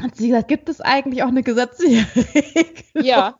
Hat 0.00 0.16
sie 0.16 0.28
gesagt, 0.28 0.48
gibt 0.48 0.70
es 0.70 0.80
eigentlich 0.80 1.22
auch 1.24 1.28
eine 1.28 1.42
gesetzliche 1.42 2.06
Regelung? 2.16 3.04
Ja. 3.06 3.38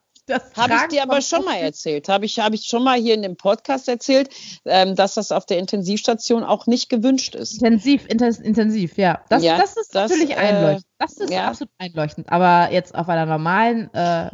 Habe 0.57 0.75
ich 0.75 0.89
dir 0.89 1.03
aber 1.03 1.21
schon 1.21 1.45
mal 1.45 1.57
erzählt. 1.57 2.09
Habe 2.09 2.25
ich, 2.27 2.39
hab 2.39 2.55
ich 2.55 2.65
schon 2.65 2.85
mal 2.85 2.99
hier 2.99 3.15
in 3.15 3.23
dem 3.23 3.37
Podcast 3.37 3.89
erzählt, 3.89 4.31
ähm, 4.65 4.95
dass 4.95 5.15
das 5.15 5.33
auf 5.33 5.47
der 5.47 5.59
Intensivstation 5.59 6.45
auch 6.45 6.67
nicht 6.67 6.89
gewünscht 6.89 7.35
ist. 7.35 7.55
Intensiv, 7.55 8.07
intens, 8.09 8.39
intensiv, 8.39 8.97
ja. 8.97 9.23
Das, 9.29 9.43
ja, 9.43 9.59
das 9.59 9.77
ist 9.77 9.95
das, 9.95 10.11
natürlich 10.11 10.31
äh, 10.33 10.37
einleuchtend. 10.37 10.87
Das 10.99 11.17
ist 11.17 11.31
ja. 11.31 11.49
absolut 11.49 11.73
einleuchtend. 11.79 12.31
Aber 12.31 12.73
jetzt 12.73 12.95
auf 12.95 13.09
einer 13.09 13.27
normalen 13.27 13.93
äh, 13.95 14.31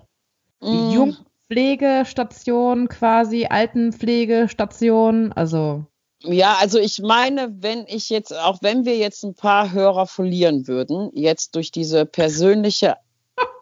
mm. 0.61 0.91
Jungpflegestation 0.91 2.89
quasi, 2.89 3.47
Altenpflegestation, 3.47 5.33
also. 5.33 5.87
Ja, 6.27 6.57
also 6.59 6.79
ich 6.79 7.01
meine, 7.01 7.55
wenn 7.61 7.85
ich 7.87 8.09
jetzt, 8.09 8.35
auch 8.35 8.59
wenn 8.63 8.87
wir 8.87 8.97
jetzt 8.97 9.25
ein 9.25 9.35
paar 9.35 9.73
Hörer 9.73 10.07
verlieren 10.07 10.67
würden, 10.67 11.11
jetzt 11.13 11.55
durch 11.55 11.71
diese 11.71 12.07
persönliche 12.07 12.97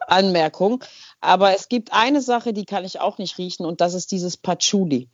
Anmerkung, 0.09 0.83
aber 1.21 1.55
es 1.55 1.69
gibt 1.69 1.93
eine 1.93 2.21
Sache, 2.21 2.53
die 2.53 2.65
kann 2.65 2.85
ich 2.85 2.99
auch 2.99 3.17
nicht 3.17 3.37
riechen 3.37 3.65
und 3.65 3.81
das 3.81 3.93
ist 3.93 4.11
dieses 4.11 4.37
Patchouli. 4.37 5.09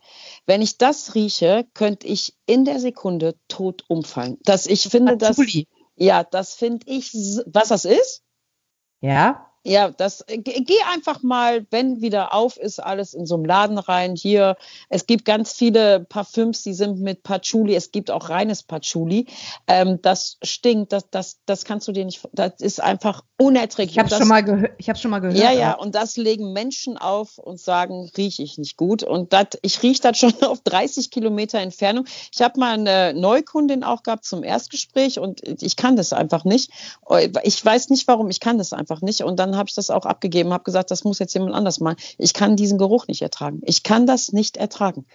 Wenn 0.46 0.62
ich 0.62 0.78
das 0.78 1.14
rieche, 1.14 1.66
könnte 1.74 2.06
ich 2.06 2.34
in 2.46 2.64
der 2.64 2.80
Sekunde 2.80 3.36
tot 3.48 3.84
umfallen. 3.88 4.38
Das, 4.44 4.66
ich 4.66 4.82
finde 4.82 5.16
Patchouli. 5.16 5.68
das. 5.70 5.80
Ja, 5.96 6.24
das 6.24 6.54
finde 6.54 6.86
ich. 6.86 7.12
Was 7.46 7.68
das 7.68 7.84
ist? 7.84 8.22
Ja. 9.00 9.49
Ja, 9.62 9.90
das 9.90 10.24
geh 10.26 10.80
einfach 10.90 11.22
mal, 11.22 11.66
wenn 11.70 12.00
wieder 12.00 12.32
auf 12.32 12.56
ist, 12.56 12.82
alles 12.82 13.12
in 13.12 13.26
so 13.26 13.34
einem 13.34 13.44
Laden 13.44 13.78
rein. 13.78 14.16
Hier, 14.16 14.56
es 14.88 15.06
gibt 15.06 15.26
ganz 15.26 15.52
viele 15.52 16.00
Parfüms, 16.00 16.62
die 16.62 16.72
sind 16.72 17.00
mit 17.00 17.22
Patchouli. 17.22 17.74
Es 17.74 17.92
gibt 17.92 18.10
auch 18.10 18.30
reines 18.30 18.62
Patchouli. 18.62 19.26
Ähm, 19.66 19.98
das 20.00 20.38
stinkt, 20.42 20.92
das, 20.92 21.10
das, 21.10 21.40
das 21.44 21.66
kannst 21.66 21.86
du 21.88 21.92
dir 21.92 22.06
nicht. 22.06 22.26
Das 22.32 22.54
ist 22.60 22.80
einfach 22.82 23.22
unerträglich. 23.36 23.96
Ich 23.96 23.98
habe 23.98 24.08
schon 24.08 24.28
mal 24.28 24.42
gehört. 24.42 24.72
Ich 24.78 24.88
habe 24.88 24.98
schon 24.98 25.10
mal 25.10 25.18
gehört. 25.18 25.36
Ja, 25.36 25.52
ja. 25.52 25.74
Und 25.74 25.94
das 25.94 26.16
legen 26.16 26.54
Menschen 26.54 26.96
auf 26.96 27.36
und 27.36 27.60
sagen, 27.60 28.10
rieche 28.16 28.42
ich 28.42 28.56
nicht 28.56 28.78
gut. 28.78 29.02
Und 29.02 29.34
dat, 29.34 29.58
ich 29.60 29.82
rieche 29.82 30.00
das 30.00 30.18
schon 30.18 30.32
auf 30.42 30.60
30 30.60 31.10
Kilometer 31.10 31.58
Entfernung. 31.58 32.06
Ich 32.32 32.40
habe 32.40 32.58
mal 32.58 32.74
eine 32.74 33.12
Neukundin 33.12 33.84
auch 33.84 34.02
gehabt 34.02 34.24
zum 34.24 34.42
Erstgespräch 34.42 35.18
und 35.18 35.42
ich 35.62 35.76
kann 35.76 35.96
das 35.96 36.14
einfach 36.14 36.44
nicht. 36.44 36.70
Ich 37.42 37.62
weiß 37.62 37.90
nicht, 37.90 38.08
warum. 38.08 38.30
Ich 38.30 38.40
kann 38.40 38.56
das 38.56 38.72
einfach 38.72 39.02
nicht. 39.02 39.22
Und 39.22 39.38
dann 39.38 39.49
dann 39.50 39.58
habe 39.58 39.68
ich 39.68 39.74
das 39.74 39.90
auch 39.90 40.06
abgegeben, 40.06 40.52
habe 40.52 40.64
gesagt, 40.64 40.90
das 40.90 41.04
muss 41.04 41.18
jetzt 41.18 41.34
jemand 41.34 41.54
anders 41.54 41.80
machen. 41.80 41.96
Ich 42.18 42.34
kann 42.34 42.56
diesen 42.56 42.78
Geruch 42.78 43.06
nicht 43.08 43.22
ertragen. 43.22 43.60
Ich 43.64 43.82
kann 43.82 44.06
das 44.06 44.32
nicht 44.32 44.56
ertragen. 44.56 45.06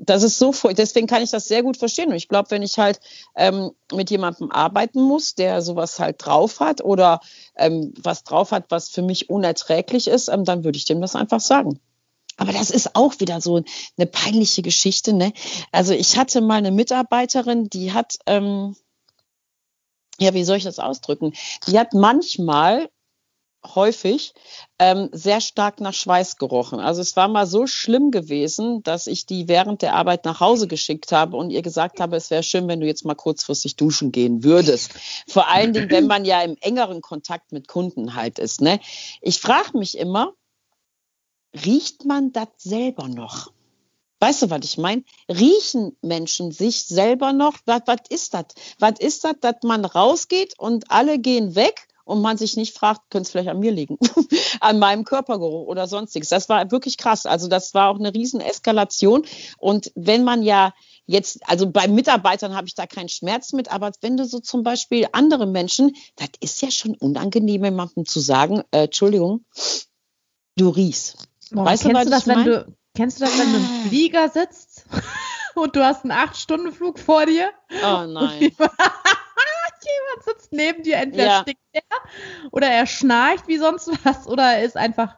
Das 0.00 0.22
ist 0.22 0.38
so, 0.38 0.52
deswegen 0.70 1.06
kann 1.06 1.22
ich 1.22 1.30
das 1.30 1.46
sehr 1.46 1.62
gut 1.62 1.76
verstehen. 1.76 2.10
Und 2.10 2.16
ich 2.16 2.28
glaube, 2.28 2.50
wenn 2.50 2.62
ich 2.62 2.78
halt 2.78 3.00
ähm, 3.34 3.70
mit 3.92 4.10
jemandem 4.10 4.50
arbeiten 4.50 5.02
muss, 5.02 5.34
der 5.34 5.62
sowas 5.62 5.98
halt 5.98 6.24
drauf 6.24 6.60
hat 6.60 6.84
oder 6.84 7.20
ähm, 7.56 7.92
was 8.00 8.24
drauf 8.24 8.52
hat, 8.52 8.66
was 8.68 8.88
für 8.88 9.02
mich 9.02 9.30
unerträglich 9.30 10.08
ist, 10.08 10.28
ähm, 10.28 10.44
dann 10.44 10.64
würde 10.64 10.76
ich 10.76 10.84
dem 10.84 11.00
das 11.00 11.16
einfach 11.16 11.40
sagen. 11.40 11.80
Aber 12.38 12.52
das 12.52 12.70
ist 12.70 12.94
auch 12.94 13.18
wieder 13.18 13.40
so 13.40 13.62
eine 13.96 14.06
peinliche 14.06 14.62
Geschichte. 14.62 15.12
Ne? 15.12 15.32
Also 15.72 15.92
ich 15.92 16.16
hatte 16.16 16.40
mal 16.40 16.54
eine 16.54 16.70
Mitarbeiterin, 16.70 17.68
die 17.68 17.92
hat, 17.92 18.18
ähm, 18.26 18.76
ja, 20.20 20.34
wie 20.34 20.44
soll 20.44 20.56
ich 20.56 20.64
das 20.64 20.78
ausdrücken? 20.78 21.32
Die 21.66 21.78
hat 21.78 21.94
manchmal 21.94 22.88
häufig 23.74 24.34
ähm, 24.78 25.08
sehr 25.12 25.40
stark 25.40 25.80
nach 25.80 25.94
Schweiß 25.94 26.36
gerochen. 26.36 26.80
Also 26.80 27.00
es 27.00 27.16
war 27.16 27.28
mal 27.28 27.46
so 27.46 27.66
schlimm 27.66 28.10
gewesen, 28.10 28.82
dass 28.82 29.06
ich 29.06 29.26
die 29.26 29.48
während 29.48 29.82
der 29.82 29.94
Arbeit 29.94 30.24
nach 30.24 30.40
Hause 30.40 30.68
geschickt 30.68 31.12
habe 31.12 31.36
und 31.36 31.50
ihr 31.50 31.62
gesagt 31.62 32.00
habe, 32.00 32.16
es 32.16 32.30
wäre 32.30 32.42
schön, 32.42 32.68
wenn 32.68 32.80
du 32.80 32.86
jetzt 32.86 33.04
mal 33.04 33.14
kurzfristig 33.14 33.76
duschen 33.76 34.12
gehen 34.12 34.44
würdest. 34.44 34.92
Vor 35.26 35.48
allen 35.48 35.72
Dingen, 35.72 35.90
wenn 35.90 36.06
man 36.06 36.24
ja 36.24 36.42
im 36.42 36.56
engeren 36.60 37.00
Kontakt 37.00 37.52
mit 37.52 37.68
Kunden 37.68 38.14
halt 38.14 38.38
ist. 38.38 38.60
Ne? 38.60 38.80
Ich 39.20 39.40
frage 39.40 39.76
mich 39.76 39.98
immer, 39.98 40.32
riecht 41.64 42.04
man 42.04 42.32
das 42.32 42.48
selber 42.58 43.08
noch? 43.08 43.52
Weißt 44.20 44.42
du, 44.42 44.50
was 44.50 44.64
ich 44.64 44.78
meine? 44.78 45.04
Riechen 45.28 45.96
Menschen 46.02 46.50
sich 46.50 46.84
selber 46.84 47.32
noch? 47.32 47.54
Was, 47.66 47.82
was 47.86 48.00
ist 48.08 48.34
das? 48.34 48.46
Was 48.78 48.98
ist 48.98 49.24
das, 49.24 49.34
dass 49.40 49.56
man 49.62 49.84
rausgeht 49.84 50.58
und 50.58 50.90
alle 50.90 51.18
gehen 51.18 51.54
weg 51.54 51.87
und 52.08 52.22
man 52.22 52.38
sich 52.38 52.56
nicht 52.56 52.74
fragt, 52.74 53.02
könnte 53.10 53.26
es 53.26 53.30
vielleicht 53.30 53.50
an 53.50 53.58
mir 53.58 53.70
liegen, 53.70 53.98
an 54.60 54.78
meinem 54.78 55.04
Körpergeruch 55.04 55.66
oder 55.66 55.86
sonstiges. 55.86 56.30
Das 56.30 56.48
war 56.48 56.70
wirklich 56.70 56.96
krass. 56.96 57.26
Also 57.26 57.48
das 57.48 57.74
war 57.74 57.90
auch 57.90 57.98
eine 57.98 58.14
riesen 58.14 58.40
Eskalation. 58.40 59.26
Und 59.58 59.92
wenn 59.94 60.24
man 60.24 60.42
ja 60.42 60.72
jetzt, 61.04 61.46
also 61.46 61.70
bei 61.70 61.86
Mitarbeitern 61.86 62.56
habe 62.56 62.66
ich 62.66 62.74
da 62.74 62.86
keinen 62.86 63.10
Schmerz 63.10 63.52
mit, 63.52 63.70
aber 63.70 63.92
wenn 64.00 64.16
du 64.16 64.24
so 64.24 64.40
zum 64.40 64.62
Beispiel 64.62 65.06
andere 65.12 65.46
Menschen, 65.46 65.94
das 66.16 66.30
ist 66.40 66.62
ja 66.62 66.70
schon 66.70 66.94
unangenehm, 66.94 67.62
jemandem 67.62 68.06
zu 68.06 68.20
sagen, 68.20 68.62
äh, 68.70 68.84
Entschuldigung, 68.84 69.44
du 70.56 70.70
riechst. 70.70 71.28
Boah, 71.50 71.66
weißt 71.66 71.82
kennst 71.82 72.00
du, 72.00 72.04
du 72.06 72.10
das, 72.10 72.26
wenn 72.26 72.44
du, 72.44 72.74
kennst 72.94 73.20
du 73.20 73.24
das, 73.24 73.38
wenn 73.38 73.52
du 73.52 73.58
im 73.58 73.64
ah. 73.64 73.88
Flieger 73.88 74.28
sitzt 74.30 74.86
und 75.54 75.76
du 75.76 75.84
hast 75.84 76.04
einen 76.04 76.12
Acht-Stunden-Flug 76.12 76.98
vor 76.98 77.26
dir? 77.26 77.50
Oh 77.84 78.06
nein 78.06 78.50
jemand 79.84 80.24
sitzt 80.24 80.52
neben 80.52 80.82
dir, 80.82 80.96
entweder 80.96 81.26
ja. 81.26 81.42
stickt 81.42 81.60
er 81.72 81.82
oder 82.52 82.68
er 82.68 82.86
schnarcht 82.86 83.48
wie 83.48 83.58
sonst 83.58 83.90
was 84.04 84.26
oder 84.26 84.42
er 84.42 84.64
ist 84.64 84.76
einfach. 84.76 85.16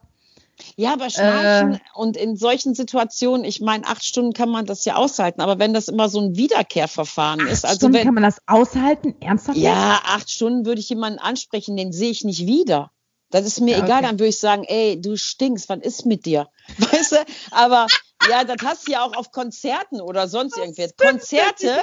Ja, 0.77 0.93
aber 0.93 1.11
schnarchen 1.11 1.75
äh, 1.75 1.79
und 1.95 2.17
in 2.17 2.37
solchen 2.37 2.75
Situationen, 2.75 3.45
ich 3.45 3.61
meine, 3.61 3.87
acht 3.87 4.05
Stunden 4.05 4.33
kann 4.33 4.51
man 4.51 4.67
das 4.67 4.85
ja 4.85 4.97
aushalten, 4.97 5.41
aber 5.41 5.59
wenn 5.59 5.73
das 5.73 5.89
immer 5.89 6.09
so 6.09 6.21
ein 6.21 6.37
Wiederkehrverfahren 6.37 7.41
acht 7.41 7.51
ist, 7.51 7.65
also 7.65 7.77
Stunden 7.77 7.95
wenn, 7.95 8.05
kann 8.05 8.15
man 8.15 8.23
das 8.23 8.41
aushalten, 8.47 9.15
ernsthaft? 9.21 9.59
Ja, 9.59 10.01
acht 10.05 10.31
Stunden 10.31 10.67
würde 10.67 10.81
ich 10.81 10.89
jemanden 10.89 11.19
ansprechen, 11.19 11.77
den 11.77 11.93
sehe 11.93 12.11
ich 12.11 12.25
nicht 12.25 12.47
wieder. 12.47 12.91
Das 13.31 13.47
ist 13.47 13.61
mir 13.61 13.79
ja, 13.79 13.85
egal, 13.85 14.03
dann 14.03 14.19
würde 14.19 14.29
ich 14.29 14.41
sagen, 14.41 14.65
ey, 14.65 15.01
du 15.01 15.17
stinkst, 15.17 15.69
was 15.69 15.79
ist 15.79 16.05
mit 16.05 16.27
dir? 16.27 16.49
Weißt 16.79 17.13
du? 17.13 17.17
Aber 17.53 17.87
ja, 18.29 18.45
das 18.45 18.57
hast 18.65 18.89
du 18.89 18.93
ja 18.93 19.05
auch 19.05 19.17
auf 19.17 19.31
Konzerten 19.31 20.01
oder 20.01 20.29
sonst 20.29 20.59
irgendwie. 20.59 20.89
Konzerte, 20.97 21.79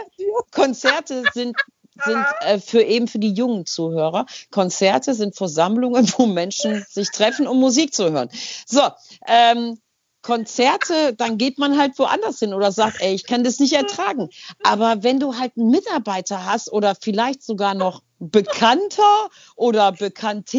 Konzerte 0.51 1.23
sind 1.33 1.55
sind 2.03 2.25
äh, 2.41 2.59
für 2.59 2.81
eben 2.81 3.07
für 3.07 3.19
die 3.19 3.33
jungen 3.33 3.65
Zuhörer. 3.65 4.25
Konzerte 4.51 5.13
sind 5.13 5.35
Versammlungen, 5.35 6.11
wo 6.17 6.25
Menschen 6.25 6.85
sich 6.89 7.09
treffen, 7.11 7.47
um 7.47 7.59
Musik 7.59 7.93
zu 7.93 8.11
hören. 8.11 8.29
So, 8.65 8.81
ähm, 9.27 9.79
Konzerte, 10.21 11.13
dann 11.13 11.37
geht 11.37 11.57
man 11.57 11.77
halt 11.77 11.97
woanders 11.97 12.39
hin 12.39 12.53
oder 12.53 12.71
sagt, 12.73 13.01
ey, 13.01 13.13
ich 13.13 13.25
kann 13.25 13.43
das 13.45 13.59
nicht 13.59 13.73
ertragen. 13.73 14.29
Aber 14.63 15.03
wenn 15.03 15.19
du 15.19 15.37
halt 15.37 15.53
einen 15.55 15.69
Mitarbeiter 15.69 16.45
hast 16.45 16.71
oder 16.71 16.95
vielleicht 16.95 17.43
sogar 17.43 17.75
noch 17.75 18.01
Bekannter 18.19 19.29
oder 19.55 19.91
Bekannte. 19.91 20.57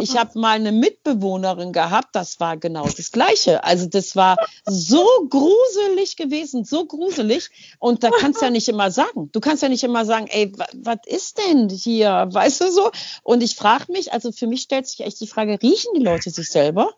Ich 0.00 0.16
habe 0.16 0.38
mal 0.38 0.52
eine 0.52 0.72
Mitbewohnerin 0.72 1.72
gehabt, 1.72 2.14
das 2.14 2.38
war 2.40 2.56
genau 2.56 2.88
das 2.88 3.10
Gleiche. 3.10 3.64
Also 3.64 3.86
das 3.86 4.14
war 4.16 4.36
so 4.64 5.04
gruselig 5.28 6.16
gewesen, 6.16 6.64
so 6.64 6.86
gruselig. 6.86 7.50
Und 7.78 8.04
da 8.04 8.10
kannst 8.10 8.40
du 8.40 8.46
ja 8.46 8.50
nicht 8.50 8.68
immer 8.68 8.90
sagen. 8.90 9.30
Du 9.32 9.40
kannst 9.40 9.62
ja 9.62 9.68
nicht 9.68 9.84
immer 9.84 10.04
sagen, 10.04 10.26
ey, 10.28 10.52
was 10.74 10.98
ist 11.06 11.38
denn 11.38 11.68
hier? 11.68 12.28
Weißt 12.30 12.60
du 12.60 12.70
so? 12.70 12.90
Und 13.22 13.42
ich 13.42 13.56
frage 13.56 13.90
mich, 13.90 14.12
also 14.12 14.32
für 14.32 14.46
mich 14.46 14.62
stellt 14.62 14.86
sich 14.86 15.00
echt 15.00 15.20
die 15.20 15.26
Frage, 15.26 15.58
riechen 15.62 15.92
die 15.96 16.02
Leute 16.02 16.30
sich 16.30 16.48
selber? 16.48 16.94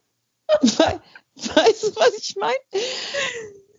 weißt 0.60 1.82
du, 1.82 1.96
was 1.96 2.12
ich 2.18 2.36
meine? 2.36 2.54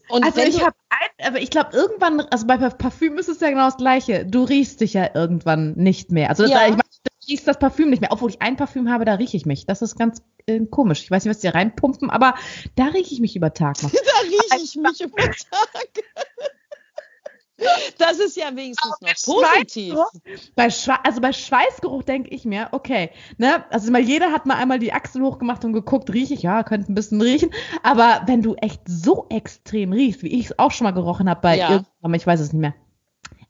Und 0.09 0.23
also 0.23 0.41
ich 0.41 0.63
habe 0.63 0.75
aber 1.23 1.41
ich 1.41 1.49
glaube 1.49 1.69
irgendwann, 1.73 2.21
also 2.21 2.47
bei 2.47 2.57
Parfüm 2.57 3.17
ist 3.17 3.29
es 3.29 3.39
ja 3.39 3.49
genau 3.49 3.65
das 3.65 3.77
Gleiche. 3.77 4.25
Du 4.25 4.43
riechst 4.43 4.81
dich 4.81 4.93
ja 4.93 5.09
irgendwann 5.13 5.73
nicht 5.75 6.11
mehr. 6.11 6.29
Also 6.29 6.45
ja. 6.45 6.67
ich 6.67 6.71
mein, 6.71 6.77
du 6.77 7.27
riechst 7.29 7.47
das 7.47 7.59
Parfüm 7.59 7.89
nicht 7.89 8.01
mehr. 8.01 8.11
Obwohl 8.11 8.29
ich 8.29 8.41
ein 8.41 8.55
Parfüm 8.55 8.89
habe, 8.89 9.05
da 9.05 9.15
rieche 9.15 9.37
ich 9.37 9.45
mich. 9.45 9.65
Das 9.65 9.81
ist 9.81 9.97
ganz 9.97 10.21
äh, 10.47 10.65
komisch. 10.65 11.03
Ich 11.03 11.11
weiß 11.11 11.25
nicht, 11.25 11.35
was 11.35 11.41
die 11.41 11.47
reinpumpen, 11.47 12.09
aber 12.09 12.35
da 12.75 12.85
rieche 12.85 13.13
ich 13.13 13.19
mich 13.19 13.35
über 13.35 13.53
Tag 13.53 13.81
noch. 13.83 13.91
da 13.91 13.97
rieche 14.23 14.63
ich 14.63 14.75
mich 14.75 15.01
über 15.01 15.17
Tag. 15.17 15.35
Das 17.97 18.19
ist 18.19 18.37
ja 18.37 18.55
wenigstens 18.55 18.95
noch 19.01 19.35
positiv. 19.35 19.95
Bei 20.55 20.69
also 21.03 21.21
bei 21.21 21.33
Schweißgeruch 21.33 22.03
denke 22.03 22.29
ich 22.29 22.45
mir, 22.45 22.69
okay, 22.71 23.11
ne, 23.37 23.65
also 23.69 23.91
mal 23.91 24.01
jeder 24.01 24.31
hat 24.31 24.45
mal 24.45 24.55
einmal 24.55 24.79
die 24.79 24.93
Achsel 24.93 25.21
hochgemacht 25.21 25.65
und 25.65 25.73
geguckt, 25.73 26.11
rieche 26.13 26.33
ich, 26.33 26.43
ja, 26.43 26.63
könnte 26.63 26.91
ein 26.91 26.95
bisschen 26.95 27.21
riechen, 27.21 27.51
aber 27.83 28.23
wenn 28.25 28.41
du 28.41 28.55
echt 28.55 28.81
so 28.85 29.25
extrem 29.29 29.91
riechst, 29.91 30.23
wie 30.23 30.39
ich 30.39 30.45
es 30.45 30.59
auch 30.59 30.71
schon 30.71 30.85
mal 30.85 30.91
gerochen 30.91 31.29
habe 31.29 31.41
bei 31.41 31.57
ja. 31.57 31.71
irgendwann, 31.71 32.13
ich 32.13 32.27
weiß 32.27 32.39
es 32.39 32.53
nicht 32.53 32.61
mehr, 32.61 32.73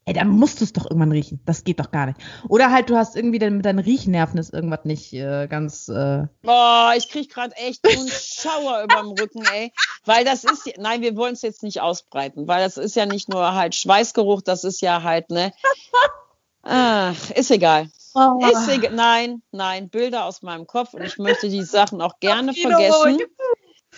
ey, 0.10 0.14
dann 0.14 0.30
musst 0.30 0.60
du 0.60 0.64
es 0.66 0.74
doch 0.74 0.86
irgendwann 0.86 1.12
riechen. 1.12 1.40
Das 1.46 1.64
geht 1.64 1.80
doch 1.80 1.92
gar 1.92 2.08
nicht. 2.08 2.20
Oder 2.48 2.72
halt, 2.72 2.90
du 2.90 2.98
hast 2.98 3.16
irgendwie 3.16 3.38
dann 3.38 3.58
mit 3.58 3.66
deinen 3.66 3.78
Riechnerven 3.78 4.40
ist 4.40 4.52
irgendwas 4.52 4.84
nicht 4.84 5.14
äh, 5.14 5.48
ganz. 5.48 5.88
Äh 5.88 6.26
Boah, 6.42 6.94
ich 6.98 7.10
krieg 7.10 7.32
gerade 7.32 7.56
echt 7.56 7.86
so 7.86 8.00
einen 8.00 8.10
Schauer 8.10 8.84
überm 8.86 9.12
Rücken, 9.12 9.44
ey. 9.54 9.72
Weil 10.06 10.26
das 10.26 10.44
ist, 10.44 10.68
nein, 10.78 11.02
wir 11.02 11.16
wollen 11.16 11.34
es 11.34 11.44
jetzt 11.44 11.62
nicht 11.62 11.82
ausbreiten, 11.82 12.48
weil 12.48 12.64
das 12.64 12.78
ist 12.78 12.96
ja 12.96 13.06
nicht 13.06 13.30
nur 13.30 13.54
halt 13.54 13.76
Schweißgeruch, 13.76 14.42
das 14.42 14.64
ist 14.64 14.82
ja 14.82 15.04
halt, 15.04 15.30
ne. 15.30 15.54
Ach, 16.64 17.30
ist 17.32 17.52
egal. 17.52 17.90
Oh. 18.16 18.40
Ist 18.52 18.68
egal. 18.68 18.94
Nein, 18.94 19.44
nein, 19.52 19.90
Bilder 19.90 20.26
aus 20.26 20.42
meinem 20.42 20.66
Kopf 20.66 20.96
und 20.96 21.04
ich 21.04 21.20
möchte 21.20 21.50
die 21.50 21.62
Sachen 21.62 22.02
auch 22.02 22.20
gerne 22.20 22.56
vergessen. 22.56 23.20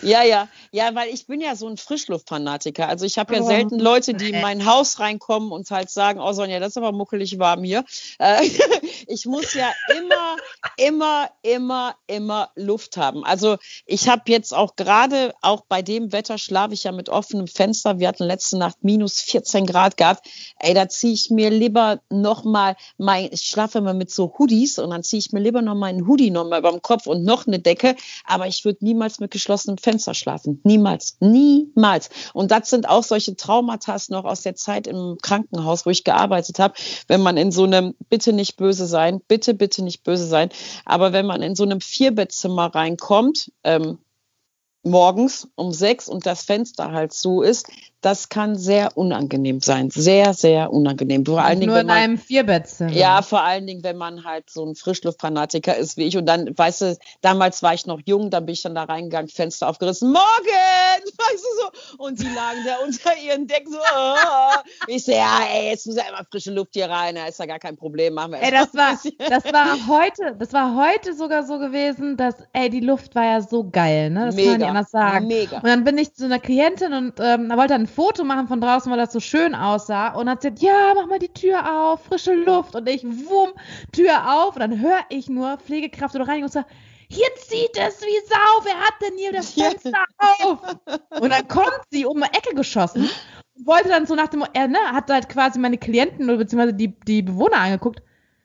Ja, 0.02 0.24
ja, 0.24 0.48
ja, 0.72 0.94
weil 0.94 1.14
ich 1.14 1.26
bin 1.26 1.40
ja 1.40 1.54
so 1.54 1.68
ein 1.68 1.76
Frischluftfanatiker. 1.76 2.88
Also 2.88 3.06
ich 3.06 3.18
habe 3.18 3.36
ja 3.36 3.42
oh, 3.42 3.46
selten 3.46 3.78
Leute, 3.78 4.14
die 4.14 4.30
in 4.30 4.40
mein 4.40 4.66
Haus 4.66 4.98
reinkommen 4.98 5.52
und 5.52 5.70
halt 5.70 5.90
sagen, 5.90 6.20
oh 6.20 6.32
Sonja, 6.32 6.58
das 6.58 6.70
ist 6.70 6.76
aber 6.76 6.92
muckelig 6.92 7.38
warm 7.38 7.62
hier. 7.62 7.84
Äh, 8.18 8.48
ich 9.06 9.26
muss 9.26 9.54
ja 9.54 9.70
immer, 9.96 10.36
immer, 10.76 11.30
immer, 11.42 11.94
immer 12.08 12.50
Luft 12.56 12.96
haben. 12.96 13.24
Also 13.24 13.58
ich 13.86 14.08
habe 14.08 14.22
jetzt 14.26 14.52
auch 14.52 14.74
gerade, 14.74 15.34
auch 15.40 15.62
bei 15.68 15.82
dem 15.82 16.12
Wetter 16.12 16.36
schlafe 16.36 16.74
ich 16.74 16.84
ja 16.84 16.92
mit 16.92 17.08
offenem 17.08 17.46
Fenster. 17.46 18.00
Wir 18.00 18.08
hatten 18.08 18.24
letzte 18.24 18.58
Nacht 18.58 18.78
minus 18.82 19.20
14 19.20 19.66
Grad 19.66 19.96
gehabt. 19.96 20.26
Ey, 20.58 20.74
da 20.74 20.88
ziehe 20.88 21.14
ich 21.14 21.30
mir 21.30 21.50
lieber 21.50 22.00
nochmal 22.10 22.76
mein, 22.98 23.28
ich 23.30 23.42
schlafe 23.42 23.78
immer 23.78 23.94
mit 23.94 24.10
so 24.10 24.34
Hoodies 24.36 24.80
und 24.80 24.90
dann 24.90 25.04
ziehe 25.04 25.20
ich 25.20 25.32
mir 25.32 25.40
lieber 25.40 25.62
noch 25.62 25.76
meinen 25.76 26.08
Hoodie 26.08 26.30
nochmal 26.30 26.58
über 26.58 26.72
dem 26.72 26.82
Kopf 26.82 27.06
und 27.06 27.22
noch 27.22 27.46
eine 27.46 27.60
Decke. 27.60 27.94
Aber 28.24 28.48
ich 28.48 28.64
würde 28.64 28.84
niemals 28.84 29.20
mit 29.20 29.30
geschlossenem 29.30 29.78
Fenster 29.78 29.91
schlafen. 29.98 30.60
Niemals. 30.64 31.16
Niemals. 31.20 32.10
Und 32.34 32.50
das 32.50 32.70
sind 32.70 32.88
auch 32.88 33.02
solche 33.02 33.36
Traumata 33.36 33.96
noch 34.08 34.24
aus 34.24 34.42
der 34.42 34.54
Zeit 34.54 34.86
im 34.86 35.18
Krankenhaus, 35.20 35.86
wo 35.86 35.90
ich 35.90 36.04
gearbeitet 36.04 36.58
habe. 36.58 36.74
Wenn 37.08 37.22
man 37.22 37.36
in 37.36 37.52
so 37.52 37.64
einem, 37.64 37.94
bitte 38.08 38.32
nicht 38.32 38.56
böse 38.56 38.86
sein, 38.86 39.20
bitte, 39.28 39.54
bitte 39.54 39.82
nicht 39.82 40.02
böse 40.02 40.26
sein, 40.26 40.48
aber 40.84 41.12
wenn 41.12 41.26
man 41.26 41.42
in 41.42 41.54
so 41.54 41.62
einem 41.62 41.80
Vierbettzimmer 41.80 42.74
reinkommt, 42.74 43.52
ähm, 43.64 43.98
morgens 44.82 45.48
um 45.54 45.72
sechs 45.72 46.08
und 46.08 46.26
das 46.26 46.42
Fenster 46.42 46.92
halt 46.92 47.12
so 47.12 47.42
ist, 47.42 47.68
das 48.02 48.28
kann 48.28 48.56
sehr 48.56 48.96
unangenehm 48.96 49.60
sein. 49.60 49.90
Sehr, 49.90 50.34
sehr 50.34 50.72
unangenehm. 50.72 51.24
Vor 51.24 51.40
allen 51.40 51.60
Dingen, 51.60 51.70
Nur 51.70 51.80
in 51.80 51.86
man, 51.86 51.96
einem 51.96 52.18
Vierbettzimmer. 52.18 52.90
Ja, 52.90 53.22
vor 53.22 53.42
allen 53.42 53.66
Dingen, 53.66 53.84
wenn 53.84 53.96
man 53.96 54.24
halt 54.24 54.50
so 54.50 54.66
ein 54.66 54.74
Frischluftfanatiker 54.74 55.76
ist 55.76 55.96
wie 55.96 56.02
ich. 56.02 56.16
Und 56.16 56.26
dann, 56.26 56.50
weißt 56.58 56.80
du, 56.80 56.98
damals 57.20 57.62
war 57.62 57.74
ich 57.74 57.86
noch 57.86 58.00
jung, 58.04 58.30
dann 58.30 58.44
bin 58.44 58.54
ich 58.54 58.62
dann 58.62 58.74
da 58.74 58.82
reingegangen, 58.82 59.28
Fenster 59.28 59.68
aufgerissen. 59.68 60.12
Morgen! 60.12 60.22
Weißt 61.22 61.44
du 61.44 61.96
so. 61.96 62.04
Und 62.04 62.18
die 62.18 62.24
lagen 62.24 62.58
da 62.66 62.76
unter 62.84 63.16
ihren 63.16 63.46
Decken 63.46 63.72
so. 63.72 63.78
Oh. 63.78 64.58
Ich 64.88 65.04
so, 65.04 65.12
ja, 65.12 65.40
ey, 65.52 65.70
jetzt 65.70 65.86
muss 65.86 65.96
ja 65.96 66.02
immer 66.08 66.24
frische 66.28 66.50
Luft 66.50 66.74
hier 66.74 66.90
rein. 66.90 67.14
Da 67.14 67.26
ist 67.26 67.38
ja 67.38 67.46
gar 67.46 67.60
kein 67.60 67.76
Problem. 67.76 68.14
Machen 68.14 68.32
wir 68.32 68.42
ey, 68.42 68.50
das 68.50 68.74
war, 68.74 68.98
das 69.18 69.44
war 69.52 69.86
heute, 69.86 70.34
das 70.38 70.52
war 70.52 70.74
heute 70.74 71.14
sogar 71.14 71.44
so 71.44 71.58
gewesen, 71.58 72.16
dass, 72.16 72.34
ey, 72.52 72.68
die 72.68 72.80
Luft 72.80 73.14
war 73.14 73.24
ja 73.24 73.40
so 73.40 73.68
geil, 73.70 74.10
ne? 74.10 74.26
Das 74.26 74.34
mega, 74.34 74.52
kann 74.52 74.60
man 74.60 74.60
nicht 74.60 74.68
anders 74.70 74.90
sagen. 74.90 75.26
Mega. 75.28 75.56
Und 75.58 75.66
dann 75.66 75.84
bin 75.84 75.98
ich 75.98 76.14
zu 76.14 76.24
einer 76.24 76.40
Klientin 76.40 76.92
und 76.92 77.14
ähm, 77.20 77.50
wollte 77.50 77.74
dann 77.74 77.86
Foto 77.92 78.24
machen 78.24 78.48
von 78.48 78.60
draußen, 78.60 78.90
weil 78.90 78.98
das 78.98 79.12
so 79.12 79.20
schön 79.20 79.54
aussah. 79.54 80.14
Und 80.14 80.28
hat 80.28 80.40
gesagt, 80.40 80.60
ja, 80.60 80.92
mach 80.94 81.06
mal 81.06 81.18
die 81.18 81.32
Tür 81.32 81.60
auf, 81.80 82.04
frische 82.04 82.34
Luft. 82.34 82.74
Und 82.74 82.88
ich, 82.88 83.04
wumm, 83.04 83.52
Tür 83.92 84.32
auf. 84.34 84.54
Und 84.54 84.60
dann 84.60 84.80
höre 84.80 85.00
ich 85.08 85.28
nur 85.28 85.58
Pflegekraft 85.58 86.14
oder 86.14 86.26
Reinigung 86.26 86.46
und 86.46 86.52
sage, 86.52 86.66
hier 87.08 87.28
zieht 87.36 87.76
es 87.76 88.00
wie 88.00 88.26
Sau, 88.26 88.64
wer 88.64 88.74
hat 88.74 88.94
denn 89.02 89.18
hier 89.18 89.32
das 89.32 89.50
Fenster 89.50 90.04
auf? 90.42 90.58
Und 91.20 91.30
dann 91.30 91.46
kommt 91.46 91.82
sie 91.90 92.06
um 92.06 92.16
eine 92.16 92.32
Ecke 92.32 92.54
geschossen 92.54 93.10
und 93.54 93.66
wollte 93.66 93.88
dann 93.88 94.06
so 94.06 94.14
nach 94.14 94.28
dem, 94.28 94.44
er 94.54 94.68
ne, 94.68 94.78
hat 94.92 95.10
halt 95.10 95.28
quasi 95.28 95.58
meine 95.58 95.76
Klienten 95.76 96.24
oder 96.28 96.38
beziehungsweise 96.38 96.74
die, 96.74 96.98
die 97.00 97.22
Bewohner 97.22 97.58
angeguckt. 97.58 98.02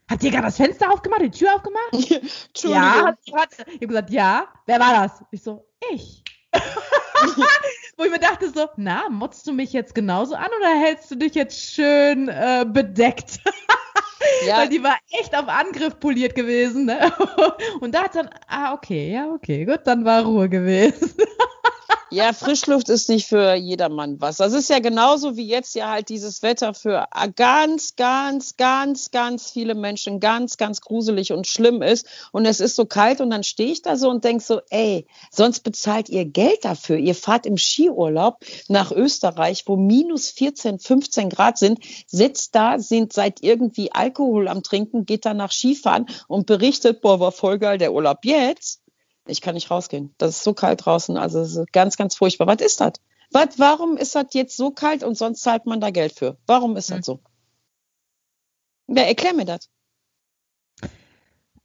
Habt 0.10 0.24
ihr 0.24 0.32
gerade 0.32 0.46
das 0.46 0.58
Fenster 0.58 0.92
aufgemacht, 0.92 1.22
die 1.22 1.32
Tür 1.32 1.56
aufgemacht? 1.56 2.22
Ja, 2.64 3.06
hat, 3.06 3.18
hat, 3.34 3.50
ich 3.68 3.76
habe 3.76 3.88
gesagt, 3.88 4.10
ja. 4.10 4.48
Wer 4.66 4.80
war 4.80 5.08
das? 5.08 5.24
Ich 5.32 5.44
so, 5.44 5.66
ich. 5.94 6.24
Wo 7.98 8.04
ich 8.04 8.12
mir 8.12 8.20
dachte 8.20 8.52
so, 8.52 8.70
na, 8.76 9.10
motzt 9.10 9.48
du 9.48 9.54
mich 9.54 9.74
jetzt 9.74 9.96
genauso 9.96 10.36
an 10.36 10.50
oder 10.60 10.80
hältst 10.80 11.10
du 11.10 11.16
dich 11.16 11.34
jetzt 11.34 11.60
schön 11.60 12.28
äh, 12.30 12.64
bedeckt? 12.68 13.40
Ja. 14.46 14.58
Weil 14.58 14.70
die 14.70 14.84
war 14.84 14.98
echt 15.12 15.36
auf 15.36 15.48
Angriff 15.48 16.00
poliert 16.00 16.36
gewesen. 16.36 16.86
Ne? 16.86 17.12
Und 17.82 17.94
da 17.94 18.04
hat 18.04 18.16
dann, 18.16 18.30
ah, 18.48 18.74
okay, 18.74 19.12
ja, 19.12 19.30
okay, 19.30 19.66
gut, 19.66 19.82
dann 19.86 20.06
war 20.06 20.24
Ruhe 20.24 20.50
gewesen. 20.50 21.14
Ja, 22.10 22.32
Frischluft 22.32 22.88
ist 22.88 23.10
nicht 23.10 23.28
für 23.28 23.54
jedermann 23.56 24.22
was. 24.22 24.38
Das 24.38 24.54
ist 24.54 24.70
ja 24.70 24.80
genauso 24.80 25.36
wie 25.36 25.46
jetzt 25.46 25.76
ja 25.76 25.90
halt 25.90 26.08
dieses 26.08 26.42
Wetter 26.42 26.74
für 26.74 27.06
ganz, 27.36 27.98
ganz, 27.98 28.56
ganz, 28.56 29.12
ganz 29.12 29.52
viele 29.52 29.76
Menschen 29.76 30.22
ganz, 30.22 30.56
ganz 30.56 30.80
gruselig 30.80 31.34
und 31.34 31.48
schlimm 31.48 31.82
ist. 31.82 32.08
Und 32.32 32.46
es 32.46 32.62
ist 32.62 32.78
so 32.78 32.86
kalt 32.86 33.20
und 33.20 33.30
dann 33.30 33.44
stehe 33.44 33.74
ich 33.74 33.82
da 33.82 33.98
so 33.98 34.10
und 34.10 34.24
denke 34.24 34.42
so, 34.42 34.62
ey, 34.70 35.06
sonst 35.32 35.60
bezahlt 35.66 36.08
ihr 36.08 36.24
Geld 36.24 36.64
dafür. 36.64 36.96
Ihr 36.96 37.14
fahrt 37.14 37.46
im 37.46 37.58
Skiurlaub 37.58 38.38
nach 38.70 38.94
Österreich, 38.94 39.64
wo 39.66 39.76
minus 39.76 40.30
14, 40.30 40.80
15 40.80 41.30
Grad 41.30 41.58
sind, 41.58 41.80
sitzt 42.08 42.56
da, 42.56 42.80
sind 42.80 43.12
seit 43.12 43.44
irgendwie 43.44 43.92
Alkohol 43.92 44.17
am 44.20 44.64
Trinken, 44.64 45.06
geht 45.06 45.26
dann 45.26 45.38
nach 45.38 45.52
Skifahren 45.52 46.08
und 46.28 46.46
berichtet, 46.46 47.02
boah, 47.02 47.20
war 47.20 47.32
voll 47.32 47.60
geil 47.60 47.78
der 47.78 47.94
Urlaub 47.94 48.20
jetzt 48.24 48.82
ich 49.28 49.42
kann 49.42 49.56
nicht 49.56 49.70
rausgehen. 49.70 50.14
Das 50.18 50.38
ist 50.38 50.44
so 50.44 50.54
kalt 50.54 50.86
draußen. 50.86 51.18
Also 51.18 51.40
es 51.42 51.56
ist 51.56 51.74
ganz, 51.74 51.98
ganz 51.98 52.16
furchtbar. 52.16 52.48
Was 52.48 52.62
ist 52.62 52.82
das? 52.82 52.94
Was, 53.32 53.60
warum 53.60 53.98
ist 53.98 54.16
das 54.16 54.28
jetzt 54.34 54.56
so 54.56 54.72
kalt 54.72 55.04
und 55.04 55.16
sonst 55.16 55.42
zahlt 55.42 55.66
man 55.66 55.82
da 55.82 55.90
Geld 55.90 56.14
für? 56.14 56.38
Warum 56.48 56.78
ist 56.78 56.90
das 56.90 56.98
hm. 56.98 57.04
so? 57.04 57.20
Ja, 58.88 59.04
erklär 59.04 59.34
mir 59.34 59.46
das. 59.46 59.70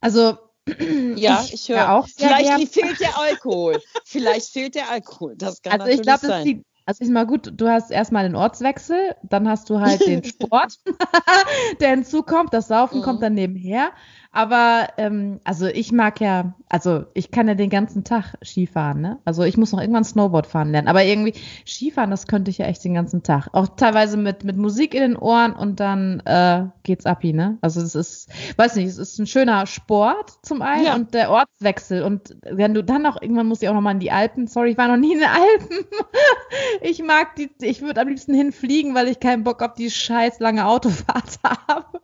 Also 0.01 0.37
ja, 1.15 1.41
ich, 1.45 1.53
ich 1.53 1.69
höre 1.69 1.93
auch. 1.93 2.07
Vielleicht 2.07 2.73
fehlt 2.73 2.99
der 2.99 3.17
Alkohol. 3.17 3.81
Vielleicht 4.03 4.47
fehlt 4.47 4.75
der 4.75 4.89
Alkohol. 4.89 5.35
Das 5.37 5.61
kann 5.61 5.79
also 5.79 5.93
ich 5.93 6.01
glaube, 6.01 6.27
das 6.27 6.43
liegt 6.43 6.65
also 6.85 7.03
ist 7.03 7.11
mal 7.11 7.25
gut, 7.25 7.51
du 7.55 7.69
hast 7.69 7.91
erstmal 7.91 8.23
den 8.23 8.35
Ortswechsel, 8.35 9.15
dann 9.23 9.47
hast 9.47 9.69
du 9.69 9.79
halt 9.79 10.05
den 10.05 10.23
Sport, 10.23 10.79
der 11.79 11.89
hinzukommt, 11.91 12.53
das 12.53 12.67
Saufen 12.67 12.99
mhm. 12.99 13.03
kommt 13.03 13.21
dann 13.21 13.33
nebenher. 13.33 13.91
Aber 14.35 14.87
ähm, 14.97 15.39
also 15.43 15.67
ich 15.67 15.91
mag 15.91 16.19
ja, 16.19 16.55
also 16.67 17.05
ich 17.13 17.29
kann 17.29 17.47
ja 17.47 17.53
den 17.53 17.69
ganzen 17.69 18.03
Tag 18.03 18.33
Skifahren, 18.43 18.99
ne? 18.99 19.19
Also 19.25 19.43
ich 19.43 19.57
muss 19.57 19.71
noch 19.71 19.79
irgendwann 19.79 20.03
Snowboard 20.03 20.47
fahren 20.47 20.71
lernen. 20.71 20.87
Aber 20.87 21.03
irgendwie 21.03 21.35
Skifahren, 21.67 22.09
das 22.09 22.25
könnte 22.25 22.49
ich 22.49 22.57
ja 22.57 22.65
echt 22.65 22.83
den 22.83 22.95
ganzen 22.95 23.21
Tag. 23.21 23.49
Auch 23.53 23.67
teilweise 23.77 24.17
mit, 24.17 24.43
mit 24.43 24.57
Musik 24.57 24.95
in 24.95 25.01
den 25.01 25.15
Ohren 25.15 25.53
und 25.53 25.79
dann 25.79 26.21
äh, 26.21 26.65
geht's 26.81 27.05
ab, 27.05 27.23
ne? 27.23 27.59
Also 27.61 27.79
es 27.81 27.93
ist, 27.93 28.29
weiß 28.57 28.75
nicht, 28.77 28.87
es 28.87 28.97
ist 28.97 29.19
ein 29.19 29.27
schöner 29.27 29.67
Sport 29.67 30.31
zum 30.41 30.63
einen 30.63 30.85
ja. 30.85 30.95
und 30.95 31.13
der 31.13 31.29
Ortswechsel. 31.29 32.01
Und 32.01 32.35
wenn 32.41 32.73
du 32.73 32.83
dann 32.83 33.03
noch, 33.03 33.21
irgendwann 33.21 33.45
muss 33.45 33.61
ich 33.61 33.69
auch 33.69 33.75
noch 33.75 33.81
mal 33.81 33.91
in 33.91 33.99
die 33.99 34.11
Alpen. 34.11 34.47
Sorry, 34.47 34.71
ich 34.71 34.77
war 34.79 34.87
noch 34.87 34.97
nie 34.97 35.13
in 35.13 35.19
den 35.19 35.29
Alpen. 35.29 35.85
ich 36.81 37.03
mag 37.03 37.35
die, 37.35 37.51
ich 37.61 37.83
würde 37.83 38.01
am 38.01 38.07
liebsten 38.07 38.33
hinfliegen, 38.33 38.95
weil 38.95 39.09
ich 39.09 39.19
keinen 39.19 39.43
Bock 39.43 39.61
auf 39.61 39.75
die 39.75 39.91
scheiß 39.91 40.39
lange 40.39 40.65
Autofahrt 40.65 41.39
habe. 41.67 41.99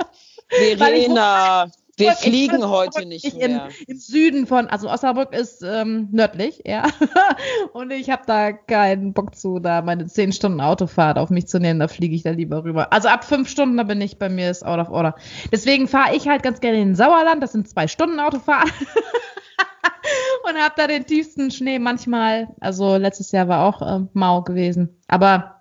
Verena, 0.78 1.68
wir 2.00 2.14
fliegen 2.14 2.68
heute 2.68 3.06
nicht 3.06 3.38
mehr. 3.38 3.48
In, 3.48 3.62
Im 3.88 3.98
Süden 3.98 4.48
von, 4.48 4.68
also 4.68 4.90
Osnabrück 4.90 5.34
ist 5.34 5.64
ähm, 5.64 6.08
nördlich, 6.12 6.62
ja. 6.66 6.88
Und 7.74 7.92
ich 7.92 8.10
habe 8.10 8.24
da 8.26 8.52
keinen 8.52 9.14
Bock 9.14 9.36
zu, 9.36 9.60
da 9.60 9.82
meine 9.82 10.08
zehn 10.08 10.32
Stunden 10.32 10.62
Autofahrt 10.62 11.18
auf 11.18 11.30
mich 11.30 11.48
zu 11.48 11.60
nehmen. 11.60 11.80
Da 11.80 11.88
fliege 11.88 12.16
ich 12.16 12.24
da 12.24 12.32
lieber 12.32 12.64
rüber. 12.64 12.92
Also 12.94 13.08
ab 13.10 13.24
fünf 13.24 13.50
Stunden, 13.50 13.78
da 13.78 13.84
bin 13.84 14.02
ich 14.02 14.18
bei 14.18 14.30
mir 14.30 14.50
ist 14.50 14.66
out 14.66 14.80
of 14.80 14.90
order. 14.90 15.16
Deswegen 15.52 15.88
fahre 15.88 16.16
ich 16.16 16.28
halt 16.28 16.44
ganz 16.44 16.60
gerne 16.60 16.80
in 16.80 16.90
den 16.90 16.96
Sauerland. 16.96 17.44
Das 17.44 17.52
sind 17.52 17.68
zwei 17.68 17.88
Stunden 17.88 18.20
Autofahrt. 18.20 18.70
Und 20.50 20.58
habe 20.58 20.74
da 20.78 20.88
den 20.88 21.06
tiefsten 21.06 21.52
Schnee 21.52 21.80
manchmal. 21.80 22.48
Also 22.60 22.98
letztes 22.98 23.32
Jahr 23.32 23.48
war 23.48 23.66
auch 23.66 23.82
äh, 23.82 24.06
mau 24.14 24.42
gewesen. 24.42 24.98
Aber 25.08 25.60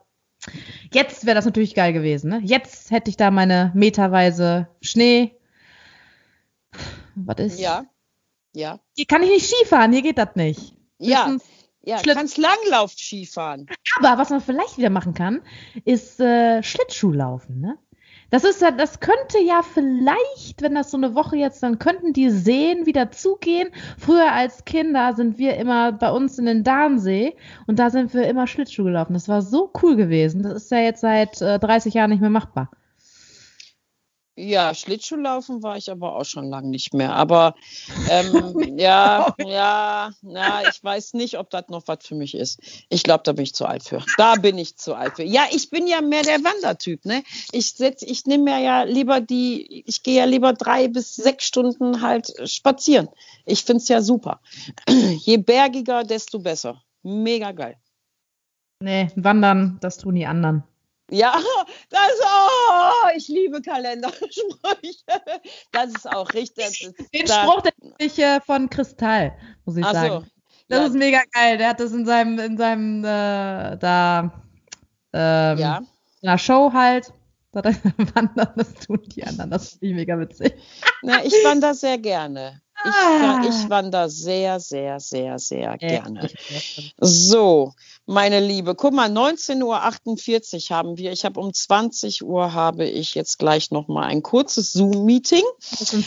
Jetzt 0.93 1.27
wäre 1.27 1.35
das 1.35 1.45
natürlich 1.45 1.75
geil 1.75 1.93
gewesen. 1.93 2.31
Ne? 2.31 2.41
Jetzt 2.43 2.91
hätte 2.91 3.11
ich 3.11 3.17
da 3.17 3.31
meine 3.31 3.73
meterweise 3.75 4.69
Schnee, 4.81 5.33
was 7.27 7.39
ist? 7.39 7.61
Ja. 7.61 7.85
Ja. 8.55 8.81
Hier 8.97 9.07
kann 9.07 9.23
ich 9.23 9.31
nicht 9.31 9.47
Skifahren, 9.47 9.93
hier 9.93 10.03
geht 10.03 10.19
das 10.19 10.35
nicht. 10.35 10.75
Ja. 10.99 11.37
Ja, 11.85 12.03
du 12.03 12.13
kannst 12.13 12.37
Langlauf 12.37 12.93
Skifahren. 12.93 13.67
Aber 13.99 14.21
was 14.21 14.29
man 14.31 14.41
vielleicht 14.41 14.77
wieder 14.77 14.91
machen 14.91 15.15
kann, 15.15 15.41
ist 15.85 16.21
äh, 16.21 16.63
Schlittschuhlaufen, 16.63 17.61
ne? 17.61 17.79
Das 18.31 18.45
ist 18.45 18.61
ja, 18.61 18.71
das 18.71 19.01
könnte 19.01 19.39
ja 19.43 19.63
vielleicht, 19.63 20.61
wenn 20.61 20.75
das 20.75 20.91
so 20.91 20.99
eine 20.99 21.15
Woche 21.15 21.37
jetzt, 21.37 21.63
dann 21.63 21.79
könnten 21.79 22.13
die 22.13 22.29
Seen 22.29 22.85
wieder 22.85 23.11
zugehen. 23.11 23.71
Früher 23.97 24.33
als 24.33 24.67
Kinder 24.67 25.15
sind 25.15 25.39
wir 25.39 25.57
immer 25.57 25.93
bei 25.93 26.11
uns 26.11 26.39
in 26.39 26.45
den 26.45 26.63
Darnsee 26.63 27.37
und 27.67 27.79
da 27.79 27.89
sind 27.89 28.13
wir 28.13 28.29
immer 28.29 28.47
Schlittschuh 28.47 28.85
gelaufen. 28.85 29.15
Das 29.15 29.29
war 29.29 29.41
so 29.41 29.73
cool 29.83 29.97
gewesen. 29.97 30.43
Das 30.43 30.65
ist 30.65 30.71
ja 30.71 30.81
jetzt 30.81 31.01
seit 31.01 31.41
äh, 31.41 31.59
30 31.59 31.95
Jahren 31.95 32.11
nicht 32.11 32.21
mehr 32.21 32.29
machbar. 32.29 32.71
Ja, 34.41 34.73
Schlittschuhlaufen 34.73 35.65
war 35.65 35.77
ich 35.77 35.91
aber 35.91 36.15
auch 36.15 36.25
schon 36.25 36.49
lange 36.49 36.69
nicht 36.69 36.95
mehr. 36.95 37.13
Aber 37.15 37.57
ähm, 38.09 38.79
ja, 38.79 39.35
ja, 39.45 40.13
ja, 40.23 40.63
ich 40.69 40.83
weiß 40.83 41.15
nicht, 41.15 41.39
ob 41.39 41.51
das 41.51 41.65
noch 41.69 41.83
was 41.87 42.07
für 42.07 42.15
mich 42.15 42.37
ist. 42.37 42.61
Ich 42.89 43.03
glaube, 43.03 43.23
da 43.25 43.33
bin 43.33 43.43
ich 43.43 43.55
zu 43.55 43.67
alt 43.67 43.83
für. 43.83 44.01
Da 44.17 44.37
bin 44.37 44.57
ich 44.57 44.77
zu 44.77 44.95
alt 44.95 45.17
für. 45.17 45.25
Ja, 45.25 45.47
ich 45.51 45.71
bin 45.71 45.89
ja 45.89 46.01
mehr 46.03 46.23
der 46.23 46.45
Wandertyp, 46.45 47.05
ne? 47.05 47.25
Ich 47.51 47.73
setz, 47.73 48.03
ich 48.03 48.27
nehme 48.27 48.45
mir 48.45 48.61
ja 48.61 48.85
lieber 48.85 49.21
die, 49.21 49.83
ich 49.85 50.05
gehe 50.05 50.19
ja 50.19 50.25
lieber 50.25 50.53
drei 50.53 50.87
bis 50.87 51.17
sechs 51.17 51.45
Stunden 51.45 52.01
halt 52.01 52.33
spazieren. 52.49 53.09
Ich 53.45 53.65
finde 53.65 53.83
es 53.83 53.89
ja 53.89 54.01
super. 54.01 54.41
Je 54.89 55.39
bergiger, 55.39 56.05
desto 56.05 56.39
besser. 56.39 56.81
Mega 57.03 57.51
geil. 57.51 57.77
Nee, 58.81 59.09
wandern, 59.17 59.79
das 59.81 59.99
tun 59.99 60.15
die 60.15 60.27
anderen. 60.27 60.63
Ja, 61.11 61.41
das 61.91 62.01
oh, 62.23 63.09
ich 63.17 63.29
liebe 63.29 63.63
Kalendersprüche. 63.63 65.05
Das 65.73 65.95
ist 65.95 66.07
auch 66.07 66.33
richtig. 66.35 66.91
Den 67.15 67.27
Spruch, 67.27 67.63
der 67.63 67.73
ist 67.99 68.19
äh, 68.19 68.41
von 68.41 68.69
Kristall, 68.69 69.37
muss 69.65 69.77
ich 69.77 69.87
sagen. 69.87 70.25
So, 70.25 70.27
das 70.69 70.81
ja. 70.81 70.87
ist 70.87 70.95
mega 70.95 71.23
geil. 71.33 71.57
Der 71.57 71.71
hat 71.71 71.81
das 71.81 71.93
in 71.93 72.05
seinem, 72.05 72.39
in 72.39 72.59
seinem, 72.59 73.05
äh, 73.05 73.79
da, 73.79 74.43
ähm, 75.13 75.59
ja. 75.59 75.81
in 76.21 76.29
einer 76.29 76.39
Show 76.39 76.73
halt. 76.73 77.13
Da 77.53 77.63
wandern, 78.15 78.53
das 78.57 78.75
tun 78.75 79.01
die 79.07 79.25
anderen. 79.25 79.51
Das 79.51 79.71
finde 79.71 79.87
ich 79.87 79.95
mega 79.95 80.19
witzig. 80.19 80.55
Na, 81.03 81.25
ich 81.25 81.33
wandere 81.45 81.75
sehr 81.75 81.97
gerne. 81.97 82.61
Ich, 82.85 82.93
ah. 82.93 83.43
ich 83.43 83.69
wandere 83.69 84.09
sehr, 84.09 84.61
sehr, 84.61 85.01
sehr, 85.01 85.39
sehr 85.39 85.77
gerne. 85.79 86.31
So, 87.01 87.73
meine 88.07 88.41
Liebe, 88.41 88.75
guck 88.75 88.95
mal, 88.95 89.11
19.48 89.11 89.63
Uhr 89.65 90.77
haben 90.77 90.97
wir. 90.97 91.13
Ich 91.13 91.25
habe 91.25 91.41
um 91.41 91.53
20 91.53 92.25
Uhr 92.25 92.55
habe 92.55 92.87
ich 92.87 93.15
jetzt 93.15 93.39
gleich 93.39 93.71
noch 93.71 93.89
mal 93.89 94.05
ein 94.07 94.23
kurzes 94.23 94.73
Zoom-Meeting. 94.73 95.43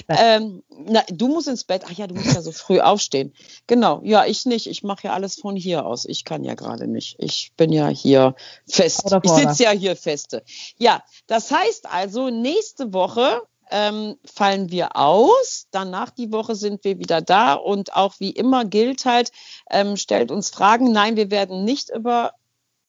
Ähm, 0.08 0.64
du 1.10 1.28
musst 1.28 1.48
ins 1.48 1.64
Bett. 1.64 1.84
Ach 1.86 1.92
ja, 1.92 2.08
du 2.08 2.16
musst 2.16 2.34
ja 2.34 2.42
so 2.42 2.52
früh 2.52 2.80
aufstehen. 2.80 3.34
Genau, 3.68 4.02
ja, 4.04 4.26
ich 4.26 4.46
nicht. 4.46 4.68
Ich 4.68 4.82
mache 4.82 5.08
ja 5.08 5.14
alles 5.14 5.36
von 5.36 5.56
hier 5.56 5.86
aus. 5.86 6.06
Ich 6.06 6.24
kann 6.24 6.44
ja 6.44 6.56
gerade 6.56 6.88
nicht. 6.88 7.18
Ich 7.20 7.52
bin 7.56 7.72
ja 7.72 7.88
hier 7.88 8.36
fest. 8.68 9.14
Ich 9.24 9.32
sitze 9.32 9.64
ja 9.64 9.72
hier 9.72 9.96
feste. 9.96 10.44
Ja, 10.78 11.04
das 11.28 11.52
heißt 11.52 11.88
also, 11.92 12.30
nächste 12.30 12.94
Woche 12.94 13.42
ähm, 13.72 14.18
fallen 14.26 14.70
wir 14.72 14.96
aus. 14.96 15.68
Danach 15.72 16.12
die 16.12 16.32
Woche 16.32 16.56
sind 16.56 16.84
wir 16.84 17.00
wieder 17.00 17.22
da 17.22 17.54
und 17.54 17.96
auch 17.96 18.16
wie 18.20 18.32
immer 18.32 18.66
gilt 18.66 19.06
halt, 19.06 19.32
ähm, 19.70 19.98
stellt 19.98 20.32
uns 20.32 20.50
Fragen. 20.50 20.92
Nein, 20.92 21.16
wir 21.16 21.32
werden 21.32 21.64
nicht 21.64 21.90
über 21.90 22.34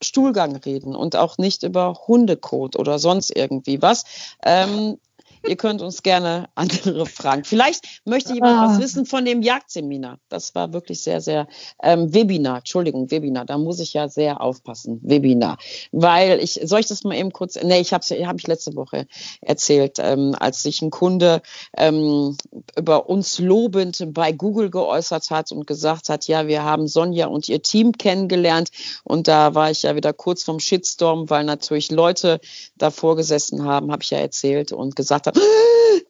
Stuhlgang 0.03 0.57
reden 0.57 0.95
und 0.95 1.17
auch 1.17 1.39
nicht 1.39 1.63
über 1.63 1.95
Hundekot 2.07 2.77
oder 2.77 2.99
sonst 2.99 3.35
irgendwie 3.35 3.81
was. 3.81 4.05
Ähm, 4.45 4.99
Ihr 5.47 5.57
könnt 5.57 5.83
uns 5.83 6.03
gerne 6.03 6.49
andere 6.55 7.07
fragen. 7.07 7.45
Vielleicht 7.45 8.03
möchte 8.05 8.35
jemand 8.35 8.59
ah. 8.59 8.69
was 8.69 8.81
wissen 8.81 9.07
von 9.07 9.25
dem 9.25 9.43
Jagdseminar. 9.43 10.19
Das 10.29 10.55
war 10.55 10.73
wirklich 10.73 11.03
sehr, 11.03 11.21
sehr 11.21 11.49
ähm, 11.83 12.15
Webinar. 12.15 12.59
Entschuldigung, 12.59 13.11
Webinar. 13.11 13.45
Da 13.45 13.59
muss 13.59 13.81
ich 13.81 13.93
ja 13.93 14.09
sehr 14.09 14.41
aufpassen. 14.41 15.01
Webinar, 15.03 15.59
weil 15.91 16.41
ich 16.41 16.61
soll 16.65 16.81
ich 16.81 16.87
das 16.87 17.05
mal 17.05 17.17
eben 17.17 17.33
kurz? 17.33 17.59
Nee, 17.63 17.81
ich 17.81 17.93
habe 17.93 18.05
hab 18.05 18.39
ich 18.39 18.47
letzte 18.47 18.77
Woche 18.77 19.07
erzählt, 19.41 19.99
ähm, 19.99 20.35
als 20.39 20.63
sich 20.63 20.83
ein 20.83 20.91
Kunde 20.91 21.43
ähm, 21.77 22.37
über 22.77 23.09
uns 23.09 23.39
lobend 23.39 24.07
bei 24.09 24.33
Google 24.33 24.71
geäußert 24.71 25.31
hat 25.31 25.53
und 25.53 25.67
gesagt 25.67 26.09
hat, 26.09 26.29
ja, 26.29 26.47
wir 26.47 26.63
haben 26.63 26.87
Sonja 26.87 27.27
und 27.27 27.49
ihr 27.49 27.63
Team 27.63 27.93
kennengelernt 27.93 28.71
und 29.05 29.29
da 29.29 29.55
war 29.55 29.71
ich 29.71 29.83
ja 29.83 29.97
wieder 29.97 30.13
kurz 30.13 30.45
vom 30.45 30.61
Shitstorm, 30.61 31.31
weil 31.31 31.45
natürlich 31.45 31.91
Leute 31.91 32.41
davor 32.77 33.17
gesessen 33.17 33.65
haben, 33.65 33.91
habe 33.91 34.03
ich 34.03 34.11
ja 34.11 34.19
erzählt 34.19 34.73
und 34.73 34.97
gesagt 34.97 35.27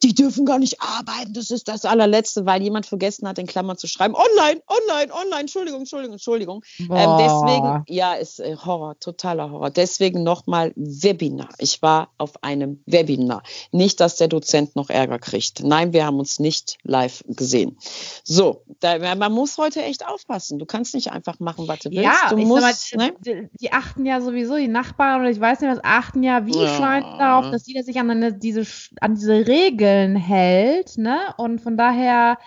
die 0.03 0.13
dürfen 0.13 0.45
gar 0.45 0.59
nicht 0.59 0.81
arbeiten, 0.81 1.33
das 1.33 1.51
ist 1.51 1.67
das 1.67 1.85
allerletzte, 1.85 2.45
weil 2.45 2.61
jemand 2.61 2.85
vergessen 2.85 3.27
hat, 3.27 3.39
in 3.39 3.47
Klammern 3.47 3.77
zu 3.77 3.87
schreiben, 3.87 4.15
online, 4.15 4.61
online, 4.67 5.13
online, 5.13 5.41
Entschuldigung, 5.41 5.81
Entschuldigung, 5.81 6.13
Entschuldigung. 6.13 6.63
Ähm, 6.79 6.89
deswegen, 6.89 7.83
ja, 7.87 8.13
ist 8.13 8.39
äh, 8.39 8.55
Horror, 8.55 8.99
totaler 8.99 9.49
Horror. 9.51 9.69
Deswegen 9.69 10.23
nochmal 10.23 10.73
Webinar. 10.75 11.49
Ich 11.57 11.81
war 11.81 12.09
auf 12.17 12.43
einem 12.43 12.81
Webinar. 12.85 13.43
Nicht, 13.71 13.99
dass 13.99 14.17
der 14.17 14.27
Dozent 14.27 14.75
noch 14.75 14.89
Ärger 14.89 15.19
kriegt. 15.19 15.63
Nein, 15.63 15.93
wir 15.93 16.05
haben 16.05 16.19
uns 16.19 16.39
nicht 16.39 16.77
live 16.83 17.23
gesehen. 17.27 17.77
So, 18.23 18.63
da, 18.79 19.15
man 19.15 19.31
muss 19.31 19.57
heute 19.57 19.81
echt 19.83 20.05
aufpassen. 20.05 20.59
Du 20.59 20.65
kannst 20.65 20.93
nicht 20.93 21.11
einfach 21.11 21.39
machen, 21.39 21.67
was 21.67 21.79
du 21.79 21.91
willst. 21.91 22.03
Ja, 22.03 22.29
du 22.29 22.37
musst, 22.37 22.95
mal, 22.95 23.07
ne? 23.07 23.15
die, 23.19 23.49
die, 23.59 23.71
achten 23.71 24.05
ja 24.05 24.21
sowieso, 24.21 24.57
die 24.57 24.67
Nachbarn 24.67 25.21
oder 25.21 25.29
ich 25.29 25.39
weiß 25.39 25.61
nicht 25.61 25.71
was, 25.71 25.83
achten 25.83 26.23
ja 26.23 26.45
wie 26.45 26.57
ja. 26.57 26.75
Schwein 26.75 27.03
darauf, 27.17 27.51
dass 27.51 27.67
jeder 27.67 27.83
sich 27.83 27.97
an 27.99 28.09
eine, 28.09 28.33
diese, 28.33 28.65
an 28.99 29.12
diese 29.15 29.47
Regeln 29.47 30.15
hält, 30.15 30.97
ne? 30.97 31.33
Und 31.37 31.61
von 31.61 31.77
daher 31.77 32.37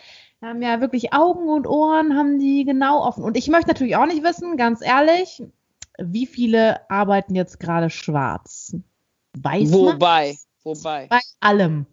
haben 0.43 0.62
ja 0.62 0.81
wirklich 0.81 1.12
Augen 1.12 1.49
und 1.49 1.67
Ohren 1.67 2.17
haben 2.17 2.39
die 2.39 2.64
genau 2.64 3.05
offen. 3.05 3.25
Und 3.25 3.37
ich 3.37 3.49
möchte 3.49 3.69
natürlich 3.69 3.97
auch 3.97 4.07
nicht 4.07 4.23
wissen, 4.23 4.57
ganz 4.57 4.81
ehrlich, 4.83 5.43
wie 5.99 6.27
viele 6.27 6.89
arbeiten 6.91 7.35
jetzt 7.35 7.59
gerade 7.59 7.91
schwarz? 7.91 8.77
Weiß 9.39 9.73
wobei, 9.73 10.29
man? 10.29 10.77
wobei. 10.77 11.07
Bei 11.09 11.21
allem. 11.41 11.87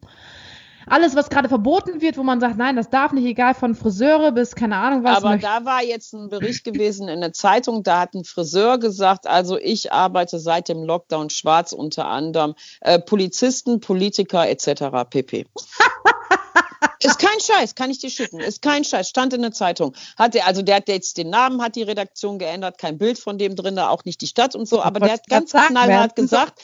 Alles, 0.87 1.15
was 1.15 1.29
gerade 1.29 1.49
verboten 1.49 2.01
wird, 2.01 2.17
wo 2.17 2.23
man 2.23 2.39
sagt, 2.39 2.57
nein, 2.57 2.75
das 2.75 2.89
darf 2.89 3.11
nicht, 3.11 3.25
egal 3.25 3.53
von 3.53 3.75
Friseure 3.75 4.31
bis 4.31 4.55
keine 4.55 4.75
Ahnung 4.77 5.03
was. 5.03 5.17
Aber 5.17 5.37
da 5.37 5.65
war 5.65 5.83
jetzt 5.83 6.13
ein 6.13 6.29
Bericht 6.29 6.63
gewesen 6.63 7.07
in 7.07 7.21
der 7.21 7.33
Zeitung, 7.33 7.83
da 7.83 8.01
hat 8.01 8.13
ein 8.13 8.23
Friseur 8.23 8.77
gesagt, 8.77 9.27
also 9.27 9.57
ich 9.57 9.91
arbeite 9.91 10.39
seit 10.39 10.69
dem 10.69 10.83
Lockdown 10.83 11.29
schwarz 11.29 11.71
unter 11.71 12.07
anderem 12.07 12.55
äh, 12.81 12.99
Polizisten, 12.99 13.79
Politiker 13.79 14.47
etc. 14.47 15.09
pp. 15.09 15.45
Ist 17.03 17.19
kein 17.19 17.39
Scheiß, 17.39 17.75
kann 17.75 17.91
ich 17.91 17.99
dir 17.99 18.09
schicken. 18.09 18.39
Ist 18.39 18.61
kein 18.61 18.83
Scheiß. 18.83 19.09
Stand 19.09 19.33
in 19.33 19.41
der 19.41 19.51
Zeitung. 19.51 19.93
Hat 20.17 20.33
der, 20.33 20.47
also 20.47 20.61
der 20.61 20.77
hat 20.77 20.87
jetzt 20.87 21.17
den 21.17 21.29
Namen, 21.29 21.61
hat 21.61 21.75
die 21.75 21.83
Redaktion 21.83 22.39
geändert, 22.39 22.77
kein 22.77 22.97
Bild 22.97 23.19
von 23.19 23.37
dem 23.37 23.55
drin, 23.55 23.77
auch 23.79 24.05
nicht 24.05 24.21
die 24.21 24.27
Stadt 24.27 24.55
und 24.55 24.67
so, 24.67 24.81
aber 24.81 25.01
der 25.01 25.13
hat 25.13 25.27
ganz 25.27 25.51
knallhart 25.51 26.15
gesagt, 26.15 26.61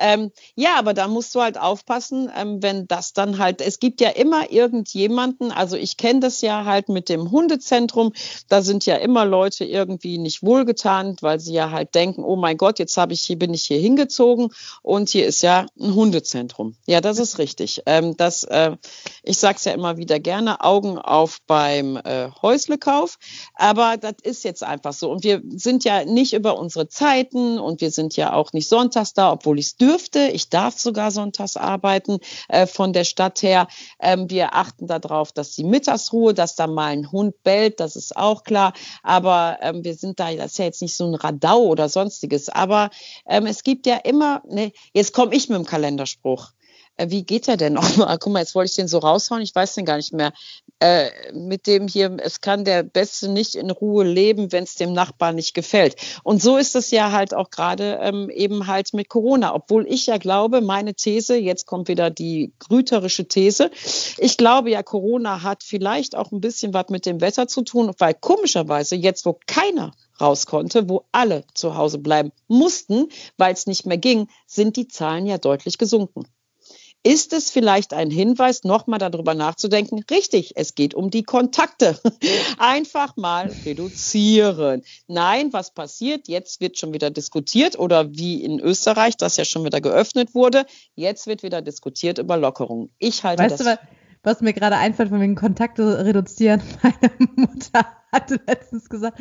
ähm, 0.00 0.32
ja, 0.54 0.76
aber 0.76 0.94
da 0.94 1.08
musst 1.08 1.34
du 1.34 1.42
halt 1.42 1.58
aufpassen, 1.58 2.30
ähm, 2.34 2.62
wenn 2.62 2.88
das 2.88 3.12
dann 3.12 3.38
halt, 3.38 3.60
es 3.60 3.78
gibt 3.78 4.00
ja 4.00 4.08
immer 4.08 4.50
irgendjemanden, 4.50 5.52
also 5.52 5.76
ich 5.76 5.98
kenne 5.98 6.20
das 6.20 6.40
ja 6.40 6.64
halt 6.64 6.88
mit 6.88 7.10
dem 7.10 7.30
Hundezentrum, 7.30 8.12
da 8.48 8.62
sind 8.62 8.86
ja 8.86 8.96
immer 8.96 9.26
Leute 9.26 9.64
irgendwie 9.64 10.16
nicht 10.16 10.42
wohlgetan, 10.42 11.16
weil 11.20 11.38
sie 11.38 11.52
ja 11.52 11.70
halt 11.70 11.94
denken, 11.94 12.24
oh 12.24 12.36
mein 12.36 12.56
Gott, 12.56 12.78
jetzt 12.78 12.96
habe 12.96 13.12
ich 13.12 13.20
hier, 13.20 13.38
bin 13.38 13.52
ich 13.52 13.64
hier 13.64 13.78
hingezogen 13.78 14.48
und 14.82 15.10
hier 15.10 15.26
ist 15.26 15.42
ja 15.42 15.66
ein 15.78 15.94
Hundezentrum. 15.94 16.76
Ja, 16.86 17.02
das 17.02 17.18
ist 17.18 17.38
richtig. 17.38 17.82
Ähm, 17.84 18.16
das, 18.16 18.44
äh, 18.44 18.76
ich 19.22 19.36
sag's 19.36 19.66
ja 19.66 19.72
immer 19.72 19.98
wieder 19.98 20.18
gerne, 20.18 20.62
Augen 20.62 20.98
auf 20.98 21.40
beim 21.46 21.96
äh, 21.96 22.30
Häuslekauf, 22.40 23.18
aber 23.54 23.98
das 23.98 24.14
ist 24.22 24.44
jetzt 24.44 24.64
einfach 24.64 24.94
so. 24.94 25.10
Und 25.10 25.24
wir 25.24 25.42
sind 25.50 25.84
ja 25.84 26.06
nicht 26.06 26.32
über 26.32 26.58
unsere 26.58 26.88
Zeiten 26.88 27.58
und 27.58 27.82
wir 27.82 27.90
sind 27.90 28.16
ja 28.16 28.32
auch 28.32 28.54
nicht 28.54 28.68
sonntags 28.68 29.12
da, 29.12 29.32
obwohl 29.32 29.58
ich 29.58 29.66
es 29.66 29.76
dürfte 29.76 29.89
dürfte. 29.90 30.28
Ich 30.32 30.48
darf 30.48 30.78
sogar 30.78 31.10
sonntags 31.10 31.56
arbeiten 31.56 32.18
äh, 32.48 32.66
von 32.66 32.92
der 32.92 33.04
Stadt 33.04 33.42
her. 33.42 33.66
Ähm, 34.00 34.30
wir 34.30 34.54
achten 34.54 34.86
darauf, 34.86 35.32
dass 35.32 35.54
die 35.54 35.64
Mittagsruhe, 35.64 36.34
dass 36.34 36.54
da 36.54 36.66
mal 36.66 36.92
ein 36.92 37.10
Hund 37.10 37.42
bellt, 37.42 37.80
das 37.80 37.96
ist 37.96 38.16
auch 38.16 38.44
klar. 38.44 38.72
Aber 39.02 39.58
ähm, 39.62 39.84
wir 39.84 39.94
sind 39.94 40.20
da, 40.20 40.32
das 40.32 40.52
ist 40.52 40.58
ja 40.58 40.64
jetzt 40.66 40.82
nicht 40.82 40.96
so 40.96 41.06
ein 41.06 41.14
Radau 41.14 41.62
oder 41.64 41.88
sonstiges. 41.88 42.48
Aber 42.48 42.90
ähm, 43.26 43.46
es 43.46 43.64
gibt 43.64 43.86
ja 43.86 43.96
immer, 43.96 44.42
ne, 44.48 44.72
jetzt 44.92 45.12
komme 45.12 45.34
ich 45.34 45.48
mit 45.48 45.58
dem 45.58 45.66
Kalenderspruch. 45.66 46.52
Äh, 46.96 47.10
wie 47.10 47.24
geht 47.24 47.46
der 47.46 47.56
denn 47.56 47.72
nochmal? 47.74 48.18
Guck 48.18 48.32
mal, 48.32 48.40
jetzt 48.40 48.54
wollte 48.54 48.70
ich 48.70 48.76
den 48.76 48.88
so 48.88 48.98
raushauen, 48.98 49.42
ich 49.42 49.54
weiß 49.54 49.74
den 49.74 49.84
gar 49.84 49.96
nicht 49.96 50.12
mehr. 50.12 50.32
Äh, 50.78 51.10
mit 51.32 51.66
dem 51.66 51.88
hier, 51.88 52.16
es 52.22 52.40
kann 52.40 52.64
der 52.64 52.82
Beste 52.82 53.28
nicht 53.28 53.54
in 53.54 53.70
Ruhe 53.70 54.04
leben, 54.04 54.50
wenn 54.50 54.64
es 54.64 54.76
dem 54.76 54.92
Nachbarn 54.94 55.34
nicht 55.34 55.52
gefällt. 55.52 55.96
Und 56.22 56.42
so 56.42 56.56
ist 56.56 56.74
es 56.74 56.90
ja 56.90 57.12
halt 57.12 57.34
auch 57.34 57.50
gerade 57.50 57.98
ähm, 58.00 58.30
eben 58.30 58.66
halt 58.66 58.94
mit 58.94 59.10
Corona. 59.10 59.54
Obwohl 59.54 59.86
ich 59.86 60.06
ja 60.06 60.16
glaube, 60.16 60.62
meine 60.62 60.94
These, 60.94 61.36
jetzt 61.36 61.66
kommt 61.66 61.88
wieder 61.88 62.10
die 62.10 62.54
grüterische 62.58 63.28
These, 63.28 63.70
ich 64.16 64.38
glaube 64.38 64.70
ja, 64.70 64.82
Corona 64.82 65.42
hat 65.42 65.62
vielleicht 65.64 66.16
auch 66.16 66.32
ein 66.32 66.40
bisschen 66.40 66.72
was 66.72 66.88
mit 66.88 67.04
dem 67.04 67.20
Wetter 67.20 67.46
zu 67.46 67.62
tun, 67.62 67.92
weil 67.98 68.14
komischerweise 68.14 68.96
jetzt, 68.96 69.26
wo 69.26 69.38
keiner 69.46 69.92
raus 70.20 70.46
konnte, 70.46 70.88
wo 70.88 71.04
alle 71.12 71.44
zu 71.54 71.76
Hause 71.76 71.98
bleiben 71.98 72.32
mussten, 72.48 73.08
weil 73.36 73.52
es 73.52 73.66
nicht 73.66 73.86
mehr 73.86 73.98
ging, 73.98 74.28
sind 74.46 74.76
die 74.76 74.88
Zahlen 74.88 75.26
ja 75.26 75.38
deutlich 75.38 75.78
gesunken. 75.78 76.24
Ist 77.02 77.32
es 77.32 77.50
vielleicht 77.50 77.94
ein 77.94 78.10
Hinweis, 78.10 78.64
nochmal 78.64 78.98
darüber 78.98 79.32
nachzudenken? 79.32 80.04
Richtig, 80.10 80.52
es 80.56 80.74
geht 80.74 80.92
um 80.92 81.10
die 81.10 81.22
Kontakte. 81.22 81.98
Einfach 82.58 83.16
mal 83.16 83.50
reduzieren. 83.64 84.82
Nein, 85.06 85.50
was 85.54 85.72
passiert? 85.72 86.28
Jetzt 86.28 86.60
wird 86.60 86.78
schon 86.78 86.92
wieder 86.92 87.10
diskutiert 87.10 87.78
oder 87.78 88.12
wie 88.12 88.44
in 88.44 88.60
Österreich, 88.60 89.16
das 89.16 89.38
ja 89.38 89.46
schon 89.46 89.64
wieder 89.64 89.80
geöffnet 89.80 90.34
wurde. 90.34 90.66
Jetzt 90.94 91.26
wird 91.26 91.42
wieder 91.42 91.62
diskutiert 91.62 92.18
über 92.18 92.36
Lockerungen. 92.36 92.90
Ich 92.98 93.24
halte 93.24 93.44
weißt 93.44 93.60
das. 93.60 93.78
Du, 93.78 93.78
was 94.22 94.42
mir 94.42 94.52
gerade 94.52 94.76
einfällt 94.76 95.08
von 95.08 95.22
wegen 95.22 95.36
Kontakte 95.36 96.04
reduzieren? 96.04 96.60
Meine 96.82 97.12
Mutter 97.34 97.86
hatte 98.12 98.38
letztens 98.46 98.90
gesagt, 98.90 99.18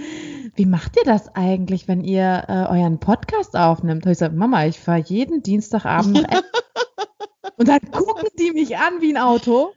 wie 0.55 0.65
macht 0.65 0.97
ihr 0.97 1.05
das 1.05 1.33
eigentlich, 1.33 1.87
wenn 1.87 2.03
ihr 2.03 2.43
äh, 2.49 2.65
euren 2.69 2.99
Podcast 2.99 3.55
aufnimmt? 3.55 4.05
Und 4.05 4.11
ich 4.11 4.17
gesagt, 4.17 4.35
Mama, 4.35 4.65
ich 4.65 4.79
fahre 4.79 4.99
jeden 4.99 5.43
Dienstagabend 5.43 6.23
nach 6.29 6.43
Und 7.59 7.67
dann 7.67 7.79
gucken 7.91 8.29
die 8.39 8.51
mich 8.51 8.77
an 8.77 9.01
wie 9.01 9.11
ein 9.13 9.17
Auto. 9.17 9.73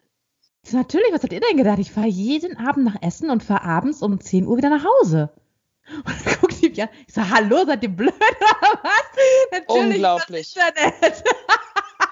So, 0.65 0.77
natürlich, 0.77 1.13
was 1.13 1.25
habt 1.25 1.33
ihr 1.33 1.41
denn 1.41 1.57
gedacht? 1.57 1.81
Ich 1.81 1.91
fahre 1.91 2.07
jeden 2.07 2.57
Abend 2.57 2.85
nach 2.85 3.03
Essen 3.03 3.29
und 3.29 3.43
fahre 3.43 3.65
abends 3.65 4.03
um 4.03 4.21
10 4.21 4.47
Uhr 4.47 4.57
wieder 4.57 4.71
nach 4.71 4.85
Hause. 4.85 5.31
Und 5.97 6.07
dann 6.07 6.35
gucken 6.41 6.59
die 6.63 6.69
mich 6.71 6.83
an. 6.83 6.89
Ich 7.09 7.15
sage, 7.15 7.31
hallo, 7.31 7.65
seid 7.67 7.83
ihr 7.83 7.89
blöd 7.89 8.15
oder 8.15 8.81
was? 8.83 9.03
Natürlich, 9.51 9.95
Unglaublich. 9.97 10.55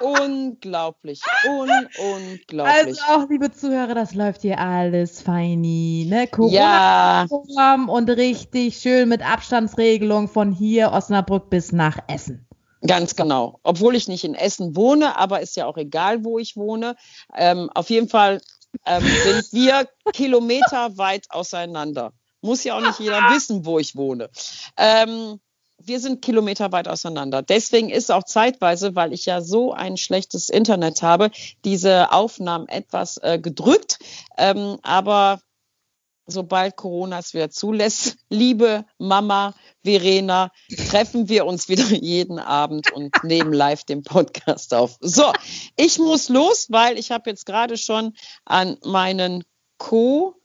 unglaublich, 0.01 1.23
un 1.49 1.71
unglaublich. 1.99 3.01
Also 3.01 3.03
auch, 3.05 3.29
liebe 3.29 3.53
Zuhörer, 3.53 3.95
das 3.95 4.15
läuft 4.15 4.43
hier 4.43 4.59
alles 4.59 5.23
feini, 5.23 6.09
ne? 6.11 6.27
Corona 6.27 7.27
ja. 7.29 7.75
und 7.87 8.11
richtig 8.11 8.79
schön 8.79 9.09
mit 9.09 9.23
Abstandsregelung 9.23 10.27
von 10.27 10.51
hier 10.51 10.91
Osnabrück 10.91 11.49
bis 11.49 11.71
nach 11.71 11.99
Essen. 12.09 12.50
Ganz 12.87 13.15
genau. 13.15 13.61
Obwohl 13.63 13.95
ich 13.95 14.09
nicht 14.09 14.25
in 14.25 14.35
Essen 14.35 14.75
wohne, 14.75 15.17
aber 15.17 15.41
ist 15.41 15.57
ja 15.57 15.67
auch 15.67 15.77
egal, 15.77 16.25
wo 16.25 16.39
ich 16.39 16.57
wohne. 16.57 16.97
Ähm, 17.37 17.69
auf 17.75 17.91
jeden 17.91 18.09
Fall 18.09 18.41
ähm, 18.87 19.05
sind 19.05 19.53
wir 19.53 19.89
kilometerweit 20.13 21.27
auseinander. 21.31 22.13
Muss 22.41 22.65
ja 22.65 22.77
auch 22.77 22.81
nicht 22.81 23.01
jeder 23.01 23.21
wissen, 23.35 23.67
wo 23.67 23.79
ich 23.79 23.97
wohne. 23.97 24.31
Ähm, 24.77 25.41
wir 25.83 26.01
sind 26.01 26.23
kilometerweit 26.23 26.89
auseinander. 26.89 27.43
Deswegen 27.43 27.91
ist 27.91 28.11
auch 28.11 28.25
zeitweise, 28.25 28.95
weil 28.95 29.13
ich 29.13 29.27
ja 29.27 29.41
so 29.41 29.73
ein 29.73 29.97
schlechtes 29.97 30.49
Internet 30.49 31.03
habe, 31.03 31.31
diese 31.65 32.13
Aufnahmen 32.13 32.69
etwas 32.69 33.17
äh, 33.19 33.39
gedrückt. 33.39 33.99
Ähm, 34.37 34.79
aber 34.83 35.41
sobald 36.27 36.77
Corona 36.77 37.19
es 37.19 37.35
wieder 37.35 37.51
zulässt, 37.51 38.17
liebe 38.31 38.85
Mama 38.99 39.55
Verena, 39.83 40.51
treffen 40.89 41.29
wir 41.29 41.47
uns 41.47 41.69
wieder 41.69 41.87
jeden 41.95 42.39
Abend 42.39 42.93
und 42.93 43.13
nehmen 43.25 43.53
live 43.53 43.85
den 43.85 44.03
Podcast 44.03 44.75
auf. 44.75 44.97
So, 45.01 45.33
ich 45.77 45.99
muss 45.99 46.29
los, 46.29 46.67
weil 46.71 46.99
ich 46.99 47.11
habe 47.11 47.31
jetzt 47.31 47.47
gerade 47.47 47.77
schon 47.77 48.15
an 48.45 48.77
meinen 48.85 49.45
Co 49.79 50.37